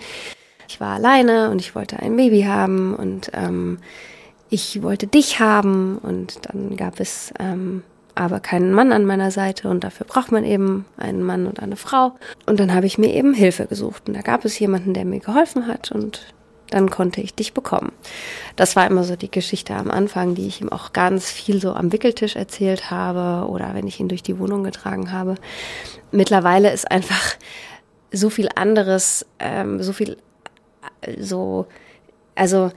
ich 0.69 0.79
war 0.79 0.95
alleine 0.95 1.49
und 1.49 1.59
ich 1.59 1.75
wollte 1.75 1.97
ein 1.99 2.15
Baby 2.15 2.43
haben 2.43 2.95
und 2.95 3.31
ähm, 3.33 3.79
ich 4.49 4.81
wollte 4.81 5.07
dich 5.07 5.39
haben 5.39 5.97
und 5.97 6.39
dann 6.43 6.75
gab 6.77 6.99
es 6.99 7.33
ähm, 7.39 7.83
aber 8.15 8.39
keinen 8.39 8.73
Mann 8.73 8.91
an 8.91 9.05
meiner 9.05 9.31
Seite 9.31 9.69
und 9.69 9.83
dafür 9.83 10.05
braucht 10.07 10.31
man 10.31 10.43
eben 10.43 10.85
einen 10.97 11.21
Mann 11.23 11.45
und 11.45 11.59
eine 11.61 11.75
Frau. 11.75 12.15
Und 12.45 12.59
dann 12.59 12.73
habe 12.73 12.87
ich 12.87 12.97
mir 12.97 13.13
eben 13.13 13.33
Hilfe 13.33 13.67
gesucht 13.67 14.03
und 14.07 14.15
da 14.15 14.21
gab 14.21 14.43
es 14.43 14.57
jemanden, 14.57 14.93
der 14.93 15.05
mir 15.05 15.19
geholfen 15.19 15.67
hat 15.67 15.91
und 15.91 16.21
dann 16.69 16.89
konnte 16.89 17.21
ich 17.21 17.33
dich 17.33 17.53
bekommen. 17.53 17.91
Das 18.55 18.75
war 18.75 18.87
immer 18.87 19.03
so 19.03 19.15
die 19.15 19.31
Geschichte 19.31 19.73
am 19.75 19.89
Anfang, 19.89 20.35
die 20.35 20.47
ich 20.47 20.61
ihm 20.61 20.69
auch 20.69 20.93
ganz 20.93 21.31
viel 21.31 21.61
so 21.61 21.73
am 21.73 21.91
Wickeltisch 21.91 22.35
erzählt 22.35 22.91
habe 22.91 23.49
oder 23.49 23.73
wenn 23.73 23.87
ich 23.87 23.99
ihn 23.99 24.09
durch 24.09 24.23
die 24.23 24.39
Wohnung 24.39 24.63
getragen 24.63 25.11
habe. 25.11 25.35
Mittlerweile 26.11 26.71
ist 26.71 26.89
einfach 26.89 27.35
so 28.11 28.29
viel 28.29 28.49
anderes, 28.55 29.25
ähm, 29.39 29.81
so 29.81 29.93
viel, 29.93 30.17
äh, 31.01 31.21
so, 31.21 31.67
also 32.35 32.71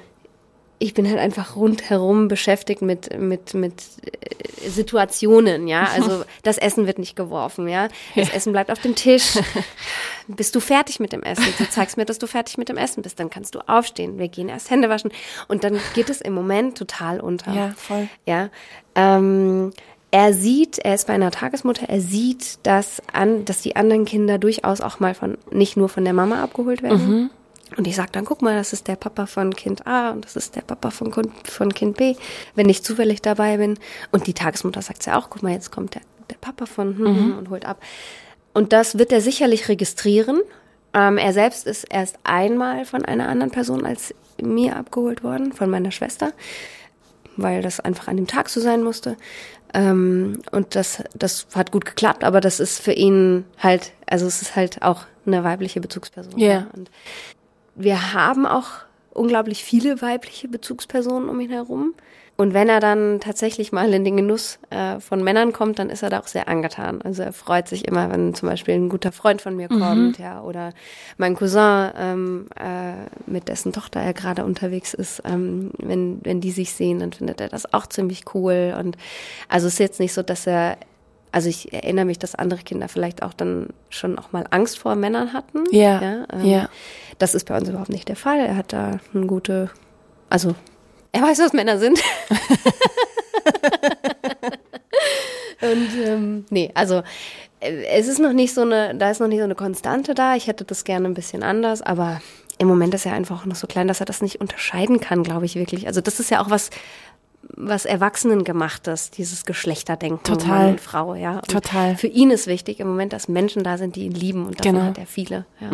ich 0.82 0.94
bin 0.94 1.06
halt 1.06 1.18
einfach 1.18 1.56
rundherum 1.56 2.26
beschäftigt 2.26 2.80
mit, 2.80 3.16
mit, 3.20 3.52
mit 3.52 3.74
äh, 4.02 4.68
Situationen, 4.68 5.68
ja. 5.68 5.84
Also 5.84 6.24
das 6.42 6.56
Essen 6.56 6.86
wird 6.86 6.98
nicht 6.98 7.16
geworfen, 7.16 7.68
ja. 7.68 7.88
Das 8.16 8.28
ja. 8.28 8.34
Essen 8.34 8.52
bleibt 8.52 8.72
auf 8.72 8.80
dem 8.80 8.94
Tisch. 8.94 9.38
Bist 10.26 10.54
du 10.54 10.60
fertig 10.60 10.98
mit 10.98 11.12
dem 11.12 11.22
Essen? 11.22 11.44
Du 11.58 11.68
zeigst 11.68 11.98
mir, 11.98 12.06
dass 12.06 12.18
du 12.18 12.26
fertig 12.26 12.56
mit 12.56 12.70
dem 12.70 12.78
Essen 12.78 13.02
bist. 13.02 13.20
Dann 13.20 13.28
kannst 13.28 13.54
du 13.54 13.60
aufstehen. 13.68 14.18
Wir 14.18 14.28
gehen 14.28 14.48
erst 14.48 14.70
Hände 14.70 14.88
waschen. 14.88 15.12
Und 15.48 15.64
dann 15.64 15.78
geht 15.94 16.08
es 16.08 16.22
im 16.22 16.32
Moment 16.32 16.78
total 16.78 17.20
unter. 17.20 17.52
Ja, 17.52 17.74
voll. 17.76 18.08
Ja. 18.24 18.48
Ähm, 18.94 19.72
er 20.10 20.32
sieht, 20.32 20.78
er 20.78 20.94
ist 20.94 21.06
bei 21.06 21.12
einer 21.12 21.30
Tagesmutter, 21.30 21.88
er 21.88 22.00
sieht, 22.00 22.58
dass, 22.64 23.02
an, 23.12 23.44
dass 23.44 23.60
die 23.60 23.76
anderen 23.76 24.06
Kinder 24.06 24.38
durchaus 24.38 24.80
auch 24.80 24.98
mal 24.98 25.14
von, 25.14 25.36
nicht 25.50 25.76
nur 25.76 25.88
von 25.88 26.04
der 26.04 26.14
Mama 26.14 26.42
abgeholt 26.42 26.82
werden. 26.82 27.08
Mhm 27.08 27.30
und 27.76 27.86
ich 27.86 27.96
sage 27.96 28.10
dann, 28.12 28.24
guck 28.24 28.42
mal, 28.42 28.56
das 28.56 28.72
ist 28.72 28.88
der 28.88 28.96
Papa 28.96 29.26
von 29.26 29.54
Kind 29.54 29.86
A 29.86 30.10
und 30.10 30.24
das 30.24 30.36
ist 30.36 30.56
der 30.56 30.62
Papa 30.62 30.90
von, 30.90 31.12
von 31.44 31.74
Kind 31.74 31.96
B, 31.96 32.16
wenn 32.54 32.68
ich 32.68 32.82
zufällig 32.82 33.22
dabei 33.22 33.58
bin. 33.58 33.78
Und 34.10 34.26
die 34.26 34.34
Tagesmutter 34.34 34.82
sagt 34.82 35.06
ja 35.06 35.18
auch, 35.18 35.30
guck 35.30 35.42
mal, 35.42 35.52
jetzt 35.52 35.70
kommt 35.70 35.94
der, 35.94 36.02
der 36.30 36.36
Papa 36.36 36.66
von 36.66 36.98
hm, 36.98 37.06
hm, 37.06 37.26
mhm. 37.26 37.38
und 37.38 37.50
holt 37.50 37.64
ab. 37.64 37.80
Und 38.52 38.72
das 38.72 38.98
wird 38.98 39.12
er 39.12 39.20
sicherlich 39.20 39.68
registrieren. 39.68 40.40
Ähm, 40.92 41.18
er 41.18 41.32
selbst 41.32 41.66
ist 41.66 41.84
erst 41.84 42.18
einmal 42.24 42.84
von 42.84 43.04
einer 43.04 43.28
anderen 43.28 43.52
Person 43.52 43.86
als 43.86 44.14
mir 44.42 44.76
abgeholt 44.76 45.22
worden, 45.22 45.52
von 45.52 45.70
meiner 45.70 45.92
Schwester, 45.92 46.32
weil 47.36 47.62
das 47.62 47.78
einfach 47.78 48.08
an 48.08 48.16
dem 48.16 48.26
Tag 48.26 48.48
so 48.48 48.60
sein 48.60 48.82
musste. 48.82 49.16
Ähm, 49.72 50.42
und 50.50 50.74
das, 50.74 51.04
das 51.14 51.46
hat 51.54 51.70
gut 51.70 51.84
geklappt, 51.84 52.24
aber 52.24 52.40
das 52.40 52.58
ist 52.58 52.80
für 52.80 52.92
ihn 52.92 53.44
halt, 53.58 53.92
also 54.06 54.26
es 54.26 54.42
ist 54.42 54.56
halt 54.56 54.82
auch 54.82 55.04
eine 55.26 55.44
weibliche 55.44 55.80
Bezugsperson. 55.80 56.36
Ja. 56.36 56.48
Yeah. 56.48 56.66
Und 56.72 56.90
wir 57.74 58.12
haben 58.12 58.46
auch 58.46 58.68
unglaublich 59.12 59.64
viele 59.64 60.00
weibliche 60.02 60.48
Bezugspersonen 60.48 61.28
um 61.28 61.40
ihn 61.40 61.50
herum. 61.50 61.94
Und 62.40 62.54
wenn 62.54 62.70
er 62.70 62.80
dann 62.80 63.20
tatsächlich 63.20 63.70
mal 63.70 63.92
in 63.92 64.02
den 64.02 64.16
Genuss 64.16 64.58
äh, 64.70 64.98
von 64.98 65.22
Männern 65.22 65.52
kommt, 65.52 65.78
dann 65.78 65.90
ist 65.90 66.02
er 66.02 66.08
da 66.08 66.20
auch 66.20 66.26
sehr 66.26 66.48
angetan. 66.48 67.02
Also 67.02 67.22
er 67.22 67.34
freut 67.34 67.68
sich 67.68 67.86
immer, 67.86 68.10
wenn 68.10 68.32
zum 68.32 68.48
Beispiel 68.48 68.72
ein 68.76 68.88
guter 68.88 69.12
Freund 69.12 69.42
von 69.42 69.56
mir 69.56 69.70
mhm. 69.70 69.78
kommt, 69.78 70.18
ja, 70.18 70.40
oder 70.40 70.72
mein 71.18 71.36
Cousin, 71.36 71.90
ähm, 71.98 72.46
äh, 72.58 72.94
mit 73.30 73.48
dessen 73.48 73.74
Tochter 73.74 74.00
er 74.00 74.14
gerade 74.14 74.46
unterwegs 74.46 74.94
ist, 74.94 75.22
ähm, 75.26 75.72
wenn, 75.76 76.20
wenn 76.22 76.40
die 76.40 76.50
sich 76.50 76.72
sehen, 76.72 77.00
dann 77.00 77.12
findet 77.12 77.42
er 77.42 77.50
das 77.50 77.74
auch 77.74 77.86
ziemlich 77.86 78.24
cool. 78.32 78.74
Und 78.78 78.96
also 79.50 79.66
es 79.66 79.74
ist 79.74 79.80
jetzt 79.80 80.00
nicht 80.00 80.14
so, 80.14 80.22
dass 80.22 80.46
er 80.46 80.78
also 81.32 81.48
ich 81.48 81.72
erinnere 81.72 82.04
mich, 82.04 82.18
dass 82.18 82.34
andere 82.34 82.60
Kinder 82.62 82.88
vielleicht 82.88 83.22
auch 83.22 83.32
dann 83.32 83.68
schon 83.88 84.18
auch 84.18 84.32
mal 84.32 84.44
Angst 84.50 84.78
vor 84.78 84.96
Männern 84.96 85.32
hatten. 85.32 85.64
Ja. 85.70 86.02
Ja. 86.02 86.26
Ähm, 86.32 86.44
ja. 86.44 86.68
Das 87.18 87.34
ist 87.34 87.46
bei 87.46 87.56
uns 87.56 87.68
überhaupt 87.68 87.90
nicht 87.90 88.08
der 88.08 88.16
Fall. 88.16 88.40
Er 88.40 88.56
hat 88.56 88.72
da 88.72 88.98
eine 89.14 89.26
gute, 89.26 89.70
also 90.28 90.54
er 91.12 91.22
weiß, 91.22 91.38
was 91.40 91.52
Männer 91.52 91.78
sind. 91.78 92.00
Und 95.62 95.88
ähm, 96.04 96.46
nee, 96.50 96.70
also 96.74 97.02
äh, 97.60 97.84
es 97.86 98.08
ist 98.08 98.18
noch 98.18 98.32
nicht 98.32 98.54
so 98.54 98.62
eine, 98.62 98.94
da 98.94 99.10
ist 99.10 99.20
noch 99.20 99.28
nicht 99.28 99.38
so 99.38 99.44
eine 99.44 99.54
Konstante 99.54 100.14
da. 100.14 100.34
Ich 100.36 100.46
hätte 100.46 100.64
das 100.64 100.84
gerne 100.84 101.06
ein 101.06 101.14
bisschen 101.14 101.42
anders, 101.42 101.82
aber 101.82 102.22
im 102.58 102.68
Moment 102.68 102.94
ist 102.94 103.06
er 103.06 103.12
einfach 103.12 103.46
noch 103.46 103.56
so 103.56 103.66
klein, 103.66 103.88
dass 103.88 104.00
er 104.00 104.06
das 104.06 104.20
nicht 104.22 104.40
unterscheiden 104.40 105.00
kann, 105.00 105.22
glaube 105.22 105.46
ich 105.46 105.54
wirklich. 105.54 105.86
Also 105.86 106.00
das 106.00 106.20
ist 106.20 106.30
ja 106.30 106.42
auch 106.42 106.50
was, 106.50 106.70
was 107.56 107.84
Erwachsenen 107.84 108.44
gemachtes, 108.44 109.10
dieses 109.10 109.44
Geschlechterdenken 109.44 110.22
Total. 110.24 110.48
Mann 110.58 110.70
und 110.72 110.80
Frau, 110.80 111.14
ja. 111.14 111.34
Und 111.36 111.48
Total. 111.48 111.96
Für 111.96 112.06
ihn 112.06 112.30
ist 112.30 112.46
wichtig 112.46 112.80
im 112.80 112.88
Moment, 112.88 113.12
dass 113.12 113.28
Menschen 113.28 113.64
da 113.64 113.78
sind, 113.78 113.96
die 113.96 114.04
ihn 114.04 114.12
lieben 114.12 114.46
und 114.46 114.60
davon 114.60 114.72
Genau. 114.74 114.84
hat 114.86 114.98
er 114.98 115.06
viele. 115.06 115.46
Ja. 115.60 115.70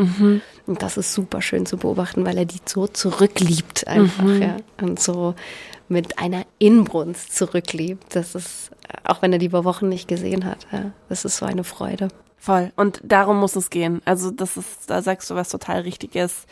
Und 0.66 0.82
das 0.82 0.96
ist 0.96 1.12
super 1.12 1.42
schön 1.42 1.66
zu 1.66 1.76
beobachten, 1.76 2.24
weil 2.26 2.38
er 2.38 2.44
die 2.44 2.60
so 2.64 2.86
zurückliebt 2.86 3.86
einfach, 3.86 4.28
ja. 4.40 4.56
Und 4.80 5.00
so 5.00 5.34
mit 5.88 6.18
einer 6.18 6.44
Inbrunst 6.58 7.36
zurückliebt. 7.36 8.16
Das 8.16 8.34
ist, 8.34 8.70
auch 9.04 9.22
wenn 9.22 9.32
er 9.32 9.38
die 9.38 9.46
über 9.46 9.64
Wochen 9.64 9.88
nicht 9.88 10.08
gesehen 10.08 10.44
hat, 10.44 10.66
ja. 10.72 10.90
Das 11.08 11.24
ist 11.24 11.36
so 11.36 11.46
eine 11.46 11.64
Freude. 11.64 12.08
Voll. 12.38 12.72
Und 12.76 13.00
darum 13.02 13.38
muss 13.40 13.56
es 13.56 13.70
gehen. 13.70 14.02
Also 14.04 14.30
das 14.30 14.56
ist, 14.56 14.88
da 14.88 15.02
sagst 15.02 15.30
du 15.30 15.34
was 15.34 15.48
total 15.48 15.80
Richtiges. 15.80 16.46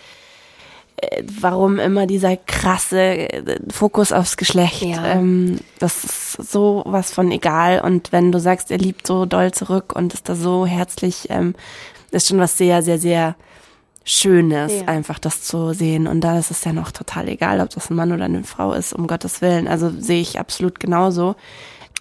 Äh, 0.97 1.22
Warum 1.40 1.78
immer 1.78 2.07
dieser 2.07 2.36
krasse 2.36 3.01
äh, 3.01 3.59
Fokus 3.70 4.12
aufs 4.12 4.36
Geschlecht? 4.36 4.82
Ja. 4.82 5.05
Ähm, 5.07 5.59
das 5.78 6.05
ist 6.05 6.51
so 6.53 6.82
was 6.86 7.12
von 7.12 7.30
egal. 7.32 7.80
Und 7.80 8.12
wenn 8.12 8.32
du 8.32 8.40
sagst, 8.40 8.70
er 8.70 8.78
liebt 8.78 9.07
so 9.07 9.26
doll 9.26 9.53
zurück 9.53 9.92
und 9.95 10.14
ist 10.14 10.28
da 10.28 10.34
so 10.34 10.66
herzlich, 10.66 11.26
ähm, 11.30 11.55
ist 12.11 12.28
schon 12.28 12.38
was 12.38 12.57
sehr, 12.59 12.82
sehr, 12.82 12.99
sehr 12.99 13.34
Schönes, 14.07 14.70
Ja. 14.80 14.86
einfach 14.88 15.18
das 15.18 15.42
zu 15.42 15.72
sehen. 15.72 16.07
Und 16.07 16.20
da 16.20 16.38
ist 16.38 16.51
es 16.51 16.62
ja 16.64 16.74
noch 16.74 16.92
total 16.92 17.26
egal, 17.28 17.61
ob 17.61 17.70
das 17.70 17.88
ein 17.90 17.97
Mann 17.97 18.12
oder 18.12 18.26
eine 18.26 18.45
Frau 18.45 18.74
ist, 18.74 18.92
um 18.92 19.07
Gottes 19.07 19.40
Willen. 19.40 19.66
Also 19.66 19.90
sehe 19.99 20.20
ich 20.20 20.38
absolut 20.38 20.78
genauso. 20.78 21.36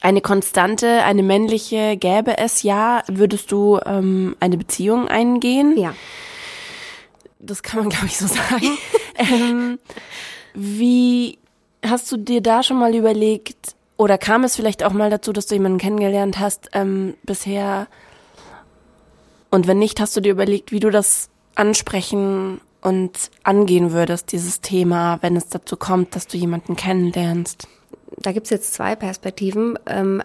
Eine 0.01 0.19
Konstante, 0.19 1.01
eine 1.05 1.23
männliche 1.23 1.95
gäbe 1.95 2.37
es 2.37 2.61
ja. 2.61 3.03
Würdest 3.07 3.53
du 3.53 3.79
ähm, 3.85 4.35
eine 4.41 4.57
Beziehung 4.57 5.07
eingehen? 5.07 5.77
Ja. 5.77 5.93
Das 7.45 7.63
kann 7.63 7.81
man, 7.81 7.89
glaube 7.93 8.07
ich, 8.07 8.17
so 8.17 8.27
sagen. 8.27 8.77
ähm, 9.17 9.79
wie 10.53 11.37
hast 11.85 12.11
du 12.11 12.17
dir 12.17 12.41
da 12.41 12.63
schon 12.63 12.77
mal 12.79 12.95
überlegt, 12.95 13.75
oder 13.97 14.17
kam 14.17 14.43
es 14.43 14.55
vielleicht 14.55 14.83
auch 14.83 14.93
mal 14.93 15.09
dazu, 15.09 15.33
dass 15.33 15.47
du 15.47 15.55
jemanden 15.55 15.77
kennengelernt 15.77 16.39
hast 16.39 16.69
ähm, 16.73 17.15
bisher? 17.23 17.87
Und 19.49 19.67
wenn 19.67 19.79
nicht, 19.79 19.99
hast 19.99 20.15
du 20.15 20.21
dir 20.21 20.31
überlegt, 20.31 20.71
wie 20.71 20.79
du 20.79 20.89
das 20.89 21.29
ansprechen 21.55 22.59
und 22.81 23.29
angehen 23.43 23.91
würdest, 23.91 24.31
dieses 24.31 24.61
Thema, 24.61 25.19
wenn 25.21 25.35
es 25.35 25.47
dazu 25.47 25.77
kommt, 25.77 26.15
dass 26.15 26.27
du 26.27 26.37
jemanden 26.37 26.75
kennenlernst? 26.75 27.67
Da 28.17 28.31
gibt's 28.31 28.49
jetzt 28.49 28.73
zwei 28.73 28.95
Perspektiven. 28.95 29.77
Ähm, 29.85 30.23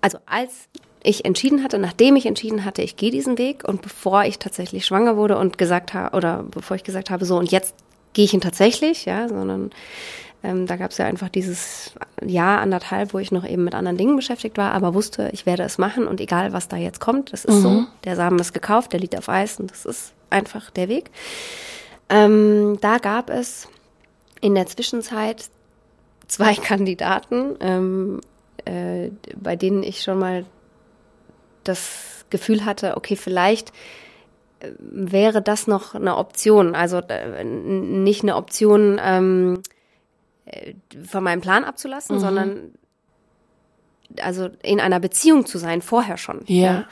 also 0.00 0.18
als 0.26 0.68
ich 1.04 1.24
entschieden 1.24 1.62
hatte, 1.62 1.78
nachdem 1.78 2.16
ich 2.16 2.26
entschieden 2.26 2.64
hatte, 2.64 2.82
ich 2.82 2.96
gehe 2.96 3.10
diesen 3.10 3.38
Weg 3.38 3.62
und 3.68 3.82
bevor 3.82 4.24
ich 4.24 4.38
tatsächlich 4.38 4.86
schwanger 4.86 5.16
wurde 5.16 5.38
und 5.38 5.58
gesagt 5.58 5.94
habe, 5.94 6.16
oder 6.16 6.44
bevor 6.50 6.76
ich 6.76 6.82
gesagt 6.82 7.10
habe, 7.10 7.24
so 7.26 7.36
und 7.36 7.52
jetzt 7.52 7.74
gehe 8.14 8.24
ich 8.24 8.32
ihn 8.32 8.40
tatsächlich, 8.40 9.04
ja, 9.04 9.28
sondern 9.28 9.70
ähm, 10.42 10.66
da 10.66 10.76
gab 10.76 10.90
es 10.90 10.98
ja 10.98 11.04
einfach 11.04 11.28
dieses 11.28 11.92
Jahr, 12.24 12.60
anderthalb, 12.60 13.12
wo 13.12 13.18
ich 13.18 13.32
noch 13.32 13.46
eben 13.46 13.64
mit 13.64 13.74
anderen 13.74 13.98
Dingen 13.98 14.16
beschäftigt 14.16 14.56
war, 14.56 14.72
aber 14.72 14.94
wusste, 14.94 15.28
ich 15.32 15.44
werde 15.46 15.62
es 15.62 15.78
machen 15.78 16.06
und 16.06 16.20
egal, 16.20 16.52
was 16.52 16.68
da 16.68 16.76
jetzt 16.76 17.00
kommt, 17.00 17.32
das 17.32 17.44
ist 17.44 17.56
mhm. 17.56 17.62
so. 17.62 17.84
Der 18.04 18.16
Samen 18.16 18.38
ist 18.38 18.54
gekauft, 18.54 18.92
der 18.92 19.00
liegt 19.00 19.16
auf 19.16 19.28
Eis 19.28 19.60
und 19.60 19.70
das 19.70 19.84
ist 19.84 20.14
einfach 20.30 20.70
der 20.70 20.88
Weg. 20.88 21.10
Ähm, 22.08 22.78
da 22.80 22.98
gab 22.98 23.28
es 23.28 23.68
in 24.40 24.54
der 24.54 24.66
Zwischenzeit 24.66 25.50
zwei 26.28 26.54
Kandidaten, 26.62 27.56
ähm, 27.60 28.20
äh, 28.64 29.10
bei 29.36 29.56
denen 29.56 29.82
ich 29.82 30.02
schon 30.02 30.18
mal 30.18 30.46
das 31.64 32.24
Gefühl 32.30 32.64
hatte, 32.64 32.96
okay, 32.96 33.16
vielleicht 33.16 33.70
äh, 34.60 34.70
wäre 34.78 35.42
das 35.42 35.66
noch 35.66 35.94
eine 35.94 36.16
Option. 36.16 36.74
Also 36.74 36.98
äh, 36.98 37.44
nicht 37.44 38.22
eine 38.22 38.36
Option, 38.36 39.00
ähm, 39.02 39.62
äh, 40.46 40.74
von 41.06 41.24
meinem 41.24 41.40
Plan 41.40 41.64
abzulassen, 41.64 42.16
mhm. 42.16 42.20
sondern 42.20 42.70
also 44.20 44.48
in 44.62 44.80
einer 44.80 45.00
Beziehung 45.00 45.46
zu 45.46 45.58
sein, 45.58 45.82
vorher 45.82 46.16
schon. 46.16 46.42
Ja. 46.46 46.64
ja. 46.64 46.84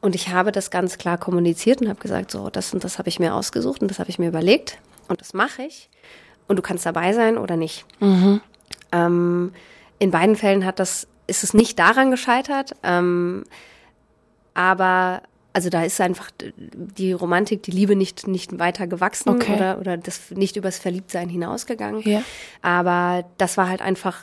Und 0.00 0.14
ich 0.14 0.30
habe 0.30 0.52
das 0.52 0.70
ganz 0.70 0.98
klar 0.98 1.18
kommuniziert 1.18 1.80
und 1.80 1.88
habe 1.88 2.00
gesagt, 2.00 2.30
so, 2.30 2.48
das 2.48 2.72
und 2.72 2.84
das 2.84 2.98
habe 2.98 3.08
ich 3.08 3.18
mir 3.18 3.34
ausgesucht 3.34 3.82
und 3.82 3.90
das 3.90 3.98
habe 3.98 4.08
ich 4.08 4.18
mir 4.18 4.28
überlegt 4.28 4.78
und 5.08 5.20
das 5.20 5.34
mache 5.34 5.62
ich. 5.62 5.90
Und 6.48 6.56
du 6.56 6.62
kannst 6.62 6.86
dabei 6.86 7.12
sein 7.12 7.38
oder 7.38 7.56
nicht. 7.56 7.84
Mhm. 8.00 8.40
Ähm, 8.92 9.52
in 9.98 10.10
beiden 10.10 10.36
Fällen 10.36 10.64
hat 10.64 10.78
das, 10.78 11.06
ist 11.26 11.44
es 11.44 11.54
nicht 11.54 11.78
daran 11.78 12.10
gescheitert, 12.10 12.74
ähm, 12.82 13.44
aber 14.54 15.22
also 15.52 15.68
da 15.68 15.82
ist 15.82 16.00
einfach 16.00 16.30
die 16.60 17.12
Romantik, 17.12 17.62
die 17.64 17.72
Liebe 17.72 17.96
nicht, 17.96 18.26
nicht 18.28 18.58
weiter 18.58 18.86
gewachsen 18.86 19.30
okay. 19.30 19.54
oder, 19.54 19.78
oder 19.80 19.96
das 19.96 20.30
nicht 20.30 20.56
übers 20.56 20.78
Verliebtsein 20.78 21.28
hinausgegangen. 21.28 22.02
Ja. 22.02 22.22
Aber 22.62 23.24
das 23.36 23.56
war 23.56 23.68
halt 23.68 23.82
einfach 23.82 24.22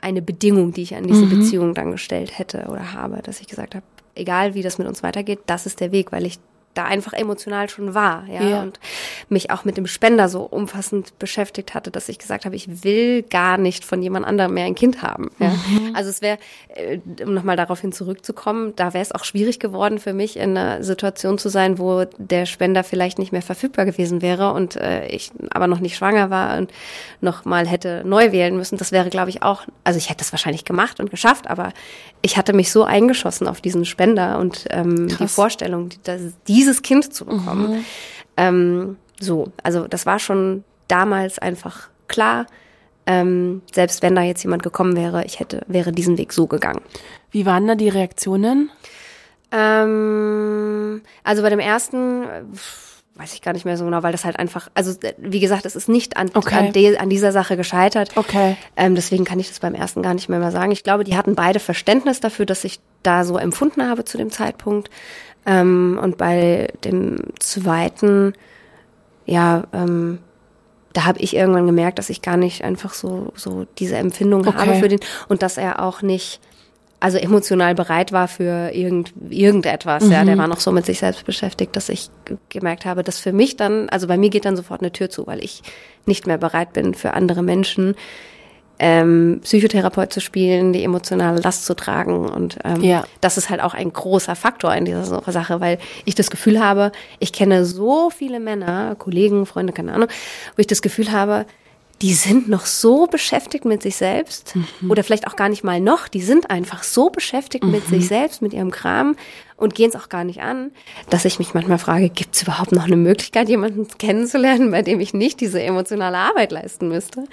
eine 0.00 0.22
Bedingung, 0.22 0.72
die 0.72 0.82
ich 0.82 0.94
an 0.94 1.06
diese 1.06 1.26
mhm. 1.26 1.40
Beziehung 1.40 1.74
dann 1.74 1.90
gestellt 1.90 2.38
hätte 2.38 2.66
oder 2.68 2.92
habe, 2.92 3.22
dass 3.22 3.40
ich 3.40 3.46
gesagt 3.46 3.74
habe, 3.74 3.84
egal 4.14 4.54
wie 4.54 4.62
das 4.62 4.78
mit 4.78 4.86
uns 4.86 5.02
weitergeht, 5.02 5.40
das 5.46 5.66
ist 5.66 5.80
der 5.80 5.92
Weg, 5.92 6.12
weil 6.12 6.26
ich 6.26 6.38
da 6.74 6.84
einfach 6.84 7.12
emotional 7.12 7.68
schon 7.68 7.94
war, 7.94 8.24
ja, 8.28 8.42
ja, 8.42 8.62
und 8.62 8.78
mich 9.28 9.50
auch 9.50 9.64
mit 9.64 9.76
dem 9.76 9.86
Spender 9.86 10.28
so 10.28 10.42
umfassend 10.42 11.18
beschäftigt 11.18 11.74
hatte, 11.74 11.90
dass 11.90 12.08
ich 12.08 12.18
gesagt 12.18 12.44
habe, 12.44 12.54
ich 12.54 12.84
will 12.84 13.22
gar 13.22 13.58
nicht 13.58 13.84
von 13.84 14.00
jemand 14.02 14.24
anderem 14.24 14.54
mehr 14.54 14.66
ein 14.66 14.76
Kind 14.76 15.02
haben. 15.02 15.30
Ja. 15.40 15.48
Mhm. 15.48 15.94
Also 15.94 16.10
es 16.10 16.22
wäre, 16.22 16.38
äh, 16.68 16.98
um 17.24 17.34
nochmal 17.34 17.56
daraufhin 17.56 17.90
zurückzukommen, 17.92 18.74
da 18.76 18.94
wäre 18.94 19.02
es 19.02 19.10
auch 19.12 19.24
schwierig 19.24 19.58
geworden 19.58 19.98
für 19.98 20.12
mich, 20.12 20.36
in 20.36 20.56
einer 20.56 20.84
Situation 20.84 21.38
zu 21.38 21.48
sein, 21.48 21.78
wo 21.78 22.04
der 22.18 22.46
Spender 22.46 22.84
vielleicht 22.84 23.18
nicht 23.18 23.32
mehr 23.32 23.42
verfügbar 23.42 23.84
gewesen 23.84 24.22
wäre 24.22 24.52
und 24.52 24.76
äh, 24.76 25.06
ich 25.08 25.32
aber 25.50 25.66
noch 25.66 25.80
nicht 25.80 25.96
schwanger 25.96 26.30
war 26.30 26.56
und 26.56 26.72
noch 27.20 27.44
mal 27.44 27.66
hätte 27.66 28.02
neu 28.04 28.30
wählen 28.30 28.56
müssen. 28.56 28.78
Das 28.78 28.92
wäre, 28.92 29.10
glaube 29.10 29.30
ich, 29.30 29.42
auch, 29.42 29.62
also 29.82 29.98
ich 29.98 30.08
hätte 30.08 30.18
das 30.18 30.32
wahrscheinlich 30.32 30.64
gemacht 30.64 31.00
und 31.00 31.10
geschafft, 31.10 31.48
aber 31.48 31.72
ich 32.22 32.36
hatte 32.36 32.52
mich 32.52 32.70
so 32.70 32.84
eingeschossen 32.84 33.46
auf 33.46 33.60
diesen 33.60 33.84
Spender 33.84 34.38
und 34.38 34.66
ähm, 34.70 35.08
die 35.08 35.28
Vorstellung, 35.28 35.90
dieses 36.46 36.82
Kind 36.82 37.12
zu 37.14 37.24
bekommen. 37.24 37.70
Mhm. 37.70 37.84
Ähm, 38.36 38.96
so, 39.18 39.52
also 39.62 39.86
das 39.86 40.06
war 40.06 40.18
schon 40.18 40.64
damals 40.88 41.38
einfach 41.38 41.88
klar. 42.08 42.46
Ähm, 43.06 43.62
selbst 43.72 44.02
wenn 44.02 44.14
da 44.14 44.22
jetzt 44.22 44.42
jemand 44.42 44.62
gekommen 44.62 44.96
wäre, 44.96 45.24
ich 45.24 45.40
hätte, 45.40 45.62
wäre 45.66 45.92
diesen 45.92 46.18
Weg 46.18 46.32
so 46.32 46.46
gegangen. 46.46 46.82
Wie 47.30 47.46
waren 47.46 47.66
da 47.66 47.74
die 47.74 47.88
Reaktionen? 47.88 48.70
Ähm, 49.52 51.02
also 51.24 51.42
bei 51.42 51.50
dem 51.50 51.58
ersten 51.58 52.24
weiß 53.16 53.34
ich 53.34 53.42
gar 53.42 53.52
nicht 53.52 53.64
mehr 53.64 53.76
so 53.76 53.84
genau, 53.84 54.02
weil 54.02 54.12
das 54.12 54.24
halt 54.24 54.38
einfach, 54.38 54.68
also 54.74 54.94
wie 55.18 55.40
gesagt, 55.40 55.66
es 55.66 55.76
ist 55.76 55.88
nicht 55.88 56.16
an, 56.16 56.30
okay. 56.34 56.54
an, 56.54 56.72
de, 56.72 56.96
an, 56.96 57.10
dieser 57.10 57.32
Sache 57.32 57.56
gescheitert. 57.56 58.16
Okay. 58.16 58.56
Ähm, 58.76 58.94
deswegen 58.94 59.24
kann 59.24 59.38
ich 59.38 59.48
das 59.48 59.60
beim 59.60 59.74
ersten 59.74 60.02
gar 60.02 60.14
nicht 60.14 60.28
mehr 60.28 60.38
mal 60.38 60.52
sagen. 60.52 60.72
Ich 60.72 60.84
glaube, 60.84 61.04
die 61.04 61.16
hatten 61.16 61.34
beide 61.34 61.60
Verständnis 61.60 62.20
dafür, 62.20 62.46
dass 62.46 62.64
ich 62.64 62.80
da 63.02 63.24
so 63.24 63.36
empfunden 63.36 63.86
habe 63.86 64.04
zu 64.04 64.16
dem 64.16 64.30
Zeitpunkt. 64.30 64.90
Ähm, 65.44 65.98
und 66.02 66.16
bei 66.18 66.72
dem 66.84 67.18
zweiten, 67.38 68.32
ja, 69.26 69.64
ähm, 69.72 70.18
da 70.92 71.04
habe 71.04 71.20
ich 71.20 71.36
irgendwann 71.36 71.66
gemerkt, 71.66 71.98
dass 71.98 72.10
ich 72.10 72.22
gar 72.22 72.36
nicht 72.36 72.64
einfach 72.64 72.94
so 72.94 73.32
so 73.36 73.66
diese 73.78 73.96
Empfindung 73.96 74.46
okay. 74.46 74.58
habe 74.58 74.74
für 74.74 74.88
den 74.88 75.00
und 75.28 75.42
dass 75.42 75.56
er 75.56 75.82
auch 75.82 76.02
nicht 76.02 76.40
also 77.00 77.18
emotional 77.18 77.74
bereit 77.74 78.12
war 78.12 78.28
für 78.28 78.70
irgend, 78.72 79.12
irgendetwas. 79.30 80.04
Mhm. 80.04 80.12
Ja, 80.12 80.24
der 80.24 80.36
mhm. 80.36 80.40
war 80.40 80.48
noch 80.48 80.60
so 80.60 80.70
mit 80.70 80.86
sich 80.86 80.98
selbst 80.98 81.24
beschäftigt, 81.24 81.74
dass 81.74 81.88
ich 81.88 82.10
gemerkt 82.50 82.84
habe, 82.84 83.02
dass 83.02 83.18
für 83.18 83.32
mich 83.32 83.56
dann, 83.56 83.88
also 83.88 84.06
bei 84.06 84.18
mir 84.18 84.30
geht 84.30 84.44
dann 84.44 84.56
sofort 84.56 84.82
eine 84.82 84.92
Tür 84.92 85.10
zu, 85.10 85.26
weil 85.26 85.42
ich 85.42 85.62
nicht 86.06 86.26
mehr 86.26 86.38
bereit 86.38 86.72
bin 86.72 86.94
für 86.94 87.14
andere 87.14 87.42
Menschen 87.42 87.94
ähm, 88.82 89.40
Psychotherapeut 89.42 90.10
zu 90.10 90.20
spielen, 90.20 90.72
die 90.72 90.82
emotionale 90.82 91.40
Last 91.40 91.66
zu 91.66 91.74
tragen. 91.74 92.28
Und 92.28 92.58
ähm, 92.64 92.82
ja. 92.82 93.04
das 93.20 93.36
ist 93.36 93.50
halt 93.50 93.60
auch 93.60 93.74
ein 93.74 93.92
großer 93.92 94.34
Faktor 94.34 94.74
in 94.74 94.86
dieser 94.86 95.04
Sache, 95.04 95.60
weil 95.60 95.78
ich 96.06 96.14
das 96.14 96.30
Gefühl 96.30 96.60
habe, 96.60 96.90
ich 97.18 97.32
kenne 97.32 97.66
so 97.66 98.08
viele 98.08 98.40
Männer, 98.40 98.96
Kollegen, 98.98 99.44
Freunde, 99.44 99.74
keine 99.74 99.92
Ahnung, 99.92 100.08
wo 100.56 100.60
ich 100.60 100.66
das 100.66 100.80
Gefühl 100.80 101.12
habe, 101.12 101.44
die 102.02 102.14
sind 102.14 102.48
noch 102.48 102.64
so 102.64 103.06
beschäftigt 103.06 103.64
mit 103.64 103.82
sich 103.82 103.96
selbst 103.96 104.56
mhm. 104.56 104.90
oder 104.90 105.04
vielleicht 105.04 105.26
auch 105.26 105.36
gar 105.36 105.48
nicht 105.48 105.64
mal 105.64 105.80
noch, 105.80 106.08
die 106.08 106.22
sind 106.22 106.50
einfach 106.50 106.82
so 106.82 107.10
beschäftigt 107.10 107.64
mhm. 107.64 107.72
mit 107.72 107.86
sich 107.86 108.08
selbst, 108.08 108.40
mit 108.40 108.54
ihrem 108.54 108.70
Kram 108.70 109.16
und 109.56 109.74
gehen 109.74 109.90
es 109.90 109.96
auch 109.96 110.08
gar 110.08 110.24
nicht 110.24 110.40
an, 110.40 110.70
dass 111.10 111.26
ich 111.26 111.38
mich 111.38 111.52
manchmal 111.52 111.76
frage, 111.76 112.08
gibt 112.08 112.34
es 112.34 112.42
überhaupt 112.42 112.72
noch 112.72 112.84
eine 112.84 112.96
Möglichkeit, 112.96 113.50
jemanden 113.50 113.86
kennenzulernen, 113.98 114.70
bei 114.70 114.80
dem 114.80 115.00
ich 115.00 115.12
nicht 115.12 115.40
diese 115.40 115.62
emotionale 115.62 116.16
Arbeit 116.16 116.52
leisten 116.52 116.88
müsste? 116.88 117.24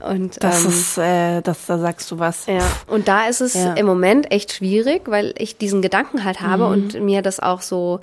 Und 0.00 0.42
das 0.42 0.64
ähm, 0.64 0.70
ist, 0.70 0.98
äh, 0.98 1.40
das, 1.40 1.66
da 1.66 1.78
sagst 1.78 2.10
du 2.10 2.18
was. 2.18 2.46
Ja, 2.46 2.66
und 2.88 3.06
da 3.06 3.26
ist 3.28 3.40
es 3.40 3.54
ja. 3.54 3.74
im 3.74 3.86
Moment 3.86 4.32
echt 4.32 4.52
schwierig, 4.52 5.02
weil 5.06 5.32
ich 5.38 5.56
diesen 5.56 5.80
Gedanken 5.80 6.24
halt 6.24 6.40
habe 6.40 6.64
mhm. 6.66 6.72
und 6.72 7.00
mir 7.00 7.22
das 7.22 7.38
auch 7.38 7.60
so 7.60 8.00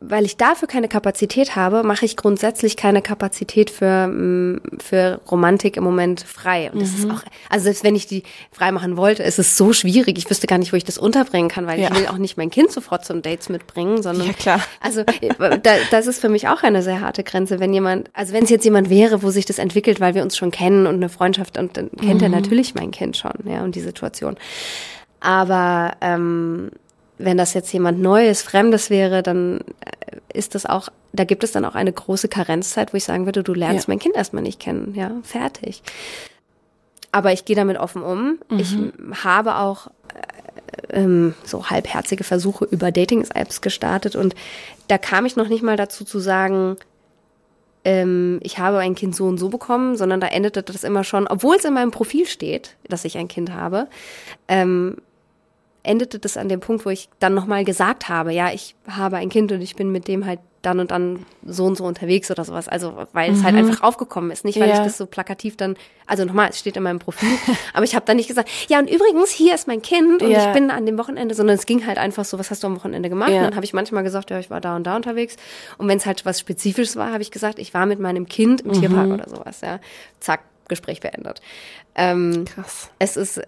weil 0.00 0.24
ich 0.24 0.36
dafür 0.36 0.68
keine 0.68 0.86
Kapazität 0.86 1.56
habe, 1.56 1.82
mache 1.82 2.04
ich 2.04 2.16
grundsätzlich 2.16 2.76
keine 2.76 3.02
Kapazität 3.02 3.68
für, 3.68 4.06
mm, 4.06 4.60
für 4.78 5.20
Romantik 5.28 5.76
im 5.76 5.82
Moment 5.82 6.20
frei. 6.20 6.70
Und 6.70 6.80
das 6.80 6.92
mhm. 6.92 6.98
ist 6.98 7.10
auch, 7.10 7.22
also 7.50 7.64
selbst 7.64 7.82
wenn 7.82 7.96
ich 7.96 8.06
die 8.06 8.22
frei 8.52 8.70
machen 8.70 8.96
wollte, 8.96 9.24
ist 9.24 9.40
es 9.40 9.56
so 9.56 9.72
schwierig. 9.72 10.16
Ich 10.16 10.30
wüsste 10.30 10.46
gar 10.46 10.58
nicht, 10.58 10.72
wo 10.72 10.76
ich 10.76 10.84
das 10.84 10.98
unterbringen 10.98 11.48
kann, 11.48 11.66
weil 11.66 11.80
ja. 11.80 11.90
ich 11.90 11.98
will 11.98 12.06
auch 12.06 12.18
nicht 12.18 12.36
mein 12.36 12.50
Kind 12.50 12.70
sofort 12.70 13.04
zum 13.04 13.22
Dates 13.22 13.48
mitbringen, 13.48 14.00
sondern. 14.02 14.28
Ja, 14.28 14.32
klar. 14.34 14.60
Also, 14.80 15.02
da, 15.02 15.74
das 15.90 16.06
ist 16.06 16.20
für 16.20 16.28
mich 16.28 16.46
auch 16.46 16.62
eine 16.62 16.82
sehr 16.82 17.00
harte 17.00 17.24
Grenze. 17.24 17.58
Wenn 17.58 17.74
jemand, 17.74 18.08
also 18.12 18.32
wenn 18.32 18.44
es 18.44 18.50
jetzt 18.50 18.64
jemand 18.64 18.90
wäre, 18.90 19.24
wo 19.24 19.30
sich 19.30 19.46
das 19.46 19.58
entwickelt, 19.58 19.98
weil 20.00 20.14
wir 20.14 20.22
uns 20.22 20.36
schon 20.36 20.52
kennen 20.52 20.86
und 20.86 20.94
eine 20.94 21.08
Freundschaft 21.08 21.58
und 21.58 21.76
dann 21.76 21.90
kennt 21.90 22.20
mhm. 22.20 22.22
er 22.22 22.28
natürlich 22.28 22.76
mein 22.76 22.92
Kind 22.92 23.16
schon, 23.16 23.32
ja, 23.44 23.64
und 23.64 23.74
die 23.74 23.80
Situation. 23.80 24.36
Aber, 25.20 25.96
ähm, 26.00 26.70
wenn 27.18 27.36
das 27.36 27.54
jetzt 27.54 27.72
jemand 27.72 28.00
Neues, 28.00 28.42
Fremdes 28.42 28.90
wäre, 28.90 29.22
dann 29.22 29.60
äh, 29.80 30.16
ist 30.32 30.54
das 30.54 30.66
auch, 30.66 30.88
da 31.12 31.24
gibt 31.24 31.44
es 31.44 31.52
dann 31.52 31.64
auch 31.64 31.74
eine 31.74 31.92
große 31.92 32.28
Karenzzeit, 32.28 32.92
wo 32.92 32.96
ich 32.96 33.04
sagen 33.04 33.26
würde, 33.26 33.42
du 33.42 33.54
lernst 33.54 33.88
ja. 33.88 33.92
mein 33.92 33.98
Kind 33.98 34.16
erstmal 34.16 34.42
nicht 34.42 34.60
kennen, 34.60 34.94
ja, 34.94 35.12
fertig. 35.22 35.82
Aber 37.10 37.32
ich 37.32 37.44
gehe 37.44 37.56
damit 37.56 37.78
offen 37.78 38.02
um. 38.02 38.38
Mhm. 38.48 38.58
Ich 38.58 38.76
habe 39.24 39.56
auch 39.56 39.88
äh, 40.90 41.00
ähm, 41.00 41.34
so 41.44 41.70
halbherzige 41.70 42.24
Versuche 42.24 42.64
über 42.66 42.92
Dating-Apps 42.92 43.60
gestartet 43.60 44.14
und 44.16 44.34
da 44.86 44.98
kam 44.98 45.26
ich 45.26 45.36
noch 45.36 45.48
nicht 45.48 45.62
mal 45.62 45.76
dazu 45.76 46.04
zu 46.04 46.18
sagen, 46.18 46.76
ähm, 47.84 48.38
ich 48.42 48.58
habe 48.58 48.78
ein 48.78 48.94
Kind 48.94 49.16
so 49.16 49.26
und 49.26 49.38
so 49.38 49.48
bekommen, 49.48 49.96
sondern 49.96 50.20
da 50.20 50.28
endete 50.28 50.62
das 50.62 50.84
immer 50.84 51.04
schon, 51.04 51.26
obwohl 51.26 51.56
es 51.56 51.64
in 51.64 51.74
meinem 51.74 51.90
Profil 51.90 52.26
steht, 52.26 52.76
dass 52.88 53.04
ich 53.04 53.16
ein 53.16 53.28
Kind 53.28 53.52
habe, 53.52 53.88
ähm, 54.48 54.96
endete 55.88 56.18
das 56.18 56.36
an 56.36 56.48
dem 56.48 56.60
Punkt, 56.60 56.84
wo 56.84 56.90
ich 56.90 57.08
dann 57.18 57.34
nochmal 57.34 57.64
gesagt 57.64 58.08
habe, 58.08 58.32
ja, 58.32 58.52
ich 58.52 58.74
habe 58.86 59.16
ein 59.16 59.30
Kind 59.30 59.50
und 59.50 59.62
ich 59.62 59.74
bin 59.74 59.90
mit 59.90 60.06
dem 60.06 60.26
halt 60.26 60.40
dann 60.60 60.80
und 60.80 60.90
dann 60.90 61.24
so 61.46 61.64
und 61.64 61.76
so 61.76 61.84
unterwegs 61.84 62.30
oder 62.30 62.44
sowas. 62.44 62.68
Also, 62.68 63.06
weil 63.12 63.30
mhm. 63.30 63.36
es 63.36 63.44
halt 63.44 63.54
mhm. 63.54 63.60
einfach 63.60 63.82
aufgekommen 63.82 64.30
ist. 64.30 64.44
Nicht, 64.44 64.58
weil 64.60 64.68
ja. 64.68 64.74
ich 64.74 64.80
das 64.80 64.98
so 64.98 65.06
plakativ 65.06 65.56
dann, 65.56 65.76
also 66.06 66.24
nochmal, 66.24 66.50
es 66.50 66.58
steht 66.58 66.76
in 66.76 66.82
meinem 66.82 66.98
Profil, 66.98 67.28
aber 67.72 67.84
ich 67.84 67.94
habe 67.94 68.04
dann 68.04 68.16
nicht 68.16 68.28
gesagt, 68.28 68.50
ja, 68.68 68.78
und 68.78 68.90
übrigens, 68.90 69.30
hier 69.30 69.54
ist 69.54 69.66
mein 69.66 69.82
Kind 69.82 70.22
und 70.22 70.30
ja. 70.30 70.48
ich 70.48 70.52
bin 70.52 70.70
an 70.70 70.84
dem 70.84 70.98
Wochenende, 70.98 71.34
sondern 71.34 71.56
es 71.56 71.64
ging 71.64 71.86
halt 71.86 71.96
einfach 71.96 72.24
so, 72.24 72.38
was 72.38 72.50
hast 72.50 72.64
du 72.64 72.66
am 72.66 72.76
Wochenende 72.76 73.08
gemacht? 73.08 73.30
Ja. 73.30 73.38
Und 73.38 73.44
dann 73.44 73.54
habe 73.54 73.64
ich 73.64 73.72
manchmal 73.72 74.02
gesagt, 74.02 74.30
ja, 74.30 74.38
ich 74.38 74.50
war 74.50 74.60
da 74.60 74.76
und 74.76 74.84
da 74.84 74.96
unterwegs. 74.96 75.36
Und 75.78 75.88
wenn 75.88 75.98
es 75.98 76.06
halt 76.06 76.26
was 76.26 76.40
Spezifisches 76.40 76.96
war, 76.96 77.12
habe 77.12 77.22
ich 77.22 77.30
gesagt, 77.30 77.58
ich 77.58 77.72
war 77.72 77.86
mit 77.86 78.00
meinem 78.00 78.26
Kind 78.26 78.62
im 78.62 78.72
mhm. 78.72 78.80
Tierpark 78.80 79.10
oder 79.10 79.28
sowas, 79.28 79.60
ja. 79.60 79.78
Zack, 80.20 80.40
Gespräch 80.66 81.00
beendet. 81.00 81.40
Ähm, 81.94 82.44
Krass. 82.44 82.90
Es 82.98 83.16
ist, 83.16 83.40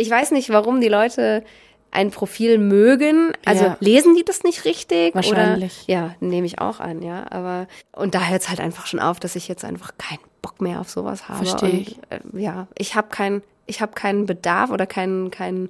ich 0.00 0.10
weiß 0.10 0.30
nicht, 0.32 0.50
warum 0.50 0.80
die 0.80 0.88
Leute 0.88 1.44
ein 1.92 2.10
Profil 2.10 2.58
mögen. 2.58 3.32
Also 3.44 3.64
Ja. 3.64 3.76
lesen 3.80 4.14
die 4.14 4.24
das 4.24 4.42
nicht 4.44 4.64
richtig? 4.64 5.14
Wahrscheinlich. 5.14 5.84
Oder, 5.88 5.92
ja, 5.92 6.14
nehme 6.20 6.46
ich 6.46 6.60
auch 6.60 6.78
an, 6.80 7.02
ja. 7.02 7.26
Aber 7.30 7.66
und 7.92 8.14
da 8.14 8.26
hört 8.26 8.42
es 8.42 8.48
halt 8.48 8.60
einfach 8.60 8.86
schon 8.86 9.00
auf, 9.00 9.18
dass 9.20 9.34
ich 9.36 9.48
jetzt 9.48 9.64
einfach 9.64 9.92
keinen 9.98 10.20
Bock 10.40 10.60
mehr 10.60 10.80
auf 10.80 10.88
sowas 10.88 11.28
habe. 11.28 11.44
Versteh 11.44 11.78
ich. 11.80 11.96
Und, 11.96 12.36
äh, 12.38 12.40
ja, 12.42 12.68
ich 12.78 12.94
habe 12.94 13.08
keinen, 13.08 13.42
ich 13.66 13.80
habe 13.82 13.92
keinen 13.92 14.26
Bedarf 14.26 14.70
oder 14.70 14.86
keinen, 14.86 15.30
keinen, 15.32 15.68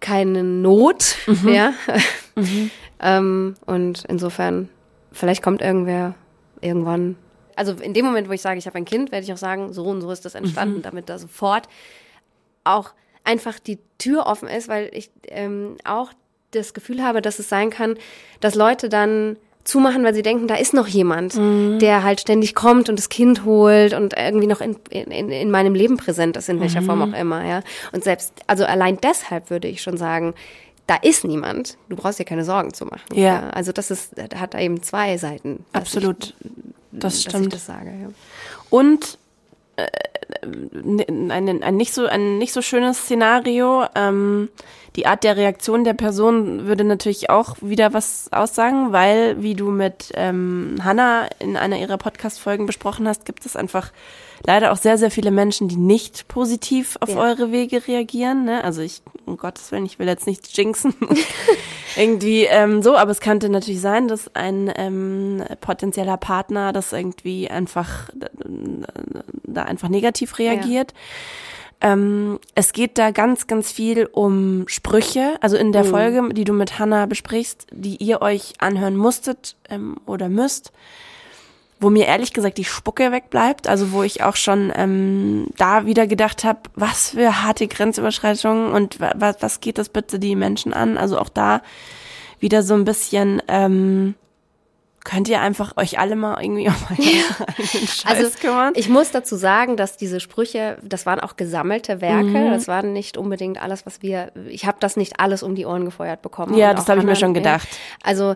keine 0.00 0.44
Not, 0.44 1.16
Mhm. 1.26 1.48
ja. 1.48 1.72
ähm, 3.00 3.54
und 3.66 4.04
insofern, 4.08 4.68
vielleicht 5.12 5.42
kommt 5.42 5.60
irgendwer 5.60 6.14
irgendwann. 6.60 7.16
Also 7.56 7.72
in 7.72 7.94
dem 7.94 8.04
Moment, 8.04 8.28
wo 8.28 8.32
ich 8.32 8.42
sage, 8.42 8.58
ich 8.58 8.66
habe 8.66 8.78
ein 8.78 8.84
Kind, 8.84 9.10
werde 9.10 9.24
ich 9.24 9.32
auch 9.32 9.36
sagen, 9.38 9.72
so 9.72 9.84
und 9.86 10.00
so 10.00 10.10
ist 10.12 10.24
das 10.24 10.36
entstanden, 10.36 10.82
damit 10.82 11.08
da 11.08 11.18
sofort 11.18 11.68
auch 12.62 12.90
einfach 13.28 13.58
die 13.58 13.78
Tür 13.98 14.26
offen 14.26 14.48
ist, 14.48 14.68
weil 14.68 14.90
ich 14.92 15.10
ähm, 15.26 15.76
auch 15.84 16.12
das 16.50 16.72
Gefühl 16.72 17.02
habe, 17.02 17.20
dass 17.20 17.38
es 17.38 17.48
sein 17.48 17.70
kann, 17.70 17.96
dass 18.40 18.54
Leute 18.54 18.88
dann 18.88 19.36
zumachen, 19.64 20.02
weil 20.02 20.14
sie 20.14 20.22
denken, 20.22 20.48
da 20.48 20.54
ist 20.54 20.72
noch 20.72 20.86
jemand, 20.86 21.36
der 21.36 22.02
halt 22.02 22.22
ständig 22.22 22.54
kommt 22.54 22.88
und 22.88 22.98
das 22.98 23.10
Kind 23.10 23.44
holt 23.44 23.92
und 23.92 24.14
irgendwie 24.16 24.46
noch 24.46 24.62
in, 24.62 24.76
in, 24.88 25.30
in 25.30 25.50
meinem 25.50 25.74
Leben 25.74 25.98
präsent 25.98 26.38
ist, 26.38 26.48
in 26.48 26.58
welcher 26.58 26.80
Form 26.80 27.02
auch 27.02 27.14
immer, 27.18 27.44
ja. 27.44 27.60
Und 27.92 28.02
selbst, 28.02 28.32
also 28.46 28.64
allein 28.64 28.96
deshalb 29.02 29.50
würde 29.50 29.68
ich 29.68 29.82
schon 29.82 29.98
sagen, 29.98 30.32
da 30.86 30.96
ist 30.96 31.24
niemand. 31.24 31.76
Du 31.90 31.96
brauchst 31.96 32.18
dir 32.18 32.24
keine 32.24 32.44
Sorgen 32.44 32.72
zu 32.72 32.86
machen. 32.86 33.14
Ja. 33.14 33.50
Also 33.50 33.72
das 33.72 33.90
ist, 33.90 34.14
hat 34.34 34.54
da 34.54 34.58
eben 34.58 34.82
zwei 34.82 35.18
Seiten. 35.18 35.66
Absolut. 35.74 36.34
Das 36.40 36.48
Ich, 36.48 37.00
dass 37.00 37.14
ich 37.18 37.22
stimmt. 37.28 37.52
das 37.52 37.66
sage, 37.66 37.90
ja. 37.90 38.08
Und 38.70 39.18
ein, 40.42 41.30
ein, 41.30 41.62
ein, 41.62 41.76
nicht 41.76 41.94
so, 41.94 42.06
ein 42.06 42.38
nicht 42.38 42.52
so 42.52 42.62
schönes 42.62 42.98
Szenario. 42.98 43.86
Ähm, 43.94 44.48
die 44.96 45.06
Art 45.06 45.24
der 45.24 45.36
Reaktion 45.36 45.84
der 45.84 45.94
Person 45.94 46.66
würde 46.66 46.84
natürlich 46.84 47.30
auch 47.30 47.56
wieder 47.60 47.92
was 47.92 48.28
aussagen, 48.32 48.92
weil, 48.92 49.42
wie 49.42 49.54
du 49.54 49.70
mit 49.70 50.10
ähm, 50.14 50.76
Hannah 50.82 51.28
in 51.38 51.56
einer 51.56 51.78
ihrer 51.78 51.98
Podcast-Folgen 51.98 52.66
besprochen 52.66 53.06
hast, 53.06 53.24
gibt 53.24 53.46
es 53.46 53.56
einfach 53.56 53.92
leider 54.46 54.72
auch 54.72 54.76
sehr, 54.76 54.98
sehr 54.98 55.10
viele 55.10 55.30
Menschen, 55.30 55.68
die 55.68 55.76
nicht 55.76 56.28
positiv 56.28 56.96
auf 57.00 57.10
Ja. 57.10 57.16
eure 57.16 57.52
Wege 57.52 57.86
reagieren. 57.86 58.44
Ne? 58.44 58.62
Also 58.62 58.82
ich, 58.82 59.02
um 59.26 59.36
Gottes 59.36 59.72
Willen, 59.72 59.86
ich 59.86 59.98
will 59.98 60.06
jetzt 60.06 60.26
nicht 60.26 60.56
jinxen. 60.56 60.94
irgendwie 61.96 62.44
ähm, 62.44 62.82
so, 62.82 62.96
aber 62.96 63.10
es 63.10 63.20
könnte 63.20 63.48
natürlich 63.48 63.80
sein, 63.80 64.08
dass 64.08 64.34
ein 64.34 64.72
ähm, 64.76 65.42
potenzieller 65.60 66.16
Partner 66.16 66.72
das 66.72 66.92
irgendwie 66.92 67.50
einfach 67.50 68.10
da 69.44 69.62
einfach 69.62 69.88
negativ 69.88 70.38
reagiert. 70.38 70.94
Ähm, 71.80 72.40
es 72.54 72.72
geht 72.72 72.98
da 72.98 73.12
ganz, 73.12 73.46
ganz 73.46 73.70
viel 73.70 74.06
um 74.06 74.66
Sprüche. 74.66 75.36
Also 75.40 75.56
in 75.56 75.72
der 75.72 75.84
Folge, 75.84 76.28
die 76.32 76.44
du 76.44 76.52
mit 76.52 76.78
Hannah 76.78 77.06
besprichst, 77.06 77.68
die 77.70 77.96
ihr 77.96 78.20
euch 78.20 78.54
anhören 78.58 78.96
musstet 78.96 79.56
ähm, 79.70 79.96
oder 80.04 80.28
müsst, 80.28 80.72
wo 81.78 81.90
mir 81.90 82.06
ehrlich 82.06 82.32
gesagt 82.32 82.58
die 82.58 82.64
Spucke 82.64 83.12
wegbleibt, 83.12 83.68
also 83.68 83.92
wo 83.92 84.02
ich 84.02 84.24
auch 84.24 84.34
schon 84.34 84.72
ähm, 84.74 85.46
da 85.56 85.86
wieder 85.86 86.08
gedacht 86.08 86.42
habe, 86.42 86.60
was 86.74 87.10
für 87.10 87.44
harte 87.44 87.68
Grenzüberschreitungen 87.68 88.72
und 88.72 88.98
wa 88.98 89.12
wa 89.16 89.34
was 89.38 89.60
geht 89.60 89.78
das 89.78 89.88
bitte 89.88 90.18
die 90.18 90.34
Menschen 90.34 90.72
an? 90.72 90.98
Also 90.98 91.18
auch 91.18 91.28
da 91.28 91.62
wieder 92.40 92.64
so 92.64 92.74
ein 92.74 92.84
bisschen, 92.84 93.40
ähm, 93.46 94.14
könnt 95.10 95.26
ihr 95.28 95.40
einfach 95.40 95.76
euch 95.78 95.98
alle 95.98 96.16
mal 96.16 96.38
irgendwie 96.42 96.68
um 96.68 96.74
eigenen 96.90 97.24
Scheiß 97.88 98.04
Also 98.04 98.28
kümmern? 98.38 98.74
ich 98.76 98.90
muss 98.90 99.10
dazu 99.10 99.36
sagen, 99.36 99.76
dass 99.78 99.96
diese 99.96 100.20
Sprüche, 100.20 100.76
das 100.82 101.06
waren 101.06 101.18
auch 101.18 101.36
gesammelte 101.36 102.00
Werke, 102.02 102.24
Mhm. 102.26 102.50
das 102.50 102.68
waren 102.68 102.92
nicht 102.92 103.16
unbedingt 103.16 103.60
alles, 103.62 103.86
was 103.86 104.02
wir, 104.02 104.32
ich 104.48 104.66
habe 104.66 104.76
das 104.80 104.96
nicht 104.98 105.18
alles 105.18 105.42
um 105.42 105.54
die 105.54 105.64
Ohren 105.64 105.86
gefeuert 105.86 106.20
bekommen. 106.20 106.54
Ja, 106.58 106.74
das 106.74 106.88
habe 106.90 107.00
ich 107.00 107.06
mir 107.06 107.16
schon 107.16 107.32
gedacht. 107.32 107.66
Also 108.02 108.34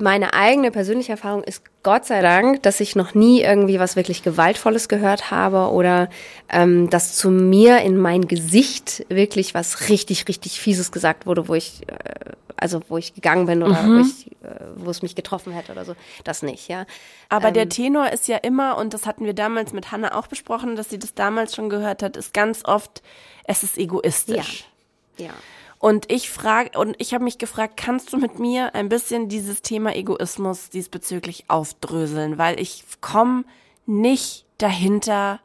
meine 0.00 0.32
eigene 0.32 0.70
persönliche 0.70 1.12
Erfahrung 1.12 1.44
ist 1.44 1.62
Gott 1.82 2.04
sei 2.06 2.22
Dank, 2.22 2.62
dass 2.62 2.80
ich 2.80 2.96
noch 2.96 3.14
nie 3.14 3.42
irgendwie 3.42 3.78
was 3.78 3.94
wirklich 3.94 4.22
Gewaltvolles 4.22 4.88
gehört 4.88 5.30
habe 5.30 5.72
oder 5.72 6.08
ähm, 6.48 6.88
dass 6.90 7.14
zu 7.16 7.30
mir 7.30 7.80
in 7.82 7.96
mein 7.96 8.26
Gesicht 8.26 9.04
wirklich 9.08 9.54
was 9.54 9.88
richtig, 9.88 10.26
richtig 10.28 10.58
Fieses 10.60 10.92
gesagt 10.92 11.26
wurde, 11.26 11.46
wo 11.46 11.54
ich, 11.54 11.82
äh, 11.88 11.94
also 12.56 12.80
wo 12.88 12.96
ich 12.98 13.14
gegangen 13.14 13.46
bin 13.46 13.62
oder 13.62 13.82
Mhm. 13.82 13.96
wo, 13.96 14.00
ich, 14.00 14.26
äh, 14.42 14.60
wo 14.76 14.90
es 14.90 15.02
mich 15.02 15.14
getroffen 15.14 15.52
hätte 15.52 15.72
oder 15.72 15.84
so. 15.84 15.94
Das 16.24 16.42
nicht, 16.42 16.68
ja. 16.68 16.86
Aber 17.28 17.48
Ähm. 17.48 17.54
der 17.54 17.68
Tenor 17.68 18.10
ist 18.10 18.28
ja 18.28 18.38
immer, 18.38 18.76
und 18.78 18.92
das 18.94 19.06
hatten 19.06 19.24
wir 19.24 19.34
damals 19.34 19.72
mit 19.72 19.92
Hannah 19.92 20.16
auch 20.18 20.26
besprochen, 20.26 20.74
dass 20.74 20.88
sie 20.90 20.98
das 20.98 21.14
damals 21.14 21.54
schon 21.54 21.68
gehört 21.70 22.02
hat, 22.02 22.16
ist 22.16 22.32
ganz 22.34 22.64
oft, 22.64 23.02
es 23.44 23.62
ist 23.62 23.78
egoistisch. 23.78 24.64
Ja. 25.18 25.30
Und 25.80 26.12
ich 26.12 26.28
frage, 26.28 26.78
und 26.78 26.94
ich 26.98 27.14
habe 27.14 27.24
mich 27.24 27.38
gefragt, 27.38 27.78
kannst 27.78 28.12
du 28.12 28.18
mit 28.18 28.38
mir 28.38 28.74
ein 28.74 28.90
bisschen 28.90 29.30
dieses 29.30 29.62
Thema 29.62 29.96
Egoismus 29.96 30.68
diesbezüglich 30.68 31.46
aufdröseln? 31.48 32.36
Weil 32.36 32.60
ich 32.60 32.84
komme 33.00 33.44
nicht 33.86 34.44
dahinter, 34.58 35.40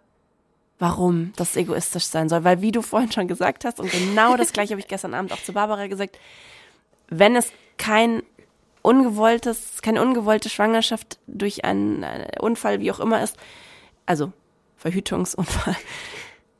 warum 0.78 1.32
das 1.38 1.56
egoistisch 1.56 2.04
sein 2.04 2.28
soll. 2.28 2.44
Weil 2.44 2.62
wie 2.62 2.74
du 2.74 2.82
vorhin 2.82 3.14
schon 3.14 3.30
gesagt 3.30 3.64
hast, 3.64 3.80
und 3.80 3.90
genau 3.90 4.36
das 4.36 4.52
gleiche 4.52 4.72
habe 4.72 4.82
ich 4.82 4.90
gestern 4.90 5.14
Abend 5.14 5.32
auch 5.32 5.42
zu 5.42 5.54
Barbara 5.54 5.88
gesagt, 5.88 6.20
wenn 7.08 7.38
es 7.38 7.54
kein 7.78 8.22
ungewolltes, 8.82 9.82
keine 9.82 10.02
ungewollte 10.02 10.50
Schwangerschaft 10.50 11.18
durch 11.28 11.64
einen 11.64 12.04
äh, 12.04 12.28
Unfall, 12.42 12.82
wie 12.82 12.92
auch 12.92 13.00
immer 13.00 13.24
ist, 13.24 13.38
also 14.06 14.34
Verhütungsunfall, 14.76 15.78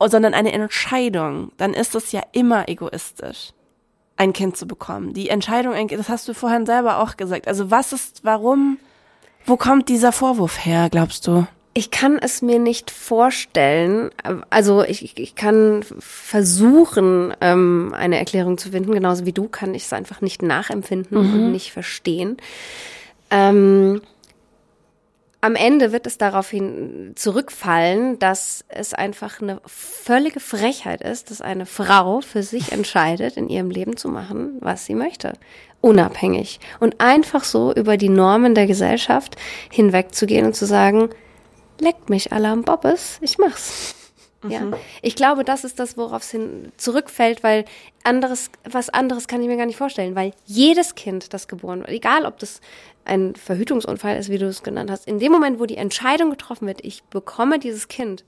sondern 0.00 0.32
eine 0.32 0.52
Entscheidung, 0.52 1.52
dann 1.58 1.74
ist 1.74 1.94
es 1.94 2.10
ja 2.12 2.22
immer 2.32 2.70
egoistisch, 2.70 3.52
ein 4.16 4.32
Kind 4.32 4.56
zu 4.56 4.66
bekommen. 4.66 5.12
Die 5.12 5.28
Entscheidung, 5.28 5.74
das 5.88 6.08
hast 6.08 6.26
du 6.28 6.34
vorhin 6.34 6.66
selber 6.66 6.98
auch 7.00 7.16
gesagt. 7.16 7.48
Also 7.48 7.70
was 7.70 7.92
ist, 7.92 8.20
warum, 8.24 8.78
wo 9.44 9.56
kommt 9.56 9.88
dieser 9.88 10.12
Vorwurf 10.12 10.64
her, 10.64 10.88
glaubst 10.90 11.26
du? 11.26 11.46
Ich 11.74 11.90
kann 11.90 12.18
es 12.18 12.40
mir 12.40 12.58
nicht 12.58 12.90
vorstellen. 12.90 14.08
Also 14.48 14.82
ich, 14.82 15.18
ich 15.18 15.34
kann 15.34 15.84
versuchen, 15.98 17.34
ähm, 17.42 17.92
eine 17.94 18.18
Erklärung 18.18 18.56
zu 18.56 18.70
finden. 18.70 18.92
Genauso 18.92 19.26
wie 19.26 19.32
du 19.32 19.46
kann 19.46 19.74
ich 19.74 19.84
es 19.84 19.92
einfach 19.92 20.22
nicht 20.22 20.40
nachempfinden 20.40 21.18
und 21.18 21.52
nicht 21.52 21.72
verstehen. 21.72 22.38
Ähm, 23.30 24.00
am 25.40 25.54
Ende 25.54 25.92
wird 25.92 26.06
es 26.06 26.18
daraufhin 26.18 27.12
zurückfallen, 27.14 28.18
dass 28.18 28.64
es 28.68 28.94
einfach 28.94 29.40
eine 29.40 29.60
völlige 29.66 30.40
Frechheit 30.40 31.02
ist, 31.02 31.30
dass 31.30 31.40
eine 31.40 31.66
Frau 31.66 32.20
für 32.20 32.42
sich 32.42 32.72
entscheidet, 32.72 33.36
in 33.36 33.48
ihrem 33.48 33.70
Leben 33.70 33.96
zu 33.96 34.08
machen, 34.08 34.56
was 34.60 34.86
sie 34.86 34.94
möchte. 34.94 35.34
Unabhängig. 35.80 36.58
Und 36.80 37.00
einfach 37.00 37.44
so 37.44 37.72
über 37.74 37.96
die 37.96 38.08
Normen 38.08 38.54
der 38.54 38.66
Gesellschaft 38.66 39.36
hinwegzugehen 39.70 40.46
und 40.46 40.56
zu 40.56 40.66
sagen, 40.66 41.10
leckt 41.80 42.10
mich 42.10 42.32
alle 42.32 42.48
am 42.48 42.62
Bobbes, 42.62 43.18
ich 43.20 43.38
mach's. 43.38 43.94
Ja, 44.48 44.60
ich 45.02 45.16
glaube, 45.16 45.44
das 45.44 45.64
ist 45.64 45.78
das, 45.80 45.96
worauf 45.96 46.22
es 46.22 46.30
hin 46.30 46.70
zurückfällt, 46.76 47.42
weil 47.42 47.64
anderes, 48.04 48.50
was 48.64 48.90
anderes 48.90 49.28
kann 49.28 49.42
ich 49.42 49.48
mir 49.48 49.56
gar 49.56 49.66
nicht 49.66 49.78
vorstellen, 49.78 50.14
weil 50.14 50.32
jedes 50.44 50.94
Kind, 50.94 51.32
das 51.34 51.48
geboren 51.48 51.80
wird, 51.80 51.90
egal 51.90 52.26
ob 52.26 52.38
das 52.38 52.60
ein 53.06 53.34
Verhütungsunfall 53.34 54.16
ist, 54.16 54.28
wie 54.28 54.38
du 54.38 54.46
es 54.46 54.62
genannt 54.62 54.90
hast, 54.90 55.06
in 55.06 55.18
dem 55.18 55.32
Moment, 55.32 55.58
wo 55.60 55.66
die 55.66 55.76
Entscheidung 55.76 56.30
getroffen 56.30 56.66
wird, 56.66 56.84
ich 56.84 57.02
bekomme 57.04 57.58
dieses 57.58 57.88
Kind, 57.88 58.24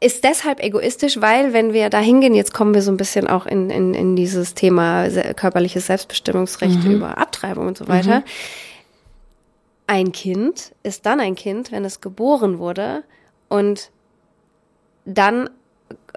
ist 0.00 0.22
deshalb 0.24 0.62
egoistisch, 0.62 1.20
weil 1.20 1.52
wenn 1.52 1.72
wir 1.72 1.90
da 1.90 1.98
hingehen, 1.98 2.34
jetzt 2.34 2.54
kommen 2.54 2.74
wir 2.74 2.82
so 2.82 2.92
ein 2.92 2.96
bisschen 2.96 3.26
auch 3.26 3.46
in, 3.46 3.68
in, 3.70 3.94
in 3.94 4.14
dieses 4.14 4.54
Thema 4.54 5.08
körperliches 5.34 5.86
Selbstbestimmungsrecht 5.86 6.84
über 6.84 7.18
Abtreibung 7.18 7.66
und 7.66 7.78
so 7.78 7.88
weiter. 7.88 8.22
Ein 9.88 10.12
Kind 10.12 10.72
ist 10.82 11.06
dann 11.06 11.18
ein 11.18 11.34
Kind, 11.34 11.72
wenn 11.72 11.84
es 11.84 12.00
geboren 12.00 12.58
wurde 12.58 13.02
und 13.48 13.90
dann, 15.04 15.50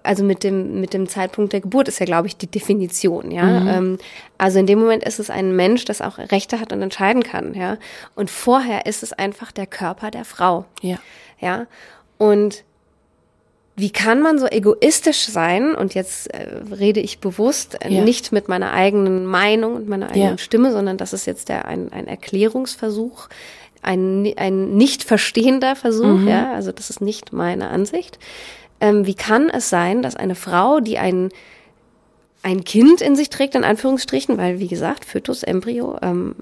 also 0.03 0.23
mit 0.23 0.43
dem, 0.43 0.81
mit 0.81 0.93
dem 0.93 1.07
Zeitpunkt 1.07 1.53
der 1.53 1.61
Geburt 1.61 1.87
ist 1.87 1.99
ja, 1.99 2.05
glaube 2.05 2.27
ich, 2.27 2.37
die 2.37 2.47
Definition, 2.47 3.31
ja. 3.31 3.77
Ähm, 3.77 3.97
also 4.37 4.59
in 4.59 4.65
dem 4.65 4.79
Moment 4.79 5.03
ist 5.03 5.19
es 5.19 5.29
ein 5.29 5.55
Mensch, 5.55 5.85
das 5.85 6.01
auch 6.01 6.17
Rechte 6.17 6.59
hat 6.59 6.73
und 6.73 6.81
entscheiden 6.81 7.23
kann, 7.23 7.53
ja. 7.53 7.77
Und 8.15 8.29
vorher 8.29 8.85
ist 8.85 9.03
es 9.03 9.13
einfach 9.13 9.51
der 9.51 9.67
Körper 9.67 10.11
der 10.11 10.25
Frau. 10.25 10.65
Ja. 10.81 10.97
Ja. 11.39 11.67
Und 12.17 12.63
wie 13.77 13.89
kann 13.89 14.21
man 14.21 14.37
so 14.37 14.47
egoistisch 14.47 15.25
sein? 15.27 15.73
Und 15.75 15.93
jetzt 15.95 16.31
äh, 16.33 16.61
rede 16.77 16.99
ich 16.99 17.19
bewusst 17.19 17.77
äh, 17.83 17.89
Ja. 17.91 18.03
nicht 18.03 18.31
mit 18.31 18.47
meiner 18.47 18.73
eigenen 18.73 19.25
Meinung 19.25 19.75
und 19.75 19.87
meiner 19.87 20.09
eigenen 20.09 20.31
Ja. 20.31 20.37
Stimme, 20.37 20.71
sondern 20.71 20.97
das 20.97 21.13
ist 21.13 21.25
jetzt 21.25 21.49
der, 21.49 21.65
ein, 21.65 21.91
ein 21.91 22.05
Erklärungsversuch, 22.07 23.29
ein, 23.81 24.31
ein 24.37 24.75
nicht 24.75 25.03
verstehender 25.03 25.75
Versuch, 25.75 26.21
ja. 26.27 26.53
Also 26.53 26.71
das 26.71 26.89
ist 26.91 27.01
nicht 27.01 27.33
meine 27.33 27.69
Ansicht. 27.69 28.19
Ähm, 28.81 29.05
wie 29.05 29.13
kann 29.13 29.49
es 29.49 29.69
sein, 29.69 30.01
dass 30.01 30.15
eine 30.15 30.35
Frau, 30.35 30.81
die 30.81 30.97
ein 30.97 31.29
ein 32.43 32.63
Kind 32.63 33.01
in 33.01 33.15
sich 33.15 33.29
trägt, 33.29 33.55
in 33.55 33.63
Anführungsstrichen, 33.63 34.37
weil, 34.37 34.59
wie 34.59 34.67
gesagt, 34.67 35.05
Fötus, 35.05 35.43
Embryo, 35.43 35.97
ähm, 36.01 36.35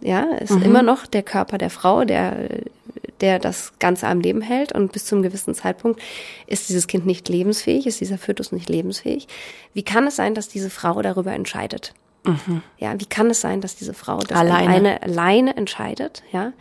ja, 0.00 0.24
ist 0.34 0.50
immer 0.50 0.82
noch 0.82 1.06
der 1.06 1.22
Körper 1.22 1.58
der 1.58 1.70
Frau, 1.70 2.04
der, 2.04 2.48
der 3.20 3.38
das 3.38 3.72
Ganze 3.78 4.08
am 4.08 4.20
Leben 4.20 4.40
hält 4.40 4.72
und 4.72 4.90
bis 4.90 5.04
zum 5.04 5.22
gewissen 5.22 5.54
Zeitpunkt 5.54 6.00
ist 6.48 6.68
dieses 6.68 6.88
Kind 6.88 7.06
nicht 7.06 7.28
lebensfähig, 7.28 7.86
ist 7.86 8.00
dieser 8.00 8.18
Fötus 8.18 8.50
nicht 8.50 8.68
lebensfähig. 8.68 9.28
Wie 9.72 9.84
kann 9.84 10.08
es 10.08 10.16
sein, 10.16 10.34
dass 10.34 10.48
diese 10.48 10.70
Frau 10.70 11.00
darüber 11.02 11.32
entscheidet? 11.32 11.94
Mhm. 12.24 12.62
Ja, 12.78 12.98
wie 12.98 13.06
kann 13.06 13.30
es 13.30 13.40
sein, 13.40 13.60
dass 13.60 13.76
diese 13.76 13.94
Frau 13.94 14.18
das 14.18 14.36
Alleine. 14.36 14.68
alleine, 14.68 15.02
alleine 15.02 15.56
entscheidet? 15.56 16.24
Ja, 16.32 16.52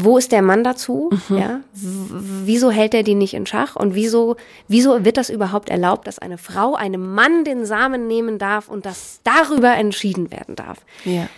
wo 0.00 0.16
ist 0.16 0.30
der 0.30 0.42
Mann 0.42 0.62
dazu? 0.62 1.10
Mhm. 1.28 1.36
Ja, 1.36 1.60
wieso 1.72 2.70
hält 2.70 2.94
er 2.94 3.02
die 3.02 3.16
nicht 3.16 3.34
in 3.34 3.46
Schach? 3.46 3.74
Und 3.74 3.96
wieso, 3.96 4.36
wieso 4.68 5.04
wird 5.04 5.16
das 5.16 5.28
überhaupt 5.28 5.68
erlaubt, 5.70 6.06
dass 6.06 6.20
eine 6.20 6.38
Frau 6.38 6.76
einem 6.76 7.14
Mann 7.14 7.42
den 7.42 7.66
Samen 7.66 8.06
nehmen 8.06 8.38
darf 8.38 8.68
und 8.68 8.86
dass 8.86 9.20
darüber 9.24 9.74
entschieden 9.74 10.30
werden 10.30 10.54
darf? 10.54 10.78
Ja. 11.04 11.28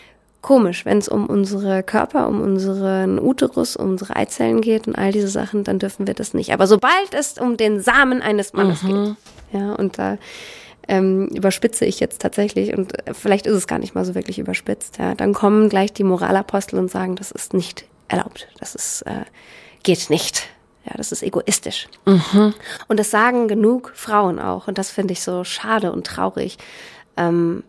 Komisch, 0.42 0.84
wenn 0.84 0.98
es 0.98 1.08
um 1.08 1.26
unsere 1.26 1.82
Körper, 1.82 2.28
um 2.28 2.42
unseren 2.42 3.18
Uterus, 3.18 3.76
um 3.76 3.90
unsere 3.90 4.16
Eizellen 4.16 4.60
geht 4.60 4.86
und 4.86 4.96
all 4.96 5.10
diese 5.10 5.28
Sachen, 5.28 5.64
dann 5.64 5.78
dürfen 5.78 6.06
wir 6.06 6.14
das 6.14 6.34
nicht. 6.34 6.52
Aber 6.52 6.66
sobald 6.66 7.14
es 7.14 7.38
um 7.38 7.56
den 7.56 7.80
Samen 7.80 8.20
eines 8.20 8.52
Mannes 8.52 8.82
geht, 8.82 9.16
ja, 9.52 9.72
und 9.72 9.98
da 9.98 10.18
ähm, 10.86 11.28
überspitze 11.28 11.86
ich 11.86 11.98
jetzt 11.98 12.20
tatsächlich 12.20 12.76
und 12.76 13.06
äh, 13.06 13.14
vielleicht 13.14 13.46
ist 13.46 13.54
es 13.54 13.66
gar 13.66 13.78
nicht 13.78 13.94
mal 13.94 14.04
so 14.04 14.14
wirklich 14.14 14.38
überspitzt, 14.38 14.98
ja, 14.98 15.14
dann 15.14 15.32
kommen 15.32 15.70
gleich 15.70 15.92
die 15.94 16.04
Moralapostel 16.04 16.78
und 16.78 16.90
sagen, 16.90 17.16
das 17.16 17.30
ist 17.30 17.54
nicht 17.54 17.84
erlaubt, 18.10 18.48
das 18.58 18.74
ist, 18.74 19.02
äh, 19.02 19.24
geht 19.82 20.10
nicht. 20.10 20.48
Ja, 20.84 20.92
das 20.96 21.12
ist 21.12 21.22
egoistisch. 21.22 21.88
Und 22.04 22.98
das 22.98 23.10
sagen 23.10 23.48
genug 23.48 23.92
Frauen 23.94 24.38
auch. 24.38 24.66
Und 24.66 24.78
das 24.78 24.90
finde 24.90 25.12
ich 25.12 25.22
so 25.22 25.44
schade 25.44 25.92
und 25.92 26.06
traurig, 26.06 26.56
ähm, 27.18 27.64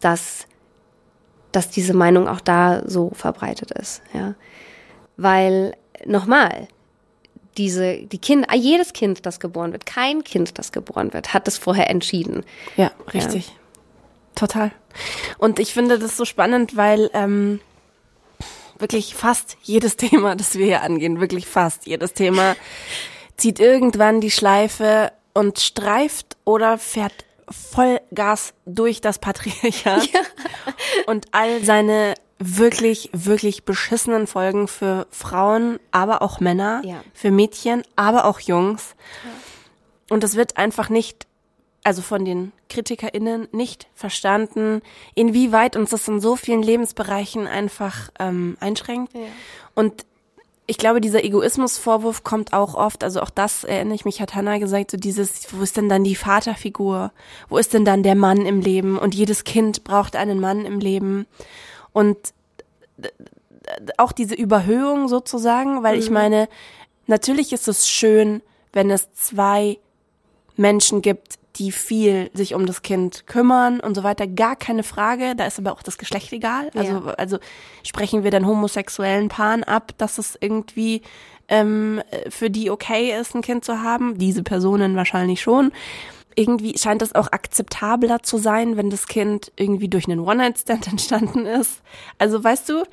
dass, 0.00 0.46
dass 1.52 1.68
diese 1.68 1.92
Meinung 1.92 2.26
auch 2.26 2.40
da 2.40 2.82
so 2.86 3.10
verbreitet 3.14 3.70
ist. 3.72 4.02
Ja. 4.14 4.34
Weil, 5.18 5.76
nochmal, 6.06 6.68
diese, 7.58 7.98
die 7.98 8.18
Kinder, 8.18 8.54
jedes 8.54 8.94
Kind, 8.94 9.26
das 9.26 9.40
geboren 9.40 9.72
wird, 9.72 9.84
kein 9.84 10.24
Kind, 10.24 10.58
das 10.58 10.72
geboren 10.72 11.12
wird, 11.12 11.34
hat 11.34 11.46
das 11.46 11.58
vorher 11.58 11.90
entschieden. 11.90 12.44
Ja, 12.76 12.92
richtig. 13.12 13.52
Total. 14.34 14.70
Und 15.36 15.58
ich 15.58 15.74
finde 15.74 15.98
das 15.98 16.16
so 16.16 16.24
spannend, 16.24 16.76
weil 16.76 17.10
ähm, 17.12 17.60
wirklich 18.80 19.14
fast 19.14 19.56
jedes 19.62 19.96
Thema, 19.98 20.36
das 20.36 20.56
wir 20.56 20.66
hier 20.66 20.82
angehen, 20.82 21.20
wirklich 21.20 21.46
fast 21.46 21.86
jedes 21.86 22.12
Thema, 22.14 22.56
zieht 23.36 23.60
irgendwann 23.60 24.20
die 24.20 24.30
Schleife 24.30 25.12
und 25.34 25.60
streift 25.60 26.36
oder 26.44 26.78
fährt 26.78 27.24
Vollgas 27.48 28.52
durch 28.66 29.00
das 29.00 29.18
Patriarchat 29.18 30.08
und 31.06 31.26
all 31.32 31.62
seine 31.64 32.14
wirklich, 32.40 33.10
wirklich 33.12 33.64
beschissenen 33.64 34.26
Folgen 34.26 34.68
für 34.68 35.06
Frauen, 35.10 35.78
aber 35.92 36.20
auch 36.22 36.40
Männer, 36.40 36.82
Ja. 36.84 37.02
für 37.14 37.30
Mädchen, 37.30 37.82
aber 37.96 38.24
auch 38.26 38.40
Jungs. 38.40 38.94
Und 40.10 40.24
es 40.24 40.36
wird 40.36 40.56
einfach 40.56 40.88
nicht, 40.88 41.26
also 41.88 42.02
von 42.02 42.24
den 42.24 42.52
KritikerInnen 42.68 43.48
nicht 43.50 43.88
verstanden, 43.94 44.82
inwieweit 45.14 45.74
uns 45.74 45.90
das 45.90 46.06
in 46.06 46.20
so 46.20 46.36
vielen 46.36 46.62
Lebensbereichen 46.62 47.46
einfach 47.46 48.10
ähm, 48.20 48.56
einschränkt. 48.60 49.12
Und 49.74 50.04
ich 50.66 50.76
glaube, 50.76 51.00
dieser 51.00 51.24
Egoismusvorwurf 51.24 52.24
kommt 52.24 52.52
auch 52.52 52.74
oft, 52.74 53.02
also 53.02 53.22
auch 53.22 53.30
das 53.30 53.64
erinnere 53.64 53.94
ich 53.94 54.04
mich, 54.04 54.20
hat 54.20 54.34
Hannah 54.34 54.58
gesagt, 54.58 54.90
so 54.90 54.98
dieses, 54.98 55.48
wo 55.54 55.62
ist 55.62 55.78
denn 55.78 55.88
dann 55.88 56.04
die 56.04 56.14
Vaterfigur? 56.14 57.10
Wo 57.48 57.56
ist 57.56 57.72
denn 57.72 57.86
dann 57.86 58.02
der 58.02 58.14
Mann 58.14 58.44
im 58.44 58.60
Leben? 58.60 58.98
Und 58.98 59.14
jedes 59.14 59.44
Kind 59.44 59.82
braucht 59.82 60.14
einen 60.14 60.40
Mann 60.40 60.66
im 60.66 60.78
Leben. 60.78 61.26
Und 61.94 62.18
d- 62.98 63.08
auch 63.96 64.12
diese 64.12 64.34
Überhöhung 64.34 65.08
sozusagen, 65.08 65.82
weil 65.82 65.98
ich 65.98 66.10
meine, 66.10 66.50
natürlich 67.06 67.54
ist 67.54 67.66
es 67.66 67.88
schön, 67.88 68.42
wenn 68.74 68.90
es 68.90 69.10
zwei 69.14 69.78
Menschen 70.56 71.00
gibt, 71.00 71.37
die 71.58 71.72
viel 71.72 72.30
sich 72.34 72.54
um 72.54 72.66
das 72.66 72.82
Kind 72.82 73.26
kümmern 73.26 73.80
und 73.80 73.94
so 73.94 74.02
weiter, 74.04 74.26
gar 74.26 74.56
keine 74.56 74.82
Frage. 74.82 75.34
Da 75.36 75.46
ist 75.46 75.58
aber 75.58 75.72
auch 75.72 75.82
das 75.82 75.98
Geschlecht 75.98 76.32
egal. 76.32 76.70
Also, 76.74 76.92
Ja. 76.92 77.14
also 77.14 77.38
sprechen 77.84 78.24
wir 78.24 78.30
dann 78.30 78.46
homosexuellen 78.46 79.28
Paaren 79.28 79.64
ab, 79.64 79.92
dass 79.98 80.18
es 80.18 80.38
irgendwie 80.40 81.02
ähm, 81.48 82.02
für 82.28 82.50
die 82.50 82.70
okay 82.70 83.18
ist, 83.18 83.34
ein 83.34 83.42
Kind 83.42 83.64
zu 83.64 83.82
haben. 83.82 84.18
Diese 84.18 84.42
Personen 84.42 84.96
wahrscheinlich 84.96 85.40
schon. 85.40 85.72
Irgendwie 86.36 86.78
scheint 86.78 87.02
es 87.02 87.14
auch 87.14 87.32
akzeptabler 87.32 88.22
zu 88.22 88.38
sein, 88.38 88.76
wenn 88.76 88.90
das 88.90 89.08
Kind 89.08 89.50
irgendwie 89.56 89.88
durch 89.88 90.06
einen 90.06 90.20
One-Night-Stand 90.20 90.86
entstanden 90.92 91.46
ist. 91.46 91.82
Also 92.18 92.44
weißt 92.44 92.68
du, 92.68 92.84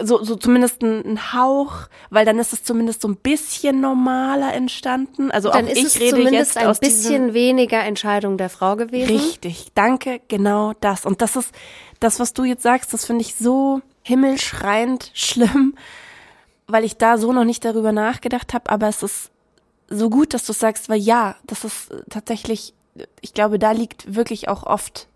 so, 0.00 0.22
so 0.22 0.36
zumindest 0.36 0.82
ein, 0.82 1.32
Hauch, 1.32 1.88
weil 2.10 2.24
dann 2.24 2.38
ist 2.38 2.52
es 2.52 2.64
zumindest 2.64 3.02
so 3.02 3.08
ein 3.08 3.16
bisschen 3.16 3.80
normaler 3.80 4.54
entstanden. 4.54 5.30
Also 5.30 5.50
Dann 5.50 5.66
auch 5.66 5.70
ist 5.70 5.78
ich 5.78 5.84
es 5.84 6.00
rede 6.00 6.16
zumindest 6.16 6.54
jetzt 6.54 6.58
ein 6.58 6.66
aus 6.66 6.80
bisschen 6.80 7.34
weniger 7.34 7.82
Entscheidung 7.84 8.36
der 8.38 8.48
Frau 8.48 8.76
gewesen. 8.76 9.16
Richtig, 9.16 9.68
danke, 9.74 10.20
genau 10.28 10.72
das. 10.80 11.04
Und 11.04 11.20
das 11.20 11.36
ist 11.36 11.52
das, 12.00 12.20
was 12.20 12.32
du 12.32 12.44
jetzt 12.44 12.62
sagst, 12.62 12.92
das 12.92 13.04
finde 13.04 13.22
ich 13.22 13.34
so 13.34 13.80
himmelschreiend 14.02 15.10
schlimm, 15.14 15.74
weil 16.66 16.84
ich 16.84 16.96
da 16.96 17.18
so 17.18 17.32
noch 17.32 17.44
nicht 17.44 17.64
darüber 17.64 17.92
nachgedacht 17.92 18.54
habe, 18.54 18.70
aber 18.70 18.88
es 18.88 19.02
ist 19.02 19.30
so 19.90 20.10
gut, 20.10 20.34
dass 20.34 20.44
du 20.44 20.52
sagst, 20.52 20.88
weil 20.88 21.00
ja, 21.00 21.36
das 21.46 21.64
ist 21.64 21.90
tatsächlich, 22.10 22.74
ich 23.20 23.34
glaube, 23.34 23.58
da 23.58 23.72
liegt 23.72 24.14
wirklich 24.14 24.48
auch 24.48 24.64
oft 24.64 25.08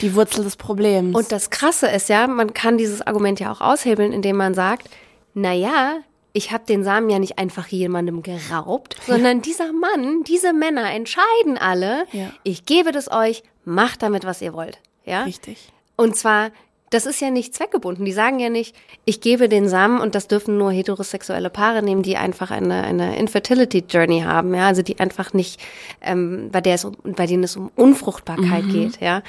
die 0.00 0.14
Wurzel 0.14 0.44
des 0.44 0.56
Problems. 0.56 1.14
Und 1.16 1.30
das 1.32 1.50
Krasse 1.50 1.88
ist 1.88 2.08
ja, 2.08 2.26
man 2.26 2.54
kann 2.54 2.78
dieses 2.78 3.02
Argument 3.06 3.38
ja 3.40 3.52
auch 3.52 3.60
aushebeln, 3.60 4.12
indem 4.12 4.36
man 4.36 4.54
sagt, 4.54 4.88
na 5.34 5.52
ja, 5.52 5.96
ich 6.32 6.50
habe 6.50 6.64
den 6.66 6.82
Samen 6.82 7.10
ja 7.10 7.18
nicht 7.18 7.38
einfach 7.38 7.66
jemandem 7.68 8.22
geraubt, 8.22 8.96
sondern 9.06 9.42
dieser 9.42 9.72
Mann, 9.72 10.24
diese 10.24 10.52
Männer 10.54 10.90
entscheiden 10.90 11.58
alle, 11.58 12.06
Ja. 12.12 12.30
ich 12.42 12.64
gebe 12.64 12.90
das 12.92 13.10
euch, 13.12 13.42
macht 13.64 14.02
damit, 14.02 14.24
was 14.24 14.40
ihr 14.40 14.54
wollt. 14.54 14.78
Ja? 15.04 15.24
Richtig. 15.24 15.58
Und 15.96 16.16
zwar, 16.16 16.50
das 16.92 17.06
ist 17.06 17.20
ja 17.20 17.30
nicht 17.30 17.54
zweckgebunden. 17.54 18.04
Die 18.04 18.12
sagen 18.12 18.38
ja 18.38 18.50
nicht, 18.50 18.76
ich 19.06 19.22
gebe 19.22 19.48
den 19.48 19.66
Samen 19.66 19.98
und 19.98 20.14
das 20.14 20.28
dürfen 20.28 20.58
nur 20.58 20.70
heterosexuelle 20.70 21.48
Paare 21.48 21.82
nehmen, 21.82 22.02
die 22.02 22.18
einfach 22.18 22.50
eine, 22.50 22.84
eine 22.84 23.16
Infertility 23.16 23.84
Journey 23.88 24.20
haben, 24.20 24.54
ja, 24.54 24.66
also 24.66 24.82
die 24.82 25.00
einfach 25.00 25.32
nicht, 25.32 25.58
ähm, 26.02 26.50
bei 26.52 26.60
der 26.60 26.74
es 26.74 26.84
um, 26.84 26.94
bei 27.02 27.26
denen 27.26 27.44
es 27.44 27.56
um 27.56 27.70
Unfruchtbarkeit 27.76 28.68
geht, 28.68 29.00
ja, 29.00 29.22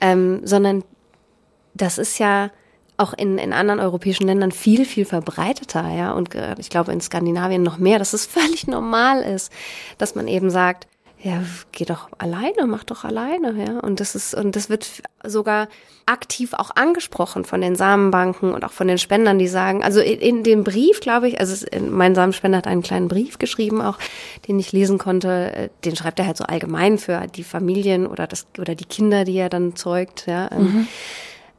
ähm, 0.00 0.40
sondern 0.44 0.82
das 1.74 1.98
ist 1.98 2.18
ja 2.18 2.50
auch 2.96 3.12
in, 3.12 3.38
in 3.38 3.52
anderen 3.52 3.78
europäischen 3.78 4.26
Ländern 4.26 4.50
viel, 4.50 4.84
viel 4.84 5.04
verbreiteter, 5.04 5.88
ja, 5.94 6.12
und 6.12 6.34
äh, 6.34 6.56
ich 6.58 6.70
glaube 6.70 6.92
in 6.92 7.00
Skandinavien 7.00 7.62
noch 7.62 7.78
mehr, 7.78 8.00
dass 8.00 8.14
es 8.14 8.26
völlig 8.26 8.66
normal 8.66 9.22
ist, 9.22 9.52
dass 9.98 10.16
man 10.16 10.26
eben 10.26 10.50
sagt, 10.50 10.88
ja, 11.26 11.42
geh 11.72 11.84
doch 11.84 12.08
alleine, 12.18 12.66
mach 12.66 12.84
doch 12.84 13.04
alleine, 13.04 13.52
ja. 13.58 13.80
Und 13.80 13.98
das 13.98 14.14
ist, 14.14 14.32
und 14.32 14.54
das 14.54 14.70
wird 14.70 15.02
sogar 15.24 15.66
aktiv 16.06 16.52
auch 16.52 16.70
angesprochen 16.76 17.44
von 17.44 17.60
den 17.60 17.74
Samenbanken 17.74 18.54
und 18.54 18.64
auch 18.64 18.70
von 18.70 18.86
den 18.86 18.98
Spendern, 18.98 19.36
die 19.40 19.48
sagen, 19.48 19.82
also 19.82 20.00
in, 20.00 20.20
in 20.20 20.42
dem 20.44 20.62
Brief, 20.62 21.00
glaube 21.00 21.26
ich, 21.26 21.40
also 21.40 21.52
es, 21.52 21.66
mein 21.90 22.14
Samenspender 22.14 22.58
hat 22.58 22.68
einen 22.68 22.82
kleinen 22.82 23.08
Brief 23.08 23.38
geschrieben 23.38 23.82
auch, 23.82 23.98
den 24.46 24.60
ich 24.60 24.70
lesen 24.70 24.98
konnte, 24.98 25.52
äh, 25.52 25.68
den 25.84 25.96
schreibt 25.96 26.20
er 26.20 26.26
halt 26.26 26.36
so 26.36 26.44
allgemein 26.44 26.96
für 26.96 27.26
die 27.26 27.42
Familien 27.42 28.06
oder 28.06 28.28
das, 28.28 28.46
oder 28.56 28.76
die 28.76 28.84
Kinder, 28.84 29.24
die 29.24 29.36
er 29.36 29.48
dann 29.48 29.74
zeugt, 29.74 30.26
ja, 30.28 30.48
ähm, 30.52 30.86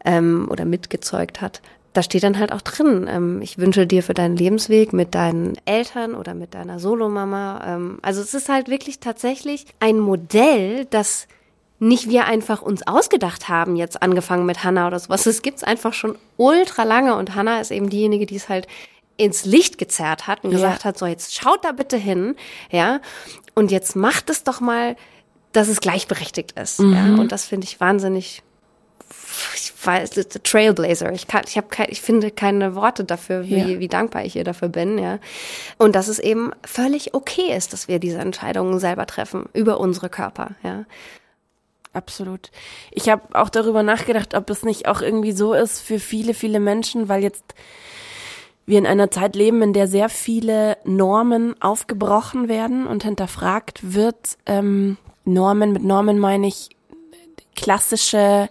ähm, 0.06 0.48
oder 0.50 0.64
mitgezeugt 0.64 1.42
hat. 1.42 1.62
Da 1.98 2.04
steht 2.04 2.22
dann 2.22 2.38
halt 2.38 2.52
auch 2.52 2.62
drin, 2.62 3.08
ähm, 3.10 3.42
ich 3.42 3.58
wünsche 3.58 3.88
dir 3.88 4.04
für 4.04 4.14
deinen 4.14 4.38
Lebensweg 4.38 4.94
mit 4.94 5.16
deinen 5.16 5.58
Eltern 5.66 6.14
oder 6.14 6.36
mit 6.36 6.54
deiner 6.54 6.78
Solomama. 6.80 7.60
Ähm, 7.66 7.98
also 8.04 8.22
es 8.22 8.36
ist 8.36 8.50
halt 8.50 8.70
wirklich 8.70 9.00
tatsächlich 9.00 9.66
ein 9.80 9.98
Modell, 9.98 10.86
das 10.86 11.28
nicht 11.80 12.08
wir 12.08 12.26
einfach 12.26 12.62
uns 12.62 12.86
ausgedacht 12.86 13.50
haben, 13.50 13.76
jetzt 13.76 14.04
angefangen 14.04 14.46
mit 14.46 14.64
Hannah 14.64 14.86
oder 14.86 15.00
sowas. 15.00 15.26
Es 15.26 15.42
gibt's 15.42 15.64
einfach 15.64 15.94
schon 15.94 16.20
ultra 16.38 16.84
lange 16.84 17.16
und 17.16 17.34
Hannah 17.34 17.62
ist 17.62 17.72
eben 17.72 17.90
diejenige, 17.90 18.28
die 18.28 18.36
es 18.36 18.48
halt 18.48 18.68
ins 19.18 19.46
Licht 19.46 19.80
gezerrt 19.80 20.28
hat 20.28 20.44
und 20.44 20.52
Ja. 20.52 20.58
gesagt 20.58 20.86
hat, 20.86 21.00
so 21.00 21.08
jetzt 21.08 21.34
schaut 21.34 21.66
da 21.66 21.72
bitte 21.72 21.98
hin, 21.98 22.36
ja, 22.70 23.00
und 23.56 23.72
jetzt 23.72 23.96
macht 23.96 24.30
es 24.30 24.44
doch 24.44 24.60
mal, 24.60 24.96
dass 25.52 25.68
es 25.68 25.82
gleichberechtigt 25.82 26.52
ist, 26.52 26.78
ja, 26.80 27.16
und 27.16 27.32
das 27.32 27.46
finde 27.46 27.66
ich 27.66 27.80
wahnsinnig 27.80 28.44
ich 29.56 29.74
weiß, 29.86 30.12
Trailblazer. 30.44 31.12
Ich 31.14 31.28
kann, 31.28 31.44
ich 31.48 31.58
habe, 31.58 31.68
ich 31.88 32.02
finde 32.02 32.32
keine 32.32 32.76
Worte 32.76 33.04
dafür, 33.04 33.46
wie, 33.46 33.58
Ja. 33.58 33.80
wie 33.80 33.88
dankbar 33.88 34.26
ich 34.26 34.36
ihr 34.36 34.44
dafür 34.44 34.70
bin, 34.70 34.98
ja. 34.98 35.20
Und 35.78 35.96
dass 35.96 36.08
es 36.08 36.20
eben 36.20 36.52
völlig 36.66 37.14
okay 37.14 37.56
ist, 37.56 37.74
dass 37.74 37.88
wir 37.88 38.00
diese 38.00 38.20
Entscheidungen 38.20 38.80
selber 38.80 39.06
treffen 39.06 39.46
über 39.54 39.80
unsere 39.80 40.10
Körper, 40.10 40.52
ja. 40.64 40.86
Absolut. 41.94 42.52
Ich 42.92 43.10
habe 43.10 43.24
auch 43.34 43.50
darüber 43.50 43.82
nachgedacht, 43.82 44.36
ob 44.36 44.50
es 44.50 44.64
nicht 44.64 44.88
auch 44.88 45.02
irgendwie 45.02 45.32
so 45.32 45.54
ist 45.54 45.80
für 45.82 46.00
viele, 46.00 46.34
viele 46.36 46.60
Menschen, 46.60 47.10
weil 47.10 47.24
jetzt 47.24 47.56
wir 48.68 48.78
in 48.78 48.86
einer 48.86 49.10
Zeit 49.10 49.36
leben, 49.36 49.62
in 49.62 49.74
der 49.74 49.88
sehr 49.88 50.10
viele 50.10 50.78
Normen 50.84 51.60
aufgebrochen 51.62 52.50
werden 52.50 52.86
und 52.86 53.04
hinterfragt 53.04 53.94
wird. 53.94 54.38
Ähm, 54.46 54.98
Normen, 55.24 55.72
mit 55.72 55.84
Normen 55.84 56.20
meine 56.20 56.48
ich 56.48 56.70
klassische, 57.56 58.50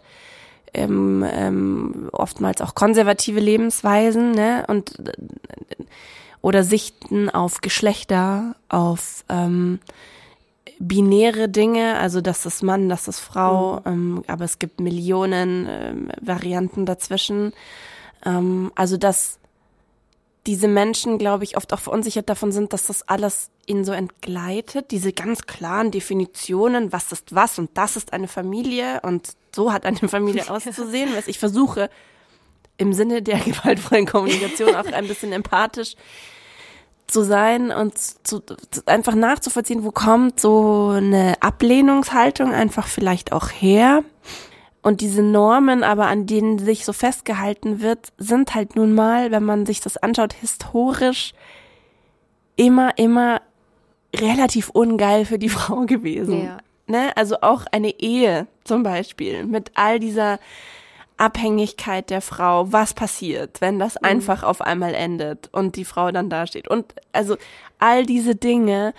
ähm, 0.74 1.24
ähm, 1.28 2.08
oftmals 2.12 2.60
auch 2.60 2.74
konservative 2.74 3.40
Lebensweisen, 3.40 4.32
ne? 4.32 4.64
Und 4.68 4.94
oder 6.42 6.62
Sichten 6.62 7.28
auf 7.28 7.60
Geschlechter, 7.60 8.54
auf 8.68 9.24
ähm, 9.28 9.80
binäre 10.78 11.48
Dinge, 11.48 11.98
also 11.98 12.20
das 12.20 12.46
ist 12.46 12.62
Mann, 12.62 12.88
das 12.88 13.08
ist 13.08 13.20
Frau, 13.20 13.76
mhm. 13.76 13.82
ähm, 13.86 14.24
aber 14.26 14.44
es 14.44 14.58
gibt 14.58 14.80
Millionen 14.80 15.66
ähm, 15.68 16.08
Varianten 16.20 16.86
dazwischen. 16.86 17.52
Ähm, 18.24 18.70
also 18.74 18.96
dass 18.96 19.38
diese 20.46 20.68
Menschen, 20.68 21.18
glaube 21.18 21.44
ich, 21.44 21.56
oft 21.56 21.72
auch 21.72 21.80
verunsichert 21.80 22.28
davon 22.28 22.52
sind, 22.52 22.72
dass 22.72 22.86
das 22.86 23.08
alles 23.08 23.50
ihnen 23.66 23.84
so 23.84 23.92
entgleitet, 23.92 24.92
diese 24.92 25.12
ganz 25.12 25.42
klaren 25.46 25.90
Definitionen, 25.90 26.92
was 26.92 27.10
ist 27.10 27.34
was 27.34 27.58
und 27.58 27.70
das 27.74 27.96
ist 27.96 28.12
eine 28.12 28.28
Familie 28.28 29.00
und 29.02 29.36
so 29.56 29.72
hat 29.72 29.84
eine 29.84 29.96
Familie 29.96 30.48
auszusehen, 30.50 31.10
was 31.16 31.26
ich 31.26 31.40
versuche 31.40 31.90
im 32.76 32.92
Sinne 32.92 33.22
der 33.22 33.38
gewaltvollen 33.44 34.06
Kommunikation 34.06 34.76
auch 34.76 34.86
ein 34.86 35.08
bisschen 35.08 35.32
empathisch 35.32 35.96
zu 37.08 37.22
sein 37.22 37.70
und 37.70 37.98
zu, 37.98 38.42
einfach 38.86 39.14
nachzuvollziehen, 39.14 39.84
wo 39.84 39.92
kommt 39.92 40.40
so 40.40 40.90
eine 40.96 41.34
Ablehnungshaltung 41.40 42.52
einfach 42.52 42.86
vielleicht 42.86 43.32
auch 43.32 43.48
her. 43.48 44.02
Und 44.82 45.00
diese 45.00 45.22
Normen, 45.22 45.82
aber 45.82 46.06
an 46.06 46.26
denen 46.26 46.58
sich 46.58 46.84
so 46.84 46.92
festgehalten 46.92 47.80
wird, 47.80 48.12
sind 48.18 48.54
halt 48.54 48.76
nun 48.76 48.94
mal, 48.94 49.30
wenn 49.30 49.44
man 49.44 49.66
sich 49.66 49.80
das 49.80 49.96
anschaut, 49.96 50.32
historisch 50.32 51.32
immer, 52.56 52.96
immer 52.96 53.40
relativ 54.14 54.70
ungeil 54.70 55.24
für 55.24 55.38
die 55.38 55.48
Frau 55.56 55.86
gewesen. 55.86 56.44
Ja. 56.44 56.58
Ne? 56.86 57.16
Also 57.16 57.40
auch 57.40 57.66
eine 57.70 58.00
Ehe 58.00 58.46
zum 58.66 58.82
Beispiel 58.82 59.44
mit 59.44 59.72
all 59.74 59.98
dieser 59.98 60.38
Abhängigkeit 61.16 62.10
der 62.10 62.20
Frau, 62.20 62.72
was 62.72 62.92
passiert, 62.92 63.60
wenn 63.60 63.78
das 63.78 63.94
mhm. 63.94 64.08
einfach 64.08 64.42
auf 64.42 64.60
einmal 64.60 64.94
endet 64.94 65.48
und 65.52 65.76
die 65.76 65.84
Frau 65.84 66.10
dann 66.10 66.28
dasteht. 66.28 66.68
Und 66.68 66.94
also 67.12 67.36
all 67.78 68.04
diese 68.04 68.34
Dinge, 68.34 68.92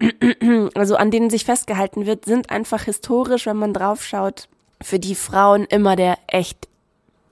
also 0.74 0.96
an 0.96 1.10
denen 1.10 1.30
sich 1.30 1.44
festgehalten 1.44 2.06
wird, 2.06 2.24
sind 2.24 2.50
einfach 2.50 2.84
historisch, 2.84 3.46
wenn 3.46 3.58
man 3.58 3.74
draufschaut, 3.74 4.48
für 4.82 4.98
die 4.98 5.14
Frauen 5.14 5.64
immer 5.64 5.94
der 5.96 6.16
echt 6.26 6.68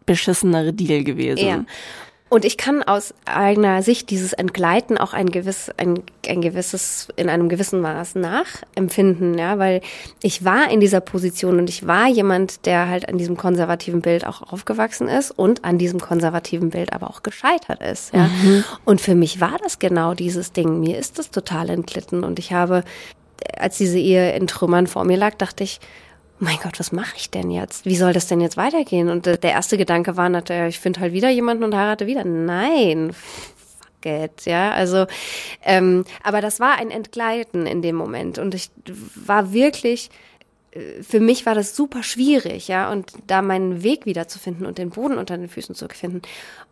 beschissenere 0.05 0.75
Deal 0.75 1.05
gewesen. 1.05 1.47
Ja. 1.47 1.65
Und 2.31 2.45
ich 2.45 2.59
kann 2.59 2.83
aus 2.83 3.15
eigener 3.25 3.83
Sicht 3.83 4.11
dieses 4.11 4.35
Entgleiten 4.35 4.99
auch 4.99 5.15
ein 5.15 5.31
gewiss, 5.31 5.71
ein, 5.79 6.03
ein 6.29 6.43
gewisses, 6.43 7.09
in 7.17 7.31
einem 7.31 7.49
gewissen 7.49 7.81
Maß 7.81 8.17
nachempfinden, 8.17 9.39
ja, 9.39 9.59
weil 9.59 9.81
ich 10.23 10.45
war 10.45 10.71
in 10.71 10.81
dieser 10.81 11.01
Position 11.01 11.59
und 11.59 11.71
ich 11.71 11.87
war 11.87 12.07
jemand, 12.07 12.67
der 12.67 12.89
halt 12.89 13.09
an 13.09 13.17
diesem 13.17 13.37
konservativen 13.37 14.03
Bild 14.03 14.27
auch 14.27 14.53
aufgewachsen 14.53 15.09
ist 15.09 15.31
und 15.31 15.65
an 15.65 15.79
diesem 15.79 16.01
konservativen 16.01 16.71
Bild 16.71 16.93
aber 16.93 17.09
auch 17.09 17.23
gescheitert 17.23 17.83
ist, 17.83 18.13
ja. 18.13 18.25
Mhm. 18.25 18.65
Und 18.85 19.01
für 19.01 19.15
mich 19.15 19.41
war 19.41 19.57
das 19.63 19.79
genau 19.79 20.13
dieses 20.13 20.53
Ding. 20.53 20.81
Mir 20.81 20.99
ist 20.99 21.19
das 21.19 21.31
total 21.31 21.71
entglitten 21.71 22.25
und 22.25 22.39
ich 22.39 22.53
habe, 22.53 22.85
als 23.57 23.79
diese 23.79 23.99
Ehe 23.99 24.37
in 24.37 24.47
Trümmern 24.47 24.87
vor 24.87 25.05
mir 25.05 25.17
lag, 25.17 25.35
dachte 25.37 25.65
ich, 25.65 25.81
mein 26.39 26.59
Gott, 26.63 26.79
was 26.79 26.93
mache 26.93 27.17
ich 27.17 27.31
denn 27.31 27.51
jetzt? 27.51 27.85
Wie 27.85 27.97
soll 27.97 28.13
das 28.13 28.27
denn 28.27 28.41
jetzt 28.41 28.57
weitergehen? 28.57 29.09
Und 29.09 29.27
der 29.27 29.43
erste 29.43 29.77
Gedanke 29.77 30.17
war 30.17 30.29
natürlich, 30.29 30.77
ich 30.77 30.81
finde 30.81 31.01
halt 31.01 31.13
wieder 31.13 31.31
jemanden 31.31 31.65
und 31.65 31.75
heirate 31.75 32.07
wieder. 32.07 32.25
Nein, 32.25 33.13
fuck 33.13 34.07
it, 34.07 34.45
ja. 34.45 34.73
Also, 34.73 35.07
ähm, 35.65 36.05
aber 36.23 36.41
das 36.41 36.61
war 36.61 36.79
ein 36.79 36.91
Entgleiten 36.91 37.67
in 37.67 37.83
dem 37.83 37.97
Moment 37.97 38.39
und 38.39 38.55
ich 38.55 38.71
war 39.15 39.53
wirklich 39.53 40.11
äh, 40.73 41.03
für 41.03 41.21
mich 41.21 41.47
war 41.47 41.55
das 41.55 41.75
super 41.75 42.03
schwierig, 42.03 42.69
ja, 42.69 42.91
und 42.91 43.13
da 43.27 43.43
meinen 43.43 43.83
Weg 43.83 44.07
wiederzufinden 44.07 44.67
und 44.67 44.79
den 44.79 44.91
Boden 44.91 45.19
unter 45.19 45.37
den 45.37 45.49
Füßen 45.49 45.75
zu 45.75 45.89
finden. 45.89 46.23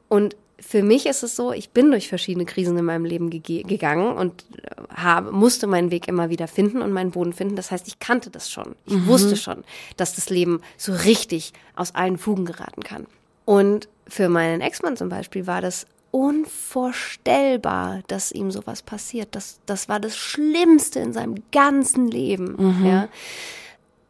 Und 0.08 0.36
für 0.58 0.82
mich 0.82 1.06
ist 1.06 1.22
es 1.22 1.36
so, 1.36 1.52
ich 1.52 1.70
bin 1.70 1.90
durch 1.90 2.08
verschiedene 2.08 2.46
Krisen 2.46 2.78
in 2.78 2.84
meinem 2.84 3.04
Leben 3.04 3.30
ge 3.30 3.62
gegangen 3.62 4.16
und 4.16 4.44
habe, 4.88 5.30
musste 5.30 5.66
meinen 5.66 5.90
Weg 5.90 6.08
immer 6.08 6.30
wieder 6.30 6.48
finden 6.48 6.80
und 6.80 6.92
meinen 6.92 7.10
Boden 7.10 7.32
finden. 7.32 7.56
Das 7.56 7.70
heißt, 7.70 7.86
ich 7.88 7.98
kannte 7.98 8.30
das 8.30 8.50
schon. 8.50 8.74
Ich 8.86 8.94
mhm. 8.94 9.06
wusste 9.06 9.36
schon, 9.36 9.64
dass 9.96 10.14
das 10.14 10.30
Leben 10.30 10.62
so 10.78 10.92
richtig 10.92 11.52
aus 11.74 11.94
allen 11.94 12.16
Fugen 12.16 12.46
geraten 12.46 12.82
kann. 12.82 13.06
Und 13.44 13.88
für 14.08 14.28
meinen 14.28 14.60
Ex-Mann 14.60 14.96
zum 14.96 15.08
Beispiel 15.08 15.46
war 15.46 15.60
das 15.60 15.86
unvorstellbar, 16.10 18.00
dass 18.06 18.32
ihm 18.32 18.50
sowas 18.50 18.82
passiert. 18.82 19.28
Das, 19.32 19.60
das 19.66 19.88
war 19.90 20.00
das 20.00 20.16
Schlimmste 20.16 21.00
in 21.00 21.12
seinem 21.12 21.42
ganzen 21.52 22.08
Leben. 22.08 22.56
Mhm. 22.58 22.86
Ja. 22.86 23.08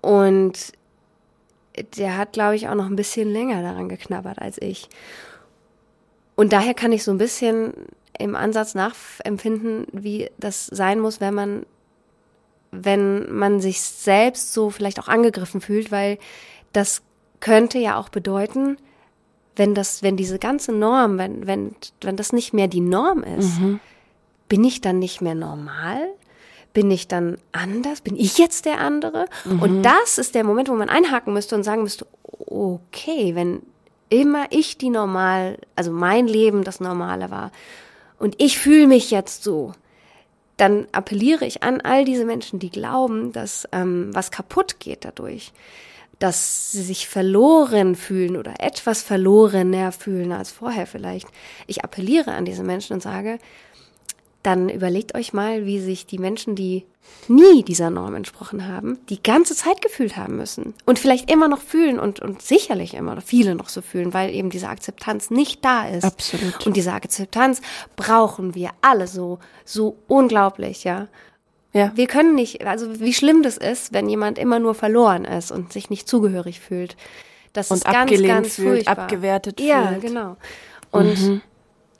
Und 0.00 0.72
der 1.96 2.16
hat, 2.16 2.32
glaube 2.32 2.54
ich, 2.54 2.68
auch 2.68 2.76
noch 2.76 2.86
ein 2.86 2.96
bisschen 2.96 3.32
länger 3.32 3.62
daran 3.62 3.88
geknabbert 3.88 4.38
als 4.38 4.60
ich. 4.62 4.88
Und 6.36 6.52
daher 6.52 6.74
kann 6.74 6.92
ich 6.92 7.02
so 7.02 7.10
ein 7.10 7.18
bisschen 7.18 7.72
im 8.18 8.36
Ansatz 8.36 8.74
nachempfinden, 8.74 9.86
wie 9.92 10.30
das 10.38 10.66
sein 10.66 11.00
muss, 11.00 11.20
wenn 11.20 11.34
man, 11.34 11.66
wenn 12.70 13.34
man 13.34 13.60
sich 13.60 13.80
selbst 13.80 14.52
so 14.52 14.70
vielleicht 14.70 15.00
auch 15.00 15.08
angegriffen 15.08 15.60
fühlt, 15.60 15.90
weil 15.90 16.18
das 16.72 17.02
könnte 17.40 17.78
ja 17.78 17.98
auch 17.98 18.08
bedeuten, 18.08 18.76
wenn 19.56 19.74
das, 19.74 20.02
wenn 20.02 20.16
diese 20.16 20.38
ganze 20.38 20.72
Norm, 20.72 21.18
wenn, 21.18 21.46
wenn, 21.46 21.74
wenn 22.02 22.16
das 22.16 22.32
nicht 22.32 22.52
mehr 22.52 22.68
die 22.68 22.80
Norm 22.80 23.22
ist, 23.22 23.58
mhm. 23.58 23.80
bin 24.48 24.62
ich 24.64 24.82
dann 24.82 24.98
nicht 24.98 25.22
mehr 25.22 25.34
normal? 25.34 25.98
Bin 26.74 26.90
ich 26.90 27.08
dann 27.08 27.38
anders? 27.52 28.02
Bin 28.02 28.16
ich 28.16 28.36
jetzt 28.36 28.66
der 28.66 28.80
andere? 28.80 29.26
Mhm. 29.46 29.62
Und 29.62 29.82
das 29.82 30.18
ist 30.18 30.34
der 30.34 30.44
Moment, 30.44 30.68
wo 30.68 30.74
man 30.74 30.90
einhaken 30.90 31.32
müsste 31.32 31.54
und 31.54 31.62
sagen 31.62 31.82
müsste, 31.82 32.06
okay, 32.46 33.34
wenn 33.34 33.62
immer 34.08 34.46
ich 34.50 34.78
die 34.78 34.90
normal, 34.90 35.58
also 35.74 35.90
mein 35.90 36.26
Leben 36.26 36.64
das 36.64 36.80
Normale 36.80 37.30
war 37.30 37.52
und 38.18 38.40
ich 38.40 38.58
fühle 38.58 38.86
mich 38.86 39.10
jetzt 39.10 39.42
so, 39.42 39.72
dann 40.56 40.86
appelliere 40.92 41.44
ich 41.44 41.62
an 41.62 41.80
all 41.80 42.04
diese 42.04 42.24
Menschen, 42.24 42.58
die 42.58 42.70
glauben, 42.70 43.32
dass 43.32 43.68
ähm, 43.72 44.08
was 44.12 44.30
kaputt 44.30 44.80
geht 44.80 45.04
dadurch, 45.04 45.52
dass 46.18 46.72
sie 46.72 46.82
sich 46.82 47.08
verloren 47.08 47.94
fühlen 47.94 48.36
oder 48.36 48.54
etwas 48.60 49.02
verlorener 49.02 49.92
fühlen 49.92 50.32
als 50.32 50.50
vorher 50.50 50.86
vielleicht. 50.86 51.28
Ich 51.66 51.84
appelliere 51.84 52.32
an 52.32 52.46
diese 52.46 52.62
Menschen 52.62 52.94
und 52.94 53.02
sage, 53.02 53.38
dann 54.42 54.68
überlegt 54.68 55.14
euch 55.14 55.32
mal, 55.32 55.66
wie 55.66 55.80
sich 55.80 56.06
die 56.06 56.18
Menschen, 56.18 56.54
die 56.54 56.86
nie 57.28 57.64
dieser 57.64 57.90
Norm 57.90 58.14
entsprochen 58.14 58.68
haben, 58.68 58.98
die 59.08 59.22
ganze 59.22 59.56
Zeit 59.56 59.82
gefühlt 59.82 60.16
haben 60.16 60.36
müssen 60.36 60.74
und 60.84 60.98
vielleicht 60.98 61.30
immer 61.30 61.48
noch 61.48 61.60
fühlen 61.60 61.98
und, 61.98 62.20
und 62.20 62.40
sicherlich 62.40 62.94
immer 62.94 63.16
noch 63.16 63.22
viele 63.22 63.54
noch 63.54 63.68
so 63.68 63.82
fühlen, 63.82 64.14
weil 64.14 64.32
eben 64.32 64.50
diese 64.50 64.68
Akzeptanz 64.68 65.30
nicht 65.30 65.64
da 65.64 65.88
ist. 65.88 66.04
Absolut. 66.04 66.66
Und 66.66 66.76
diese 66.76 66.92
Akzeptanz 66.92 67.60
brauchen 67.96 68.54
wir 68.54 68.70
alle 68.80 69.08
so, 69.08 69.38
so 69.64 69.96
unglaublich, 70.06 70.84
ja. 70.84 71.08
Ja. 71.72 71.92
Wir 71.94 72.06
können 72.06 72.34
nicht, 72.34 72.66
also 72.66 73.00
wie 73.00 73.12
schlimm 73.12 73.42
das 73.42 73.58
ist, 73.58 73.92
wenn 73.92 74.08
jemand 74.08 74.38
immer 74.38 74.58
nur 74.58 74.74
verloren 74.74 75.24
ist 75.24 75.50
und 75.50 75.72
sich 75.72 75.90
nicht 75.90 76.08
zugehörig 76.08 76.60
fühlt. 76.60 76.96
Das 77.52 77.70
und 77.70 77.78
ist 77.78 77.84
ganz, 77.84 78.22
ganz 78.22 78.54
fühlt, 78.54 78.84
furchtbar. 78.84 78.98
abgewertet 78.98 79.60
ja, 79.60 79.88
fühlt. 79.88 80.02
Ja, 80.02 80.08
genau. 80.08 80.36
Und 80.90 81.20
mhm 81.20 81.42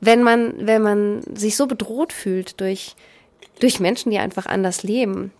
wenn 0.00 0.22
man, 0.22 0.66
wenn 0.66 0.82
man 0.82 1.22
sich 1.34 1.56
so 1.56 1.66
bedroht 1.66 2.12
fühlt 2.12 2.60
durch, 2.60 2.96
durch 3.60 3.80
Menschen, 3.80 4.10
die 4.10 4.18
einfach 4.18 4.46
anders 4.46 4.82
leben, 4.82 5.32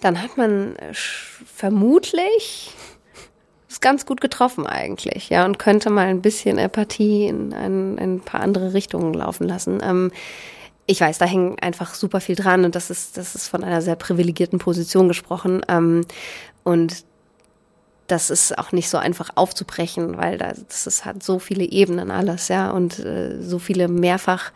dann 0.00 0.22
hat 0.22 0.36
man 0.36 0.76
vermutlich 0.92 2.72
es 3.68 3.80
ganz 3.80 4.06
gut 4.06 4.20
getroffen 4.20 4.66
eigentlich, 4.66 5.28
ja, 5.28 5.44
und 5.44 5.58
könnte 5.58 5.90
mal 5.90 6.06
ein 6.06 6.22
bisschen 6.22 6.58
Empathie 6.58 7.26
in 7.26 7.52
ein, 7.52 7.98
ein 7.98 8.20
paar 8.20 8.40
andere 8.40 8.74
Richtungen 8.74 9.12
laufen 9.12 9.46
lassen. 9.46 9.80
Ähm, 9.82 10.12
ich 10.86 11.00
weiß, 11.00 11.18
da 11.18 11.24
hängt 11.24 11.62
einfach 11.62 11.94
super 11.94 12.20
viel 12.20 12.36
dran 12.36 12.64
und 12.64 12.74
das 12.74 12.90
ist, 12.90 13.16
das 13.16 13.34
ist 13.34 13.48
von 13.48 13.64
einer 13.64 13.82
sehr 13.82 13.96
privilegierten 13.96 14.58
Position 14.58 15.08
gesprochen. 15.08 15.62
Ähm, 15.68 16.02
und 16.62 17.04
das 18.06 18.30
ist 18.30 18.56
auch 18.56 18.70
nicht 18.70 18.88
so 18.88 18.98
einfach 18.98 19.30
aufzubrechen, 19.34 20.16
weil 20.16 20.38
das 20.38 20.86
ist, 20.86 21.04
hat 21.04 21.22
so 21.22 21.40
viele 21.40 21.64
Ebenen 21.64 22.12
alles, 22.12 22.48
ja, 22.48 22.70
und 22.70 23.00
äh, 23.00 23.42
so 23.42 23.58
viele 23.58 23.88
mehrfach 23.88 24.52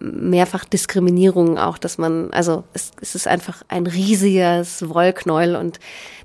mehrfach 0.00 0.64
Diskriminierungen 0.64 1.58
auch, 1.58 1.78
dass 1.78 1.98
man, 1.98 2.32
also 2.32 2.64
es, 2.72 2.92
es 3.00 3.14
ist 3.14 3.28
einfach 3.28 3.62
ein 3.68 3.86
riesiges 3.86 4.88
Wollknäuel 4.88 5.56
und 5.56 5.78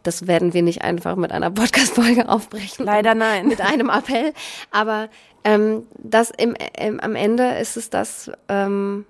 das 0.03 0.28
werden 0.28 0.53
wir 0.53 0.63
nicht 0.63 0.82
einfach 0.82 1.15
mit 1.15 1.32
einer 1.32 1.51
Podcast-Folge 1.51 2.30
aufbrechen. 2.30 2.86
Leider 2.86 3.13
nein. 3.15 3.47
Mit 3.47 3.61
einem 3.61 3.89
Appell. 3.89 4.34
Aber 4.71 5.09
ähm, 5.43 5.84
das 5.97 6.32
im, 6.32 6.55
im, 6.80 6.99
am 6.99 7.15
Ende 7.15 7.55
ist 7.57 7.76
es 7.76 7.89
das, 7.89 8.32
ähm, 8.47 9.05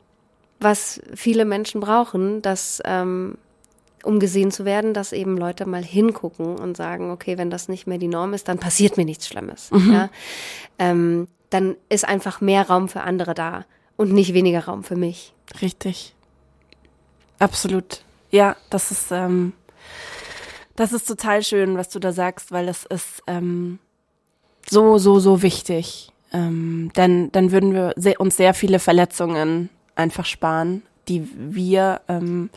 was 0.59 1.01
viele 1.13 1.45
Menschen 1.45 1.79
brauchen, 1.79 2.41
dass 2.41 2.81
ähm, 2.85 3.37
um 4.03 4.19
gesehen 4.19 4.51
zu 4.51 4.65
werden, 4.65 4.93
dass 4.93 5.13
eben 5.13 5.37
Leute 5.37 5.65
mal 5.65 5.83
hingucken 5.83 6.57
und 6.57 6.77
sagen, 6.77 7.11
okay, 7.11 7.37
wenn 7.37 7.49
das 7.49 7.67
nicht 7.67 7.87
mehr 7.87 7.97
die 7.97 8.07
Norm 8.07 8.33
ist, 8.33 8.47
dann 8.47 8.59
passiert 8.59 8.97
mir 8.97 9.05
nichts 9.05 9.27
Schlimmes. 9.27 9.71
Mhm. 9.71 9.93
Ja? 9.93 10.09
Ähm, 10.77 11.27
dann 11.49 11.75
ist 11.89 12.07
einfach 12.07 12.39
mehr 12.39 12.67
Raum 12.67 12.87
für 12.87 13.01
andere 13.01 13.33
da 13.33 13.65
und 13.97 14.11
nicht 14.11 14.33
weniger 14.33 14.65
Raum 14.65 14.83
für 14.83 14.95
mich. 14.95 15.33
Richtig. 15.61 16.13
Absolut. 17.39 18.03
Ja, 18.31 18.55
das 18.69 18.91
ist, 18.91 19.11
ähm, 19.11 19.53
das 20.75 20.93
ist 20.93 21.07
total 21.07 21.43
schön, 21.43 21.77
was 21.77 21.89
du 21.89 21.99
da 21.99 22.11
sagst, 22.11 22.51
weil 22.51 22.65
das 22.65 22.85
ist 22.85 23.23
ähm, 23.27 23.79
so, 24.67 24.97
so, 24.97 25.19
so 25.19 25.41
wichtig. 25.41 26.11
Ähm, 26.33 26.91
denn 26.95 27.31
dann 27.31 27.51
würden 27.51 27.73
wir 27.73 27.93
uns 28.19 28.35
sehr 28.35 28.53
viele 28.53 28.79
Verletzungen 28.79 29.69
einfach 29.95 30.25
sparen, 30.25 30.81
die 31.07 31.27
wir 31.35 32.01
ähm, 32.07 32.49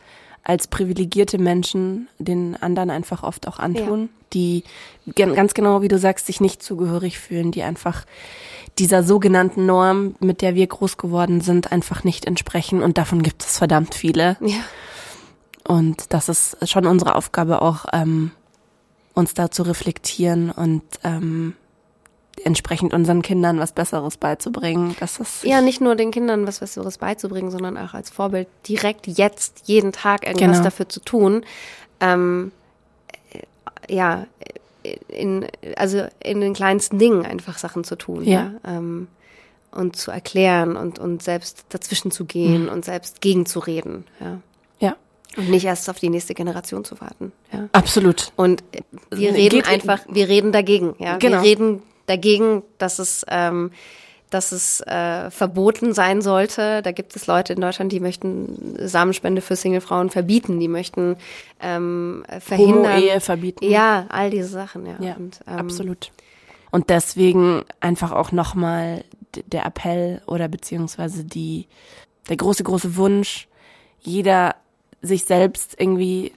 als 0.48 0.66
privilegierte 0.66 1.38
Menschen 1.38 2.08
den 2.18 2.56
anderen 2.56 2.88
einfach 2.88 3.22
oft 3.22 3.46
auch 3.46 3.58
antun, 3.58 4.00
ja. 4.00 4.08
die 4.32 4.64
ganz 5.14 5.52
genau, 5.52 5.82
wie 5.82 5.88
du 5.88 5.98
sagst, 5.98 6.24
sich 6.26 6.40
nicht 6.40 6.62
zugehörig 6.62 7.18
fühlen, 7.18 7.52
die 7.52 7.62
einfach 7.62 8.06
dieser 8.78 9.02
sogenannten 9.02 9.66
Norm, 9.66 10.14
mit 10.20 10.40
der 10.40 10.54
wir 10.54 10.66
groß 10.66 10.96
geworden 10.96 11.42
sind, 11.42 11.70
einfach 11.70 12.02
nicht 12.02 12.24
entsprechen. 12.24 12.82
Und 12.82 12.96
davon 12.96 13.22
gibt 13.22 13.42
es 13.42 13.58
verdammt 13.58 13.94
viele. 13.94 14.38
Ja. 14.40 14.56
Und 15.64 16.14
das 16.14 16.30
ist 16.30 16.56
schon 16.66 16.86
unsere 16.86 17.14
Aufgabe 17.14 17.60
auch, 17.60 17.84
ähm, 17.92 18.30
uns 19.12 19.34
da 19.34 19.50
zu 19.50 19.64
reflektieren 19.64 20.50
und 20.50 20.82
ähm, 21.04 21.54
entsprechend 22.44 22.94
unseren 22.94 23.22
Kindern 23.22 23.58
was 23.58 23.72
Besseres 23.72 24.16
beizubringen. 24.16 24.96
Dass 25.00 25.18
das 25.18 25.42
ja, 25.42 25.60
nicht 25.60 25.80
nur 25.80 25.94
den 25.94 26.10
Kindern 26.10 26.46
was 26.46 26.60
Besseres 26.60 26.98
beizubringen, 26.98 27.50
sondern 27.50 27.76
auch 27.76 27.94
als 27.94 28.10
Vorbild 28.10 28.48
direkt 28.68 29.06
jetzt 29.06 29.62
jeden 29.64 29.92
Tag 29.92 30.26
irgendwas 30.26 30.58
genau. 30.58 30.64
dafür 30.64 30.88
zu 30.88 31.00
tun. 31.00 31.44
Ähm, 32.00 32.52
äh, 33.32 33.92
ja, 33.94 34.26
in, 35.08 35.46
also 35.76 36.06
in 36.20 36.40
den 36.40 36.54
kleinsten 36.54 36.98
Dingen 36.98 37.26
einfach 37.26 37.58
Sachen 37.58 37.84
zu 37.84 37.96
tun. 37.96 38.24
Ja. 38.24 38.52
ja? 38.64 38.76
Ähm, 38.78 39.08
und 39.70 39.96
zu 39.96 40.10
erklären 40.10 40.76
und, 40.76 40.98
und 40.98 41.22
selbst 41.22 41.66
dazwischen 41.68 42.10
zu 42.10 42.24
gehen 42.24 42.64
mhm. 42.64 42.68
und 42.70 42.84
selbst 42.84 43.20
gegenzureden. 43.20 44.04
Ja. 44.18 44.40
Ja. 44.80 44.96
Und 45.36 45.50
nicht 45.50 45.64
erst 45.64 45.90
auf 45.90 45.98
die 45.98 46.08
nächste 46.08 46.34
Generation 46.34 46.84
zu 46.84 47.00
warten. 47.00 47.32
Ja. 47.52 47.68
Absolut. 47.72 48.32
Und 48.36 48.64
wir 49.10 49.34
reden 49.34 49.64
einfach, 49.64 50.00
wir 50.08 50.28
reden 50.28 50.52
dagegen. 50.52 50.94
Ja. 50.98 51.18
Genau. 51.18 51.42
Wir 51.42 51.50
reden 51.50 51.82
dagegen, 52.08 52.62
dass 52.78 52.98
es 52.98 53.24
ähm, 53.28 53.70
dass 54.30 54.52
es 54.52 54.80
äh, 54.82 55.30
verboten 55.30 55.94
sein 55.94 56.20
sollte. 56.20 56.82
Da 56.82 56.92
gibt 56.92 57.16
es 57.16 57.26
Leute 57.26 57.54
in 57.54 57.60
Deutschland, 57.60 57.92
die 57.92 58.00
möchten 58.00 58.76
Samenspende 58.78 59.40
für 59.40 59.56
Singlefrauen 59.56 60.10
verbieten, 60.10 60.60
die 60.60 60.68
möchten 60.68 61.16
ähm, 61.60 62.24
verhindern. 62.40 62.96
Homo-Ehe 62.96 63.20
verbieten. 63.20 63.64
Ja, 63.64 64.06
all 64.10 64.30
diese 64.30 64.48
Sachen, 64.48 64.86
ja. 64.86 64.96
ja 65.00 65.14
Und, 65.14 65.40
ähm, 65.46 65.58
absolut. 65.58 66.10
Und 66.70 66.90
deswegen 66.90 67.64
einfach 67.80 68.12
auch 68.12 68.30
nochmal 68.30 69.04
der 69.46 69.64
Appell 69.64 70.20
oder 70.26 70.48
beziehungsweise 70.48 71.24
die, 71.24 71.66
der 72.28 72.36
große, 72.36 72.64
große 72.64 72.96
Wunsch, 72.96 73.48
jeder 74.00 74.56
sich 75.00 75.24
selbst 75.24 75.76
irgendwie 75.78 76.32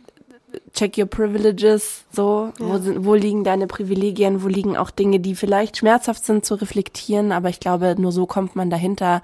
check 0.74 0.98
your 0.98 1.06
privileges, 1.06 2.06
so, 2.12 2.52
ja. 2.60 2.66
wo, 2.66 2.78
sind, 2.78 3.06
wo 3.06 3.14
liegen 3.14 3.44
deine 3.44 3.68
Privilegien, 3.68 4.44
wo 4.44 4.48
liegen 4.48 4.78
auch 4.78 4.92
Dinge, 4.92 5.20
die 5.20 5.36
vielleicht 5.36 5.78
schmerzhaft 5.78 6.26
sind 6.26 6.46
zu 6.46 6.56
reflektieren, 6.56 7.32
aber 7.32 7.50
ich 7.50 7.60
glaube, 7.60 7.96
nur 7.98 8.12
so 8.12 8.26
kommt 8.26 8.56
man 8.56 8.70
dahinter, 8.70 9.22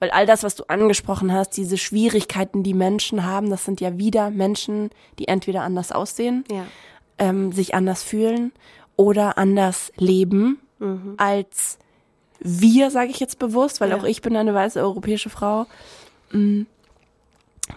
weil 0.00 0.10
all 0.10 0.26
das, 0.26 0.42
was 0.42 0.54
du 0.54 0.64
angesprochen 0.64 1.32
hast, 1.32 1.56
diese 1.56 1.78
Schwierigkeiten, 1.78 2.62
die 2.62 2.74
Menschen 2.74 3.24
haben, 3.24 3.50
das 3.50 3.64
sind 3.64 3.80
ja 3.80 3.98
wieder 3.98 4.30
Menschen, 4.30 4.90
die 5.18 5.28
entweder 5.28 5.62
anders 5.62 5.92
aussehen, 5.92 6.44
ja. 6.50 6.66
ähm, 7.18 7.52
sich 7.52 7.74
anders 7.74 8.02
fühlen 8.02 8.52
oder 8.96 9.38
anders 9.38 9.92
leben 9.96 10.58
mhm. 10.78 11.14
als 11.16 11.78
wir, 12.40 12.90
sage 12.90 13.10
ich 13.10 13.20
jetzt 13.20 13.38
bewusst, 13.38 13.80
weil 13.80 13.90
ja. 13.90 13.96
auch 13.96 14.04
ich 14.04 14.20
bin 14.20 14.36
eine 14.36 14.54
weiße 14.54 14.80
europäische 14.80 15.30
Frau, 15.30 15.66
mm, 16.32 16.62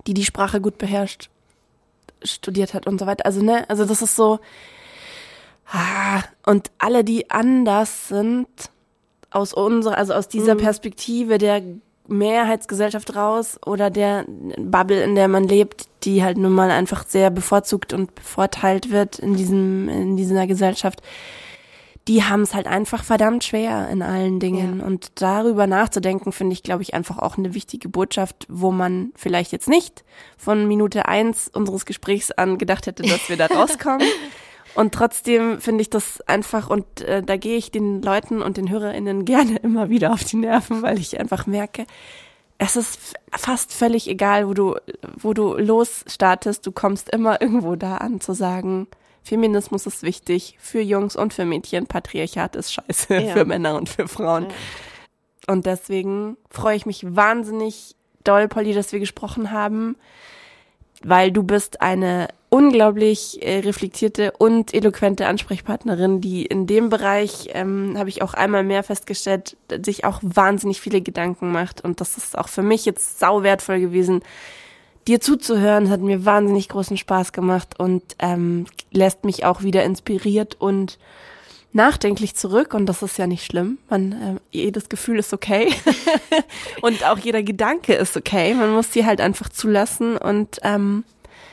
die 0.06 0.14
die 0.14 0.26
Sprache 0.26 0.60
gut 0.60 0.78
beherrscht 0.78 1.30
studiert 2.24 2.74
hat 2.74 2.88
und 2.88 3.00
so 3.00 3.06
weiter. 3.06 3.26
Also, 3.26 3.42
ne, 3.44 3.70
also 3.70 3.86
das 3.86 4.02
ist 4.02 4.16
so. 4.16 4.40
Ah, 5.70 6.24
und 6.46 6.72
alle, 6.78 7.04
die 7.04 7.30
anders 7.30 8.08
sind, 8.08 8.48
aus 9.32 9.54
unserer, 9.54 9.98
also 9.98 10.14
aus 10.14 10.28
dieser 10.30 10.56
mhm. 10.56 10.60
Perspektive 10.60 11.38
der 11.38 11.62
Mehrheitsgesellschaft 12.08 13.16
raus 13.16 13.60
oder 13.66 13.90
der 13.90 14.26
Bubble, 14.58 15.04
in 15.04 15.16
der 15.16 15.28
man 15.28 15.44
lebt, 15.44 15.88
die 16.04 16.24
halt 16.24 16.38
nun 16.38 16.54
mal 16.54 16.72
einfach 16.72 17.06
sehr 17.06 17.30
bevorzugt 17.30 17.92
und 17.92 18.16
bevorteilt 18.16 18.92
wird 18.92 19.20
in 19.20 19.36
diesem, 19.36 19.90
in 19.90 20.16
dieser 20.16 20.48
Gesellschaft, 20.48 21.02
die 22.08 22.24
haben 22.24 22.42
es 22.42 22.54
halt 22.54 22.68
einfach 22.68 23.04
verdammt 23.04 23.44
schwer 23.44 23.90
in 23.90 24.02
allen 24.02 24.40
Dingen. 24.40 24.80
Ja. 24.80 24.86
Und 24.86 25.22
darüber 25.22 25.68
nachzudenken, 25.68 26.32
finde 26.32 26.54
ich, 26.54 26.64
glaube 26.64 26.82
ich, 26.82 26.94
einfach 26.94 27.18
auch 27.18 27.38
eine 27.38 27.54
wichtige 27.54 27.90
Botschaft, 27.90 28.46
wo 28.50 28.72
man 28.72 29.12
vielleicht 29.16 29.52
jetzt 29.52 29.68
nicht 29.68 30.06
von 30.38 30.68
Minute 30.68 31.08
eins 31.08 31.50
unseres 31.50 31.86
Gesprächs 31.86 32.32
an 32.32 32.58
gedacht 32.58 32.88
hätte, 32.88 33.04
dass 33.04 33.28
wir 33.28 33.36
da 33.36 33.46
rauskommen. 33.54 34.08
und 34.76 34.94
trotzdem 34.94 35.60
finde 35.60 35.82
ich 35.82 35.90
das 35.90 36.22
einfach, 36.22 36.70
und 36.70 37.02
äh, 37.02 37.22
da 37.22 37.36
gehe 37.36 37.58
ich 37.58 37.72
den 37.72 38.02
Leuten 38.02 38.42
und 38.42 38.58
den 38.58 38.70
HörerInnen 38.70 39.26
gerne 39.26 39.58
immer 39.58 39.90
wieder 39.90 40.14
auf 40.14 40.24
die 40.24 40.38
Nerven, 40.38 40.82
weil 40.82 41.00
ich 41.00 41.20
einfach 41.20 41.46
merke, 41.46 41.86
es 42.58 42.76
ist 42.76 43.16
fast 43.32 43.72
völlig 43.72 44.08
egal, 44.08 44.48
wo 44.48 44.54
du, 44.54 44.76
wo 45.16 45.34
du 45.34 45.56
losstartest, 45.58 46.66
du 46.66 46.72
kommst 46.72 47.10
immer 47.10 47.40
irgendwo 47.42 47.76
da 47.76 47.98
an 47.98 48.20
zu 48.20 48.34
sagen, 48.34 48.88
Feminismus 49.28 49.86
ist 49.86 50.04
wichtig 50.04 50.56
für 50.60 50.80
Jungs 50.80 51.16
und 51.16 51.34
für 51.34 51.46
Mädchen. 51.46 51.86
Patriarchat 51.86 52.56
ist 52.56 52.74
scheiße 52.74 53.14
ja. 53.16 53.34
für 53.34 53.46
Männer 53.46 53.76
und 53.76 53.90
für 53.90 54.08
Frauen. 54.08 54.44
Ja. 54.44 55.54
Und 55.54 55.66
deswegen 55.66 56.38
freue 56.50 56.76
ich 56.76 56.86
mich 56.86 57.06
wahnsinnig 57.16 57.96
doll, 58.24 58.48
Polly, 58.48 58.74
dass 58.74 58.92
wir 58.92 59.00
gesprochen 59.00 59.52
haben, 59.52 59.96
weil 61.04 61.32
du 61.32 61.44
bist 61.44 61.82
eine 61.82 62.28
unglaublich 62.50 63.42
äh, 63.42 63.60
reflektierte 63.60 64.32
und 64.38 64.74
eloquente 64.74 65.28
Ansprechpartnerin, 65.28 66.22
die 66.22 66.46
in 66.46 66.66
dem 66.66 66.90
Bereich, 66.90 67.50
ähm, 67.54 67.96
habe 67.98 68.10
ich 68.10 68.22
auch 68.22 68.34
einmal 68.34 68.64
mehr 68.64 68.84
festgestellt, 68.84 69.58
sich 69.84 70.06
auch 70.06 70.20
wahnsinnig 70.24 70.80
viele 70.80 71.02
Gedanken 71.02 71.52
macht. 71.52 71.84
Und 71.84 72.00
das 72.00 72.18
ist 72.18 72.38
auch 72.38 72.48
für 72.48 72.64
mich 72.64 72.86
jetzt 72.86 73.20
sau 73.20 73.44
wertvoll 73.44 73.80
gewesen, 73.80 74.22
dir 75.08 75.22
zuzuhören, 75.22 75.90
hat 75.90 76.02
mir 76.02 76.26
wahnsinnig 76.26 76.70
großen 76.70 76.98
Spaß 76.98 77.32
gemacht 77.32 77.80
und 77.80 78.04
ähm, 78.20 78.66
lässt 78.92 79.24
mich 79.26 79.46
auch 79.46 79.64
wieder 79.64 79.84
inspiriert 79.84 80.56
und 80.60 81.00
nachdenklich 81.74 82.36
zurück 82.36 82.74
und 82.74 82.86
das 82.88 83.02
ist 83.02 83.18
ja 83.18 83.28
nicht 83.28 83.46
schlimm. 83.46 83.78
Man, 83.90 84.12
äh, 84.12 84.36
jedes 84.52 84.90
Gefühl 84.90 85.20
ist 85.20 85.34
okay 85.34 85.74
und 86.82 87.06
auch 87.06 87.18
jeder 87.18 87.44
Gedanke 87.44 87.94
ist 87.94 88.18
okay. 88.18 88.54
Man 88.54 88.72
muss 88.72 88.92
sie 88.92 89.06
halt 89.06 89.22
einfach 89.22 89.50
zulassen 89.50 90.18
und 90.18 90.60
ähm, 90.64 91.04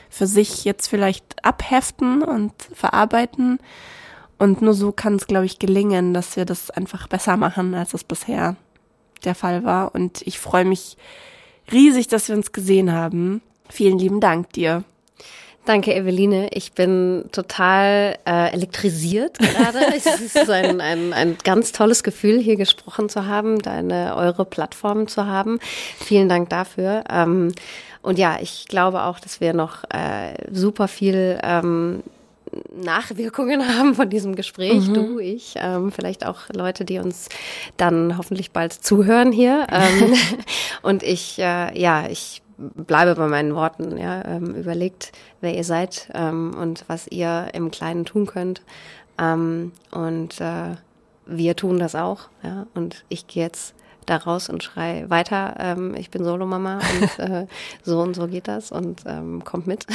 für 0.09 0.27
sich 0.27 0.65
jetzt 0.65 0.87
vielleicht 0.87 1.43
abheften 1.43 2.23
und 2.23 2.53
verarbeiten. 2.73 3.59
Und 4.37 4.61
nur 4.61 4.73
so 4.73 4.91
kann 4.91 5.15
es, 5.15 5.27
glaube 5.27 5.45
ich, 5.45 5.59
gelingen, 5.59 6.13
dass 6.13 6.35
wir 6.35 6.45
das 6.45 6.69
einfach 6.69 7.07
besser 7.07 7.37
machen, 7.37 7.73
als 7.73 7.93
es 7.93 8.03
bisher 8.03 8.55
der 9.23 9.35
Fall 9.35 9.63
war. 9.63 9.95
Und 9.95 10.21
ich 10.23 10.39
freue 10.39 10.65
mich 10.65 10.97
riesig, 11.71 12.07
dass 12.07 12.29
wir 12.29 12.35
uns 12.35 12.51
gesehen 12.51 12.91
haben. 12.91 13.41
Vielen 13.69 13.97
lieben 13.97 14.19
Dank 14.19 14.53
dir. 14.53 14.83
Danke, 15.65 15.95
Eveline. 15.95 16.49
Ich 16.51 16.73
bin 16.73 17.25
total 17.31 18.19
äh, 18.27 18.53
elektrisiert 18.53 19.39
gerade. 19.39 19.79
es 19.95 20.05
ist 20.05 20.49
ein, 20.49 20.79
ein, 20.79 21.11
ein 21.11 21.37
ganz 21.43 21.71
tolles 21.71 22.03
Gefühl, 22.03 22.39
hier 22.39 22.55
gesprochen 22.55 23.09
zu 23.09 23.25
haben, 23.25 23.57
deine 23.59 24.15
eure 24.15 24.45
Plattform 24.45 25.07
zu 25.07 25.25
haben. 25.25 25.59
Vielen 25.97 26.29
Dank 26.29 26.49
dafür. 26.49 27.03
Ähm, 27.09 27.51
und 28.03 28.19
ja, 28.19 28.37
ich 28.39 28.67
glaube 28.67 29.03
auch, 29.03 29.19
dass 29.19 29.41
wir 29.41 29.53
noch 29.53 29.83
äh, 29.85 30.35
super 30.51 30.87
viel 30.87 31.39
ähm, 31.41 32.03
Nachwirkungen 32.75 33.67
haben 33.77 33.95
von 33.95 34.09
diesem 34.09 34.35
Gespräch, 34.35 34.87
mhm. 34.87 34.93
du, 34.93 35.19
ich, 35.19 35.55
ähm, 35.57 35.91
vielleicht 35.91 36.25
auch 36.25 36.41
Leute, 36.53 36.85
die 36.85 36.99
uns 36.99 37.29
dann 37.77 38.17
hoffentlich 38.17 38.51
bald 38.51 38.73
zuhören 38.73 39.31
hier. 39.31 39.67
Ähm, 39.71 40.13
und 40.81 41.03
ich, 41.03 41.39
äh, 41.39 41.79
ja, 41.79 42.07
ich 42.09 42.41
bleibe 42.57 43.15
bei 43.15 43.27
meinen 43.27 43.55
Worten. 43.55 43.97
Ja, 43.97 44.23
ähm, 44.25 44.55
überlegt, 44.55 45.11
wer 45.41 45.55
ihr 45.55 45.63
seid 45.63 46.09
ähm, 46.13 46.55
und 46.59 46.85
was 46.87 47.07
ihr 47.07 47.47
im 47.53 47.71
Kleinen 47.71 48.05
tun 48.05 48.25
könnt. 48.25 48.61
Ähm, 49.19 49.71
und 49.91 50.39
äh, 50.41 50.75
wir 51.25 51.55
tun 51.55 51.79
das 51.79 51.95
auch. 51.95 52.29
Ja, 52.43 52.67
und 52.73 53.05
ich 53.09 53.27
gehe 53.27 53.43
jetzt 53.43 53.75
da 54.05 54.17
raus 54.17 54.49
und 54.49 54.63
schrei 54.63 55.05
weiter, 55.07 55.55
ähm, 55.59 55.95
ich 55.95 56.09
bin 56.09 56.23
Solomama 56.23 56.79
und 56.99 57.19
äh, 57.19 57.47
so 57.83 57.99
und 57.99 58.15
so 58.15 58.27
geht 58.27 58.47
das 58.47 58.71
und 58.71 59.03
ähm, 59.05 59.43
kommt 59.43 59.67
mit. 59.67 59.85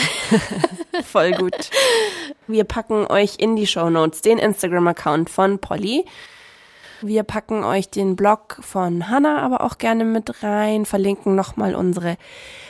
Voll 1.05 1.33
gut. 1.33 1.71
Wir 2.47 2.65
packen 2.65 3.07
euch 3.07 3.37
in 3.39 3.57
die 3.57 3.67
Show 3.67 3.91
Notes 3.91 4.23
den 4.23 4.39
Instagram-Account 4.39 5.31
von 5.31 5.59
Polly. 5.59 6.05
Wir 7.03 7.23
packen 7.23 7.65
euch 7.65 7.89
den 7.89 8.15
Blog 8.15 8.59
von 8.61 9.09
Hannah 9.09 9.41
aber 9.41 9.63
auch 9.63 9.79
gerne 9.79 10.05
mit 10.05 10.43
rein, 10.43 10.85
verlinken 10.85 11.35
nochmal 11.35 11.75
unsere 11.75 12.19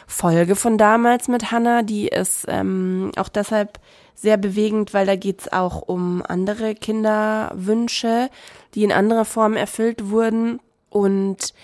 Folge 0.07 0.55
von 0.57 0.79
damals 0.79 1.29
mit 1.29 1.51
Hannah. 1.51 1.83
Die 1.83 2.09
ist 2.09 2.47
ähm, 2.49 3.11
auch 3.17 3.29
deshalb 3.29 3.81
sehr 4.15 4.37
bewegend, 4.37 4.93
weil 4.93 5.07
da 5.07 5.17
geht's 5.17 5.51
auch 5.51 5.83
um 5.83 6.23
andere 6.27 6.75
Kinderwünsche, 6.75 8.29
die 8.75 8.85
in 8.85 8.93
anderer 8.93 9.25
Form 9.25 9.55
erfüllt 9.55 10.11
wurden. 10.11 10.61
Und 10.91 11.55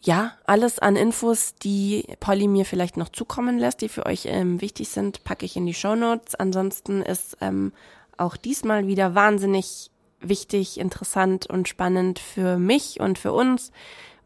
ja, 0.00 0.32
alles 0.46 0.78
an 0.78 0.96
Infos, 0.96 1.54
die 1.54 2.06
Polly 2.20 2.46
mir 2.46 2.64
vielleicht 2.64 2.96
noch 2.96 3.08
zukommen 3.08 3.58
lässt, 3.58 3.80
die 3.80 3.88
für 3.88 4.06
euch 4.06 4.26
ähm, 4.26 4.60
wichtig 4.60 4.90
sind, 4.90 5.24
packe 5.24 5.46
ich 5.46 5.56
in 5.56 5.66
die 5.66 5.74
Show 5.74 5.94
Notes. 5.94 6.34
Ansonsten 6.34 7.02
ist 7.02 7.38
ähm, 7.40 7.72
auch 8.16 8.36
diesmal 8.36 8.86
wieder 8.86 9.14
wahnsinnig 9.14 9.90
wichtig, 10.20 10.78
interessant 10.78 11.46
und 11.46 11.68
spannend 11.68 12.18
für 12.18 12.58
mich 12.58 13.00
und 13.00 13.18
für 13.18 13.32
uns. 13.32 13.72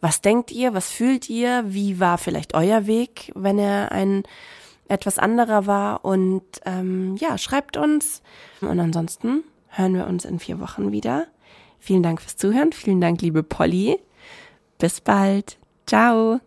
Was 0.01 0.21
denkt 0.21 0.53
ihr? 0.53 0.75
Was 0.75 0.91
fühlt 0.91 1.29
ihr? 1.29 1.65
Wie 1.67 1.99
war 2.01 2.19
vielleicht 2.19 2.55
euer 2.55 2.87
Weg, 2.87 3.33
wenn 3.35 3.59
er 3.59 3.93
ein 3.93 4.23
etwas 4.89 5.19
anderer 5.19 5.67
war? 5.67 6.05
Und 6.05 6.43
ähm, 6.65 7.17
ja, 7.17 7.37
schreibt 7.39 7.77
uns. 7.77 8.23
Und 8.61 8.79
ansonsten 8.79 9.45
hören 9.69 9.95
wir 9.95 10.07
uns 10.07 10.25
in 10.25 10.39
vier 10.39 10.61
Wochen 10.61 10.93
wieder. 10.93 11.27
Vielen 11.79 12.03
Dank 12.03 12.21
fürs 12.21 12.37
Zuhören. 12.37 12.73
Vielen 12.73 13.01
Dank, 13.01 13.23
liebe 13.23 13.43
Polly. 13.43 13.99
Bis 14.79 15.01
bald. 15.01 15.59
Ciao. 15.87 16.41